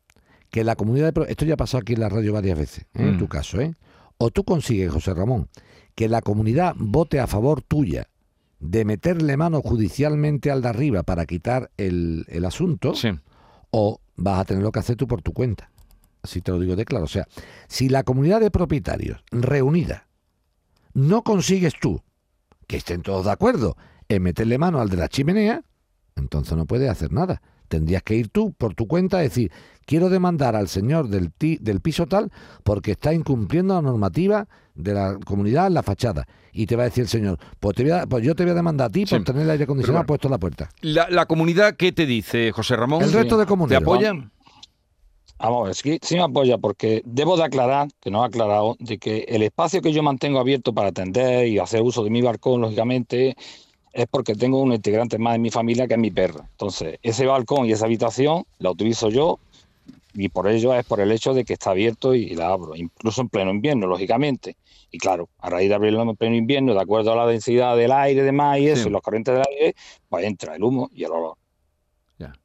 que 0.50 0.64
la 0.64 0.76
comunidad 0.76 1.14
de... 1.14 1.26
Esto 1.30 1.46
ya 1.46 1.54
ha 1.56 1.58
pasado 1.58 1.82
aquí 1.82 1.94
en 1.94 2.00
la 2.00 2.10
radio 2.10 2.34
varias 2.34 2.58
veces, 2.58 2.86
¿eh? 2.96 3.04
en 3.04 3.16
Mm. 3.16 3.20
tu 3.20 3.28
caso, 3.28 3.60
¿eh? 3.62 3.76
O 4.18 4.32
tú 4.32 4.44
consigues, 4.44 4.92
José 4.92 5.14
Ramón, 5.14 5.50
que 5.94 6.10
la 6.10 6.22
comunidad 6.22 6.74
vote 6.78 7.20
a 7.20 7.28
favor 7.28 7.62
tuya 7.62 8.08
de 8.60 8.86
meterle 8.86 9.38
mano 9.38 9.62
judicialmente 9.62 10.50
al 10.52 10.62
de 10.62 10.70
arriba 10.70 11.04
para 11.04 11.26
quitar 11.26 11.70
el, 11.78 12.26
el 12.28 12.46
asunto, 12.46 12.96
Sí. 12.96 13.10
o 13.72 14.00
vas 14.16 14.40
a 14.40 14.46
tenerlo 14.46 14.72
que 14.72 14.80
hacer 14.80 14.96
tú 14.96 15.08
por 15.08 15.22
tu 15.22 15.34
cuenta. 15.34 15.70
Así 16.24 16.42
te 16.42 16.52
lo 16.52 16.60
digo 16.60 16.76
de 16.76 16.84
claro. 16.86 17.06
O 17.06 17.10
sea, 17.10 17.28
si 17.68 17.88
la 17.90 18.04
comunidad 18.04 18.42
de 18.42 18.52
propietarios 18.52 19.24
reunida 19.32 20.08
no 20.94 21.22
consigues 21.24 21.74
tú 21.80 22.02
que 22.66 22.78
estén 22.78 23.02
todos 23.04 23.26
de 23.26 23.32
acuerdo 23.32 23.78
en 24.10 24.24
meterle 24.24 24.58
mano 24.58 24.82
al 24.82 24.90
de 24.90 24.98
la 24.98 25.08
chimenea, 25.08 25.64
entonces 26.16 26.58
no 26.58 26.66
puedes 26.66 26.90
hacer 26.90 27.12
nada. 27.14 27.42
Tendrías 27.68 28.02
que 28.04 28.16
ir 28.16 28.30
tú 28.30 28.54
por 28.54 28.74
tu 28.74 28.88
cuenta 28.88 29.18
a 29.18 29.22
decir, 29.22 29.52
quiero 29.88 30.10
demandar 30.10 30.56
al 30.56 30.68
señor 30.68 31.08
del, 31.08 31.32
ti- 31.32 31.58
del 31.62 31.80
piso 31.82 32.06
tal 32.06 32.30
porque 32.64 32.92
está 32.92 33.14
incumpliendo 33.14 33.74
la 33.74 33.82
normativa 33.82 34.48
de 34.76 34.94
la 34.94 35.18
comunidad 35.26 35.66
en 35.68 35.74
la 35.74 35.82
fachada. 35.82 36.28
Y 36.52 36.66
te 36.66 36.76
va 36.76 36.84
a 36.84 36.86
decir 36.86 37.04
el 37.04 37.08
señor, 37.08 37.40
pues, 37.60 37.76
te 37.76 37.84
voy 37.84 37.94
a- 37.94 38.06
pues 38.06 38.24
yo 38.24 38.36
te 38.36 38.44
voy 38.44 38.52
a 38.52 38.56
demandar 38.56 38.88
a 38.88 38.92
ti 38.92 39.06
por 39.06 39.24
tener 39.24 39.44
el 39.44 39.50
aire 39.50 39.64
acondicionado 39.64 40.00
bueno. 40.02 40.08
puesto 40.08 40.28
en 40.28 40.32
la 40.34 40.38
puerta. 40.40 40.70
La, 40.82 41.10
la 41.10 41.26
comunidad, 41.26 41.76
¿qué 41.76 41.92
te 41.92 42.06
dice, 42.06 42.52
José 42.52 42.76
Ramón? 42.76 43.02
El 43.02 43.14
resto 43.14 43.38
de 43.38 43.46
¿Te 43.46 43.50
comunidades. 43.50 43.84
apoyan? 43.84 44.32
Vamos 45.40 45.62
a 45.62 45.66
ver, 45.68 45.76
sí, 45.76 46.00
sí 46.02 46.16
me 46.16 46.24
apoya 46.24 46.58
porque 46.58 47.04
debo 47.06 47.38
de 47.38 47.44
aclarar, 47.44 47.88
que 48.02 48.10
no 48.10 48.24
he 48.24 48.28
aclarado, 48.28 48.76
de 48.80 48.98
que 48.98 49.20
el 49.30 49.44
espacio 49.44 49.82
que 49.82 49.94
yo 49.94 50.02
mantengo 50.02 50.40
abierto 50.40 50.74
para 50.74 50.90
atender 50.90 51.48
y 51.48 51.60
hacer 51.60 51.84
uso 51.84 52.04
de 52.04 52.10
mi 52.10 52.22
balcón, 52.24 52.62
lógicamente, 52.62 53.36
es 53.94 54.06
porque 54.10 54.34
tengo 54.34 54.60
un 54.62 54.74
integrante 54.74 55.20
más 55.20 55.34
de 55.34 55.40
mi 55.40 55.52
familia 55.52 55.88
que 55.88 55.94
es 55.94 56.00
mi 56.00 56.10
perra. 56.10 56.48
Entonces, 56.52 56.98
ese 57.04 57.28
balcón 57.28 57.68
y 57.68 57.72
esa 57.72 57.86
habitación 57.86 58.46
la 58.58 58.72
utilizo 58.72 59.10
yo 59.10 59.40
y 60.18 60.30
por 60.30 60.48
ello 60.48 60.74
es 60.74 60.84
por 60.86 61.00
el 61.00 61.12
hecho 61.12 61.34
de 61.34 61.46
que 61.46 61.54
está 61.54 61.70
abierto 61.72 62.16
y 62.16 62.30
la 62.30 62.48
abro, 62.48 62.76
incluso 62.76 63.22
en 63.22 63.30
pleno 63.30 63.52
invierno, 63.52 63.86
lógicamente. 63.86 64.58
Y 64.90 64.98
claro, 64.98 65.30
a 65.38 65.50
raíz 65.50 65.70
de 65.70 65.76
abrirlo 65.76 66.02
en 66.02 66.16
pleno 66.16 66.36
invierno, 66.36 66.74
de 66.74 66.82
acuerdo 66.82 67.14
a 67.14 67.16
la 67.16 67.28
densidad 67.28 67.78
del 67.78 67.92
aire 67.92 68.24
demás 68.24 68.58
y 68.60 68.68
eso, 68.68 68.84
Sí. 68.84 68.90
y 68.90 68.92
los 68.92 69.02
corrientes 69.02 69.36
del 69.36 69.44
aire, 69.48 69.76
pues 70.10 70.26
entra 70.26 70.56
el 70.56 70.64
humo 70.64 70.90
y 70.92 71.04
el 71.04 71.12
olor. 71.12 71.38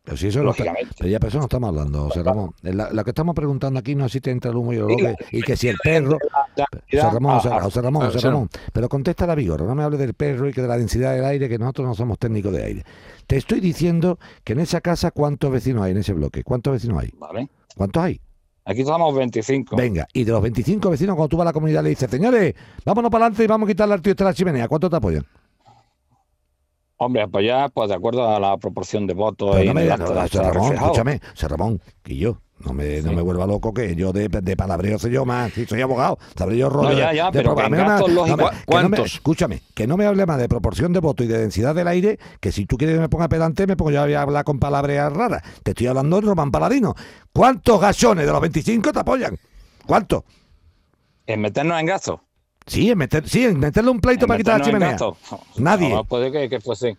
Pero 0.05 0.17
si 0.19 0.27
eso 0.27 0.41
es 0.41 0.45
lo 0.45 0.53
que- 0.53 0.65
Lógicamente. 0.65 0.95
pero 0.99 1.09
ya 1.11 1.19
pero 1.19 1.29
eso 1.29 1.39
no 1.39 1.45
estamos 1.45 1.69
hablando, 1.69 2.05
José 2.05 2.23
Ramón. 2.23 2.51
La- 2.63 2.91
Lo 2.91 3.05
que 3.05 3.11
estamos 3.11 3.35
preguntando 3.35 3.79
aquí 3.81 3.95
no 3.95 4.05
es 4.07 4.13
si 4.13 4.21
te 4.21 4.31
entra 4.31 4.51
el 4.51 4.57
humo 4.57 4.73
y 4.73 4.77
el 4.77 4.83
olor, 4.83 5.01
la- 5.01 5.17
y 5.31 5.41
que 5.43 5.57
si 5.57 5.69
el 5.69 5.77
perro... 5.83 6.19
La- 6.57 6.67
José 6.91 7.11
Ramón, 7.15 7.37
José, 7.37 7.49
Ah, 7.51 7.57
ah, 7.59 7.63
José 7.63 7.81
Ramón, 7.81 8.03
ah, 8.03 8.07
José 8.07 8.19
sí. 8.19 8.27
Ramón. 8.27 8.51
Pero 8.73 8.89
contesta 8.89 9.27
la 9.27 9.35
vigor, 9.35 9.63
no 9.63 9.75
me 9.75 9.83
hable 9.83 9.97
del 9.97 10.13
perro 10.15 10.49
y 10.49 10.53
que 10.53 10.61
de 10.61 10.69
la 10.69 10.77
densidad 10.77 11.15
del 11.15 11.25
aire, 11.25 11.49
que 11.49 11.59
nosotros 11.59 11.87
no 11.89 11.95
somos 11.95 12.19
técnicos 12.19 12.53
de 12.53 12.65
aire. 12.65 12.85
Te 13.27 13.37
estoy 13.39 13.61
diciendo 13.61 14.19
que 14.45 14.53
en 14.53 14.61
esa 14.61 14.81
casa, 14.83 15.11
¿cuántos 15.11 15.51
vecinos 15.51 15.83
hay 15.83 15.93
en 15.93 15.99
ese 15.99 16.13
bloque? 16.13 16.43
¿Cuántos 16.45 16.75
vecinos 16.75 16.99
hay? 17.03 17.11
Vale. 17.17 17.49
¿Cuántos 17.77 18.03
hay? 18.03 18.21
Aquí 18.65 18.83
estamos 18.83 19.15
25. 19.17 19.75
Venga, 19.77 20.07
y 20.13 20.25
de 20.25 20.33
los 20.33 20.43
25 20.43 20.91
vecinos, 20.91 21.17
cuando 21.17 21.29
tú 21.31 21.37
vas 21.39 21.45
a 21.47 21.51
la 21.51 21.53
comunidad 21.53 21.83
le 21.83 21.89
dices, 21.91 22.11
señores, 22.11 22.55
vámonos 22.85 23.11
para 23.11 23.25
adelante 23.25 23.43
y 23.45 23.47
vamos 23.47 23.67
a 23.67 23.71
quitarle 23.73 23.95
al 23.95 24.03
tío 24.03 24.11
este 24.13 24.23
la 24.25 24.35
chimenea, 24.35 24.69
¿cuántos 24.69 24.91
te 24.91 24.97
apoyan? 24.97 25.25
Hombre, 27.05 27.27
pues 27.29 27.45
ya, 27.47 27.69
pues 27.69 27.89
de 27.89 27.95
acuerdo 27.97 28.29
a 28.29 28.39
la 28.39 28.57
proporción 28.59 29.07
de 29.07 29.15
votos 29.15 29.51
Pero 29.57 29.65
no 29.67 29.75
me 29.75 29.85
no, 29.87 29.97
no, 29.97 30.05
Ramón, 30.53 30.75
escúchame, 30.75 31.21
Ramón, 31.49 31.81
que 32.03 32.17
yo, 32.17 32.39
no 32.65 32.73
me, 32.73 33.03
no 33.03 33.13
me 33.13 33.23
vuelva 33.23 33.45
loco 33.47 33.75
que 33.75 33.97
yo 33.97 34.13
de, 34.13 34.29
de 34.29 34.57
palabreo 34.57 34.99
sé 34.99 35.11
yo 35.11 35.25
más, 35.25 35.53
si 35.53 35.67
soy 35.67 35.81
abogado, 35.83 36.19
sabré 36.37 36.59
yo 36.59 36.69
rollo 36.69 36.91
No, 36.91 36.99
ya, 36.99 37.11
de- 37.11 37.17
ya, 37.17 37.31
de 37.31 37.39
pero 37.43 37.57
que 37.57 37.63
en 37.65 37.71
me- 37.73 37.77
que 37.79 38.37
me- 38.37 38.51
¿Cuántos? 38.67 39.15
escúchame, 39.15 39.63
que 39.75 39.87
no 39.89 39.97
me 39.97 40.07
hable 40.07 40.27
más 40.27 40.39
de 40.39 40.49
proporción 40.49 40.93
de 40.93 41.01
voto 41.01 41.25
y 41.25 41.27
de 41.27 41.39
densidad 41.39 41.75
del 41.75 41.89
aire, 41.89 42.19
que 42.41 42.53
si 42.53 42.67
tú 42.67 42.77
quieres 42.77 42.97
que 42.97 43.01
me 43.01 43.09
ponga 43.09 43.29
pedante, 43.29 43.67
me 43.67 43.77
pongo 43.77 43.91
yo 43.91 44.01
a 44.01 44.23
hablar 44.23 44.45
con 44.45 44.59
palabras 44.61 45.13
raras. 45.13 45.43
Te 45.65 45.73
estoy 45.73 45.89
hablando 45.89 46.21
de 46.21 46.27
Román 46.29 46.53
Paladino. 46.53 46.95
¿Cuántos 47.33 47.81
gachones 47.81 48.27
de 48.27 48.33
los 48.33 48.41
25 48.41 48.93
te 48.93 48.99
apoyan? 49.01 49.37
¿Cuántos? 49.87 50.23
En 51.27 51.41
meternos 51.41 51.81
en 51.81 51.87
gastos. 51.87 52.21
Sí, 52.67 52.91
en, 52.91 52.99
meter, 52.99 53.29
sí, 53.29 53.45
en 53.45 53.59
meterle 53.59 53.91
un 53.91 54.01
pleito 54.01 54.25
En 54.25 54.29
para 54.29 54.39
quitar 54.39 54.59
la 54.61 54.65
chimenea. 54.67 54.97
Nadie. 55.57 55.89
No, 55.91 56.05
puede 56.05 56.31
que, 56.31 56.49
que 56.49 56.61
fuese, 56.61 56.97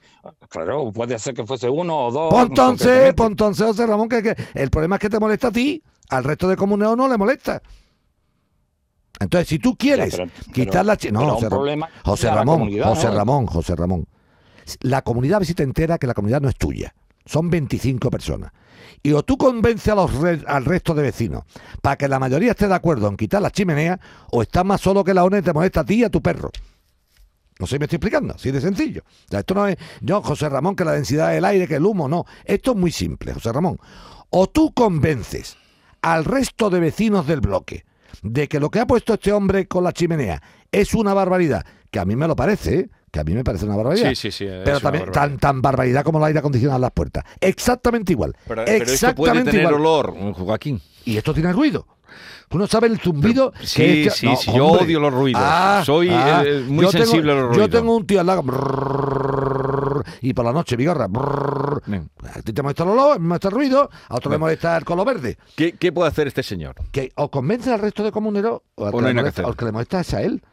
claro, 0.50 0.92
puede 0.92 1.18
ser 1.20 1.34
que 1.34 1.46
fuese 1.46 1.70
uno 1.70 2.08
o 2.08 2.12
dos. 2.12 2.34
Pues 2.34 2.48
entonces, 2.48 3.14
pues 3.16 3.32
José 3.58 3.88
Ramón, 3.88 4.10
que, 4.10 4.22
que 4.22 4.36
el 4.56 4.70
problema 4.70 4.96
es 4.98 5.02
que 5.02 5.10
te 5.10 5.20
molesta 5.20 5.48
a 5.48 5.52
ti, 5.52 5.82
al 6.10 6.24
resto 6.24 6.48
de 6.50 6.58
comuneros 6.58 6.98
no 6.98 7.08
le 7.08 7.18
molesta. 7.18 7.62
Entonces, 9.20 9.48
si 9.48 9.60
tú 9.60 9.76
quieres 9.78 10.12
Ya, 10.18 10.26
pero- 10.26 10.54
quitar 10.54 10.72
pero- 10.72 10.84
la 10.84 10.98
chi- 10.98 11.08
pero 11.10 11.20
No, 11.22 11.34
José, 11.36 11.46
Ra- 11.46 11.50
problema 11.50 11.90
José 12.04 12.30
Ramón, 12.32 12.60
comunidad, 12.60 12.86
José 12.90 13.08
¿no? 13.08 13.14
Ramón, 13.16 13.46
José 13.46 13.76
Ramón. 13.76 14.06
La 14.82 15.02
comunidad 15.02 15.36
a 15.36 15.40
ver 15.40 15.48
si 15.48 15.54
te 15.54 15.64
entera 15.64 15.98
que 15.98 16.08
la 16.08 16.14
comunidad 16.14 16.42
no 16.42 16.50
es 16.50 16.56
tuya. 16.56 16.94
Son 17.26 17.50
25 17.50 18.10
personas. 18.10 18.52
Y 19.02 19.12
o 19.14 19.24
tú 19.24 19.38
convences 19.38 19.90
a 19.90 19.96
los 19.96 20.12
al 20.48 20.66
resto 20.66 20.94
de 20.94 21.04
vecinos 21.04 21.44
para 21.82 21.96
que 21.96 22.08
la 22.08 22.20
mayoría 22.20 22.52
esté 22.52 22.68
de 22.68 22.76
acuerdo 22.76 23.08
en 23.08 23.18
quitar 23.18 23.42
la 23.42 23.52
chimenea, 23.52 24.00
o 24.32 24.42
estás 24.42 24.66
más 24.66 24.82
solo 24.82 25.04
que 25.04 25.14
la 25.14 25.24
ONU 25.24 25.38
y 25.38 25.42
te 25.42 25.54
molesta 25.54 25.82
a 25.82 25.86
ti 25.86 25.96
y 25.96 26.04
a 26.04 26.10
tu 26.10 26.22
perro. 26.22 26.52
No 27.60 27.68
sé 27.68 27.76
si 27.76 27.80
me 27.80 27.86
estoy 27.86 27.98
explicando, 27.98 28.34
así 28.34 28.52
de 28.52 28.62
sencillo. 28.62 29.04
O 29.06 29.30
sea, 29.30 29.40
esto 29.42 29.54
no 29.54 29.68
es, 29.68 29.78
yo, 30.02 30.22
José 30.22 30.50
Ramón, 30.50 30.76
que 30.76 30.86
la 30.86 30.94
densidad 30.94 31.32
del 31.32 31.46
aire, 31.46 31.68
que 31.68 31.76
el 31.76 31.86
humo, 31.86 32.10
no. 32.10 32.26
Esto 32.46 32.72
es 32.72 32.78
muy 32.78 32.92
simple, 32.92 33.34
José 33.34 33.52
Ramón. 33.54 33.80
O 34.30 34.48
tú 34.48 34.74
convences 34.74 35.58
al 36.02 36.26
resto 36.26 36.70
de 36.70 36.80
vecinos 36.80 37.28
del 37.28 37.42
bloque 37.42 37.86
de 38.22 38.48
que 38.48 38.60
lo 38.60 38.70
que 38.70 38.80
ha 38.80 38.88
puesto 38.88 39.14
este 39.14 39.32
hombre 39.32 39.68
con 39.68 39.84
la 39.84 39.94
chimenea 39.94 40.42
es 40.72 40.94
una 40.94 41.14
barbaridad, 41.14 41.66
que 41.92 42.00
a 42.00 42.06
mí 42.06 42.16
me 42.16 42.28
lo 42.28 42.36
parece, 42.36 42.80
¿eh? 42.80 42.90
Que 43.14 43.20
a 43.20 43.24
mí 43.24 43.34
me 43.36 43.44
parece 43.44 43.66
una 43.66 43.76
barbaridad. 43.76 44.10
Sí, 44.10 44.16
sí, 44.16 44.32
sí. 44.32 44.46
Pero 44.46 44.80
también 44.80 45.06
barbaridad. 45.06 45.12
tan, 45.14 45.38
tan 45.38 45.62
barbaridad 45.62 46.04
como 46.04 46.18
el 46.18 46.24
aire 46.26 46.40
acondicionado 46.40 46.78
en 46.78 46.82
las 46.82 46.92
puertas. 46.92 47.24
Exactamente 47.40 48.12
igual. 48.12 48.36
Pero, 48.48 48.66
pero 48.66 48.76
esto 48.76 48.76
puede 48.76 48.94
Exactamente 48.94 49.52
tener 49.52 49.68
igual. 49.68 49.76
olor, 49.76 50.34
Joaquín. 50.34 50.82
Y 51.06 51.16
esto 51.18 51.32
tiene 51.32 51.54
ruido. 51.54 51.86
Tú 52.50 52.58
no 52.58 52.66
sabes 52.68 52.92
el 52.92 53.00
zumbido 53.00 53.52
Pero- 53.52 53.62
que 53.62 53.68
sí, 53.68 54.10
sí, 54.10 54.28
sí, 54.36 54.52
yo 54.56 54.66
odio 54.68 55.00
los 55.00 55.14
ruidos. 55.14 55.42
Soy, 55.86 56.10
eh, 56.12 56.64
muy 56.68 56.86
yo 56.86 56.92
tengo- 56.92 57.06
sensible 57.06 57.32
a 57.32 57.36
los 57.36 57.44
Yo 57.44 57.50
ruidos. 57.50 57.70
tengo 57.70 57.96
un 57.96 58.06
tío 58.08 58.20
al 58.20 58.26
lado. 58.26 58.44
Y 60.22 60.34
por 60.34 60.46
la 60.46 60.52
noche, 60.54 60.76
bigorra. 60.76 61.06
A 61.06 62.42
ti 62.44 62.54
te 62.54 62.62
molesta 62.62 62.84
el 62.84 62.90
olor, 62.90 63.20
me 63.20 63.28
molesta 63.28 63.48
el 63.50 63.54
ruido, 63.54 63.90
a 64.10 64.16
otro 64.16 64.32
le 64.32 64.38
molesta 64.38 64.76
el 64.78 64.86
color 64.86 65.06
verde. 65.06 65.38
¿Qué, 65.56 65.74
qué 65.74 65.92
puede 65.92 66.10
hacer 66.10 66.28
este 66.28 66.44
señor? 66.44 66.76
Que 66.92 67.12
o 67.16 67.30
convence 67.30 67.72
al 67.72 67.80
resto 67.80 68.04
de 68.04 68.12
comuneros 68.12 68.62
o 68.76 68.86
al 68.86 68.90
O 68.94 68.98
que, 68.98 68.98
no 68.98 69.02
le 69.04 69.08
hay 69.10 69.14
nada 69.16 69.32
que 69.32 69.42
molesta, 69.42 69.42
hacer. 69.42 69.46
o 69.46 69.50
al 69.50 69.56
que 69.58 69.66
le 69.66 69.72
molesta 69.72 70.00
es 70.02 70.14
a 70.14 70.22
él. 70.22 70.44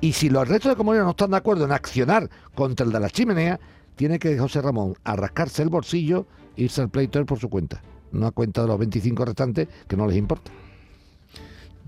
Y 0.00 0.12
si 0.12 0.28
los 0.28 0.46
restos 0.46 0.72
de 0.72 0.76
comuneros 0.76 1.06
no 1.06 1.10
están 1.10 1.30
de 1.30 1.38
acuerdo 1.38 1.64
en 1.64 1.72
accionar 1.72 2.28
contra 2.54 2.84
el 2.84 2.92
de 2.92 3.00
la 3.00 3.10
chimenea, 3.10 3.58
tiene 3.96 4.18
que 4.18 4.38
José 4.38 4.60
Ramón 4.60 4.94
a 5.04 5.16
rascarse 5.16 5.62
el 5.62 5.68
bolsillo 5.68 6.26
e 6.56 6.64
irse 6.64 6.82
al 6.82 6.90
pleito 6.90 7.18
él 7.18 7.26
por 7.26 7.38
su 7.38 7.48
cuenta. 7.48 7.82
No 8.12 8.26
a 8.26 8.30
cuenta 8.30 8.62
de 8.62 8.68
los 8.68 8.78
25 8.78 9.24
restantes 9.24 9.68
que 9.88 9.96
no 9.96 10.06
les 10.06 10.16
importa. 10.16 10.50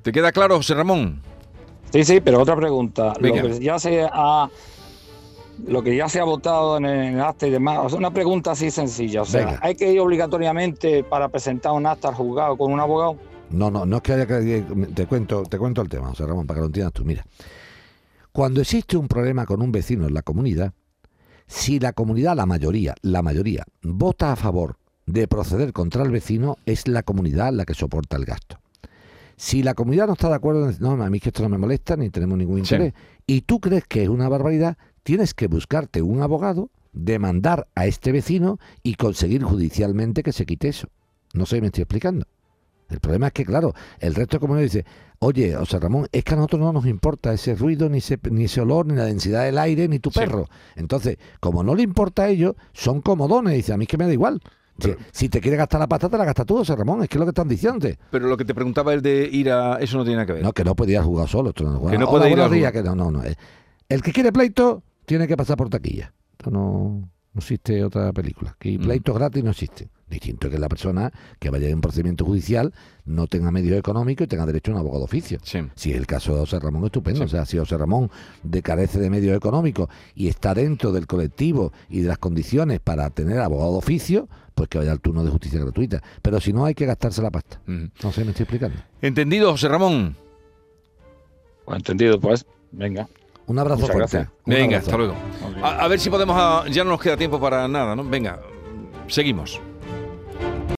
¿Te 0.03 0.13
queda 0.13 0.33
claro, 0.33 0.57
José 0.57 0.75
Ramón? 0.75 1.21
Sí, 1.93 2.05
sí, 2.05 2.21
pero 2.21 2.41
otra 2.41 2.57
pregunta. 2.57 3.13
Venga. 3.21 3.43
Lo 3.43 3.49
que 3.49 3.61
ya 3.61 3.79
se 3.79 4.09
ha 4.11 4.49
lo 5.67 5.83
que 5.83 5.97
ya 5.97 6.09
se 6.09 6.21
ha 6.21 6.25
votado 6.25 6.77
en 6.77 6.85
el 6.85 7.21
acta 7.21 7.47
y 7.47 7.51
demás, 7.51 7.79
o 7.83 7.89
sea, 7.89 7.99
una 7.99 8.13
pregunta 8.13 8.53
así 8.53 8.71
sencilla, 8.71 9.23
o 9.23 9.25
sea, 9.25 9.45
Venga. 9.45 9.61
¿hay 9.61 9.75
que 9.75 9.93
ir 9.93 9.99
obligatoriamente 9.99 11.03
para 11.03 11.29
presentar 11.29 11.73
un 11.73 11.85
acta 11.85 12.09
al 12.09 12.15
juzgado 12.15 12.57
con 12.57 12.73
un 12.73 12.79
abogado? 12.79 13.17
No, 13.51 13.71
no, 13.71 13.85
no 13.85 13.97
es 13.97 14.03
que 14.03 14.13
haya 14.13 14.27
que... 14.27 14.65
Te 14.95 15.07
cuento, 15.07 15.43
te 15.45 15.59
cuento 15.59 15.83
el 15.83 15.89
tema, 15.89 16.09
José 16.09 16.27
Ramón, 16.27 16.47
para 16.47 16.59
que 16.59 16.61
lo 16.61 16.67
entiendas 16.67 16.93
tú. 16.93 17.05
Mira, 17.05 17.25
cuando 18.39 18.61
existe 18.61 18.97
un 18.97 19.09
problema 19.09 19.47
con 19.47 19.61
un 19.61 19.73
vecino 19.73 20.07
en 20.07 20.15
la 20.15 20.23
comunidad, 20.23 20.73
si 21.49 21.81
la 21.81 21.93
comunidad, 21.93 22.37
la 22.37 22.47
mayoría, 22.47 22.95
la 23.03 23.21
mayoría, 23.21 23.65
vota 23.83 24.31
a 24.31 24.37
favor 24.37 24.77
de 25.07 25.27
proceder 25.27 25.73
contra 25.73 26.05
el 26.05 26.13
vecino, 26.13 26.57
es 26.65 26.87
la 26.87 27.03
comunidad 27.03 27.53
la 27.53 27.65
que 27.65 27.75
soporta 27.75 28.17
el 28.17 28.25
gasto. 28.25 28.61
Si 29.37 29.65
la 29.65 29.75
comunidad 29.75 30.07
no 30.07 30.13
está 30.13 30.29
de 30.29 30.37
acuerdo, 30.37 30.71
no, 30.79 30.97
no, 30.97 31.03
a 31.03 31.11
mí 31.11 31.19
que 31.19 31.31
esto 31.31 31.43
no 31.43 31.49
me 31.49 31.59
molesta, 31.59 31.97
ni 31.97 32.11
tenemos 32.11 32.39
ningún 32.39 32.65
Sí. 32.65 32.77
interés, 32.77 32.95
y 33.27 33.41
tú 33.41 33.59
crees 33.59 33.83
que 33.89 34.05
es 34.05 34.09
una 34.09 34.29
barbaridad, 34.29 34.79
tienes 35.03 35.35
que 35.35 35.49
buscarte 35.49 36.01
un 36.01 36.23
abogado, 36.23 36.71
demandar 36.93 37.67
a 37.75 37.87
este 37.87 38.13
vecino 38.13 38.61
y 38.85 38.95
conseguir 38.95 39.43
judicialmente 39.43 40.23
que 40.23 40.33
se 40.33 40.47
quite 40.47 40.69
eso. 40.69 40.87
No 41.35 41.45
sé 41.45 41.57
si 41.57 41.61
me 41.61 41.67
estoy 41.67 41.83
explicando. 41.83 42.25
El 42.89 43.01
problema 43.01 43.27
es 43.29 43.33
que, 43.35 43.45
claro, 43.45 43.75
el 44.01 44.15
resto 44.15 44.37
de 44.37 44.41
comunidad 44.41 44.65
dice, 44.65 44.85
oye, 45.19 45.57
o 45.57 45.67
sea, 45.67 45.79
Ramón, 45.79 46.07
es 46.11 46.25
que 46.25 46.33
a 46.35 46.37
nosotros 46.37 46.61
no 46.63 46.73
nos 46.73 46.87
importa 46.87 47.33
ese 47.33 47.55
ruido, 47.55 47.89
ni 47.91 47.99
ese, 47.99 48.19
ni 48.31 48.45
ese 48.45 48.61
olor, 48.63 48.87
ni 48.87 48.95
la 48.95 49.05
densidad 49.05 49.45
del 49.45 49.59
aire, 49.59 49.89
ni 49.89 49.99
tu 49.99 50.11
Sí. 50.11 50.21
perro. 50.21 50.47
Entonces, 50.75 51.19
como 51.41 51.63
no 51.63 51.75
le 51.75 51.83
importa 51.83 52.23
a 52.23 52.29
ellos, 52.29 52.55
son 52.73 53.03
comodones. 53.03 53.55
Dice, 53.55 53.73
a 53.73 53.77
mí 53.77 53.85
es 53.85 53.89
que 53.89 53.99
me 53.99 54.07
da 54.07 54.13
igual. 54.13 54.41
Si, 54.81 54.89
Pero- 54.89 54.99
si 55.13 55.29
te 55.29 55.41
quieres 55.41 55.59
gastar 55.59 55.81
la 55.81 55.89
pasta, 55.89 56.09
te 56.09 56.17
la 56.17 56.25
gastas 56.25 56.47
tú, 56.47 56.57
José 56.59 56.77
Ramón. 56.77 57.03
Es 57.03 57.09
que 57.09 57.17
es 57.17 57.19
lo 57.19 57.27
que 57.27 57.31
están 57.31 57.49
diciendo. 57.49 57.89
Pero 58.11 58.27
lo 58.29 58.37
que 58.37 58.45
te 58.45 58.55
preguntaba 58.55 58.95
es 58.95 59.03
de 59.03 59.29
ir 59.31 59.51
a... 59.51 59.77
Eso 59.81 59.99
no 59.99 60.05
tiene 60.05 60.17
nada 60.19 60.27
que 60.27 60.33
ver. 60.35 60.43
No, 60.43 60.53
que 60.53 60.63
no 60.65 60.77
podías 60.77 61.05
jugar 61.05 61.29
solo. 61.29 61.51
Esto 61.51 61.65
no, 61.65 61.91
Que 61.91 61.99
no 61.99 62.09
puede 62.09 62.31
ir 62.31 62.41
a 62.41 62.49
días, 62.49 62.71
jugar. 62.71 62.73
que 62.73 62.83
no, 62.85 62.95
no, 62.95 63.11
no. 63.11 63.25
eh. 63.25 63.35
El 63.89 64.03
que 64.03 64.13
quiere 64.13 64.33
pleito 64.33 64.83
tiene 65.05 65.27
que 65.27 65.37
pasar 65.37 65.57
por 65.57 65.69
taquilla. 65.69 66.15
Esto 66.39 66.51
no, 66.53 67.01
no 67.33 67.39
existe 67.39 67.83
otra 67.83 68.13
película. 68.13 68.55
Que 68.59 68.79
Mm. 68.79 68.83
pleitos 68.83 69.15
gratis 69.17 69.43
no 69.45 69.51
existen. 69.51 69.91
Distinto 70.11 70.49
que 70.49 70.59
la 70.59 70.69
persona 70.69 71.13
que 71.39 71.51
vaya 71.51 71.69
en 71.69 71.75
un 71.75 71.81
procedimiento 71.83 72.25
judicial 72.25 72.73
no 73.05 73.27
tenga 73.27 73.51
medios 73.51 73.79
económicos 73.79 74.25
y 74.25 74.29
tenga 74.29 74.47
derecho 74.47 74.71
a 74.71 74.75
un 74.75 74.81
abogado 74.81 75.01
de 75.01 75.05
oficio. 75.05 75.39
Sí. 75.43 75.59
Si 75.75 75.91
es 75.93 75.99
el 75.99 76.07
caso 76.07 76.33
de 76.35 76.41
José 76.41 76.59
Ramón, 76.61 76.85
estupendo. 76.87 77.19
Sí. 77.21 77.25
O 77.25 77.29
sea, 77.29 77.45
si 77.45 77.59
José 77.59 77.77
Ramón 77.77 78.11
de- 78.43 78.63
carece 78.63 78.99
de 79.01 79.11
medios 79.11 79.37
económicos 79.37 79.89
y 80.15 80.29
está 80.29 80.55
dentro 80.55 80.93
del 80.93 81.07
colectivo 81.07 81.73
y 81.91 82.01
de 82.01 82.09
las 82.09 82.19
condiciones 82.19 82.81
para 82.81 83.11
tener 83.11 83.39
abogado 83.41 83.73
de 83.73 83.79
oficio, 83.79 84.29
pues 84.55 84.69
que 84.69 84.79
vaya 84.79 84.93
al 84.93 85.01
turno 85.01 85.23
de 85.25 85.31
justicia 85.31 85.61
gratuita. 85.61 86.03
Pero 86.23 86.41
si 86.41 86.53
no, 86.53 86.65
hay 86.65 86.75
que 86.75 86.87
gastarse 86.87 87.21
la 87.23 87.31
pasta. 87.31 87.61
No 87.67 88.13
sé, 88.13 88.25
me 88.25 88.31
estoy 88.31 88.45
explicando. 88.45 88.77
¿Entendido, 89.03 89.51
José 89.53 89.69
Ramón? 89.69 90.17
Pues 91.65 91.77
entendido, 91.77 92.19
pues, 92.19 92.47
venga. 92.73 93.09
Un 93.47 93.59
abrazo 93.59 93.81
Muchas 93.83 93.93
fuerte. 93.95 94.17
gracias. 94.19 94.33
Un 94.47 94.55
Venga, 94.55 94.77
abrazo. 94.79 94.87
hasta 94.87 94.97
luego. 94.99 95.15
A, 95.63 95.85
a 95.85 95.89
ver 95.89 96.01
si 96.01 96.11
podemos... 96.11 96.37
ah, 96.39 96.65
ya 96.71 96.83
no 96.85 96.91
nos 96.91 97.01
queda 97.01 97.17
tiempo 97.17 97.39
para 97.41 97.67
nada, 97.69 97.95
¿no? 97.97 98.05
Venga, 98.05 98.41
seguimos. 99.07 99.61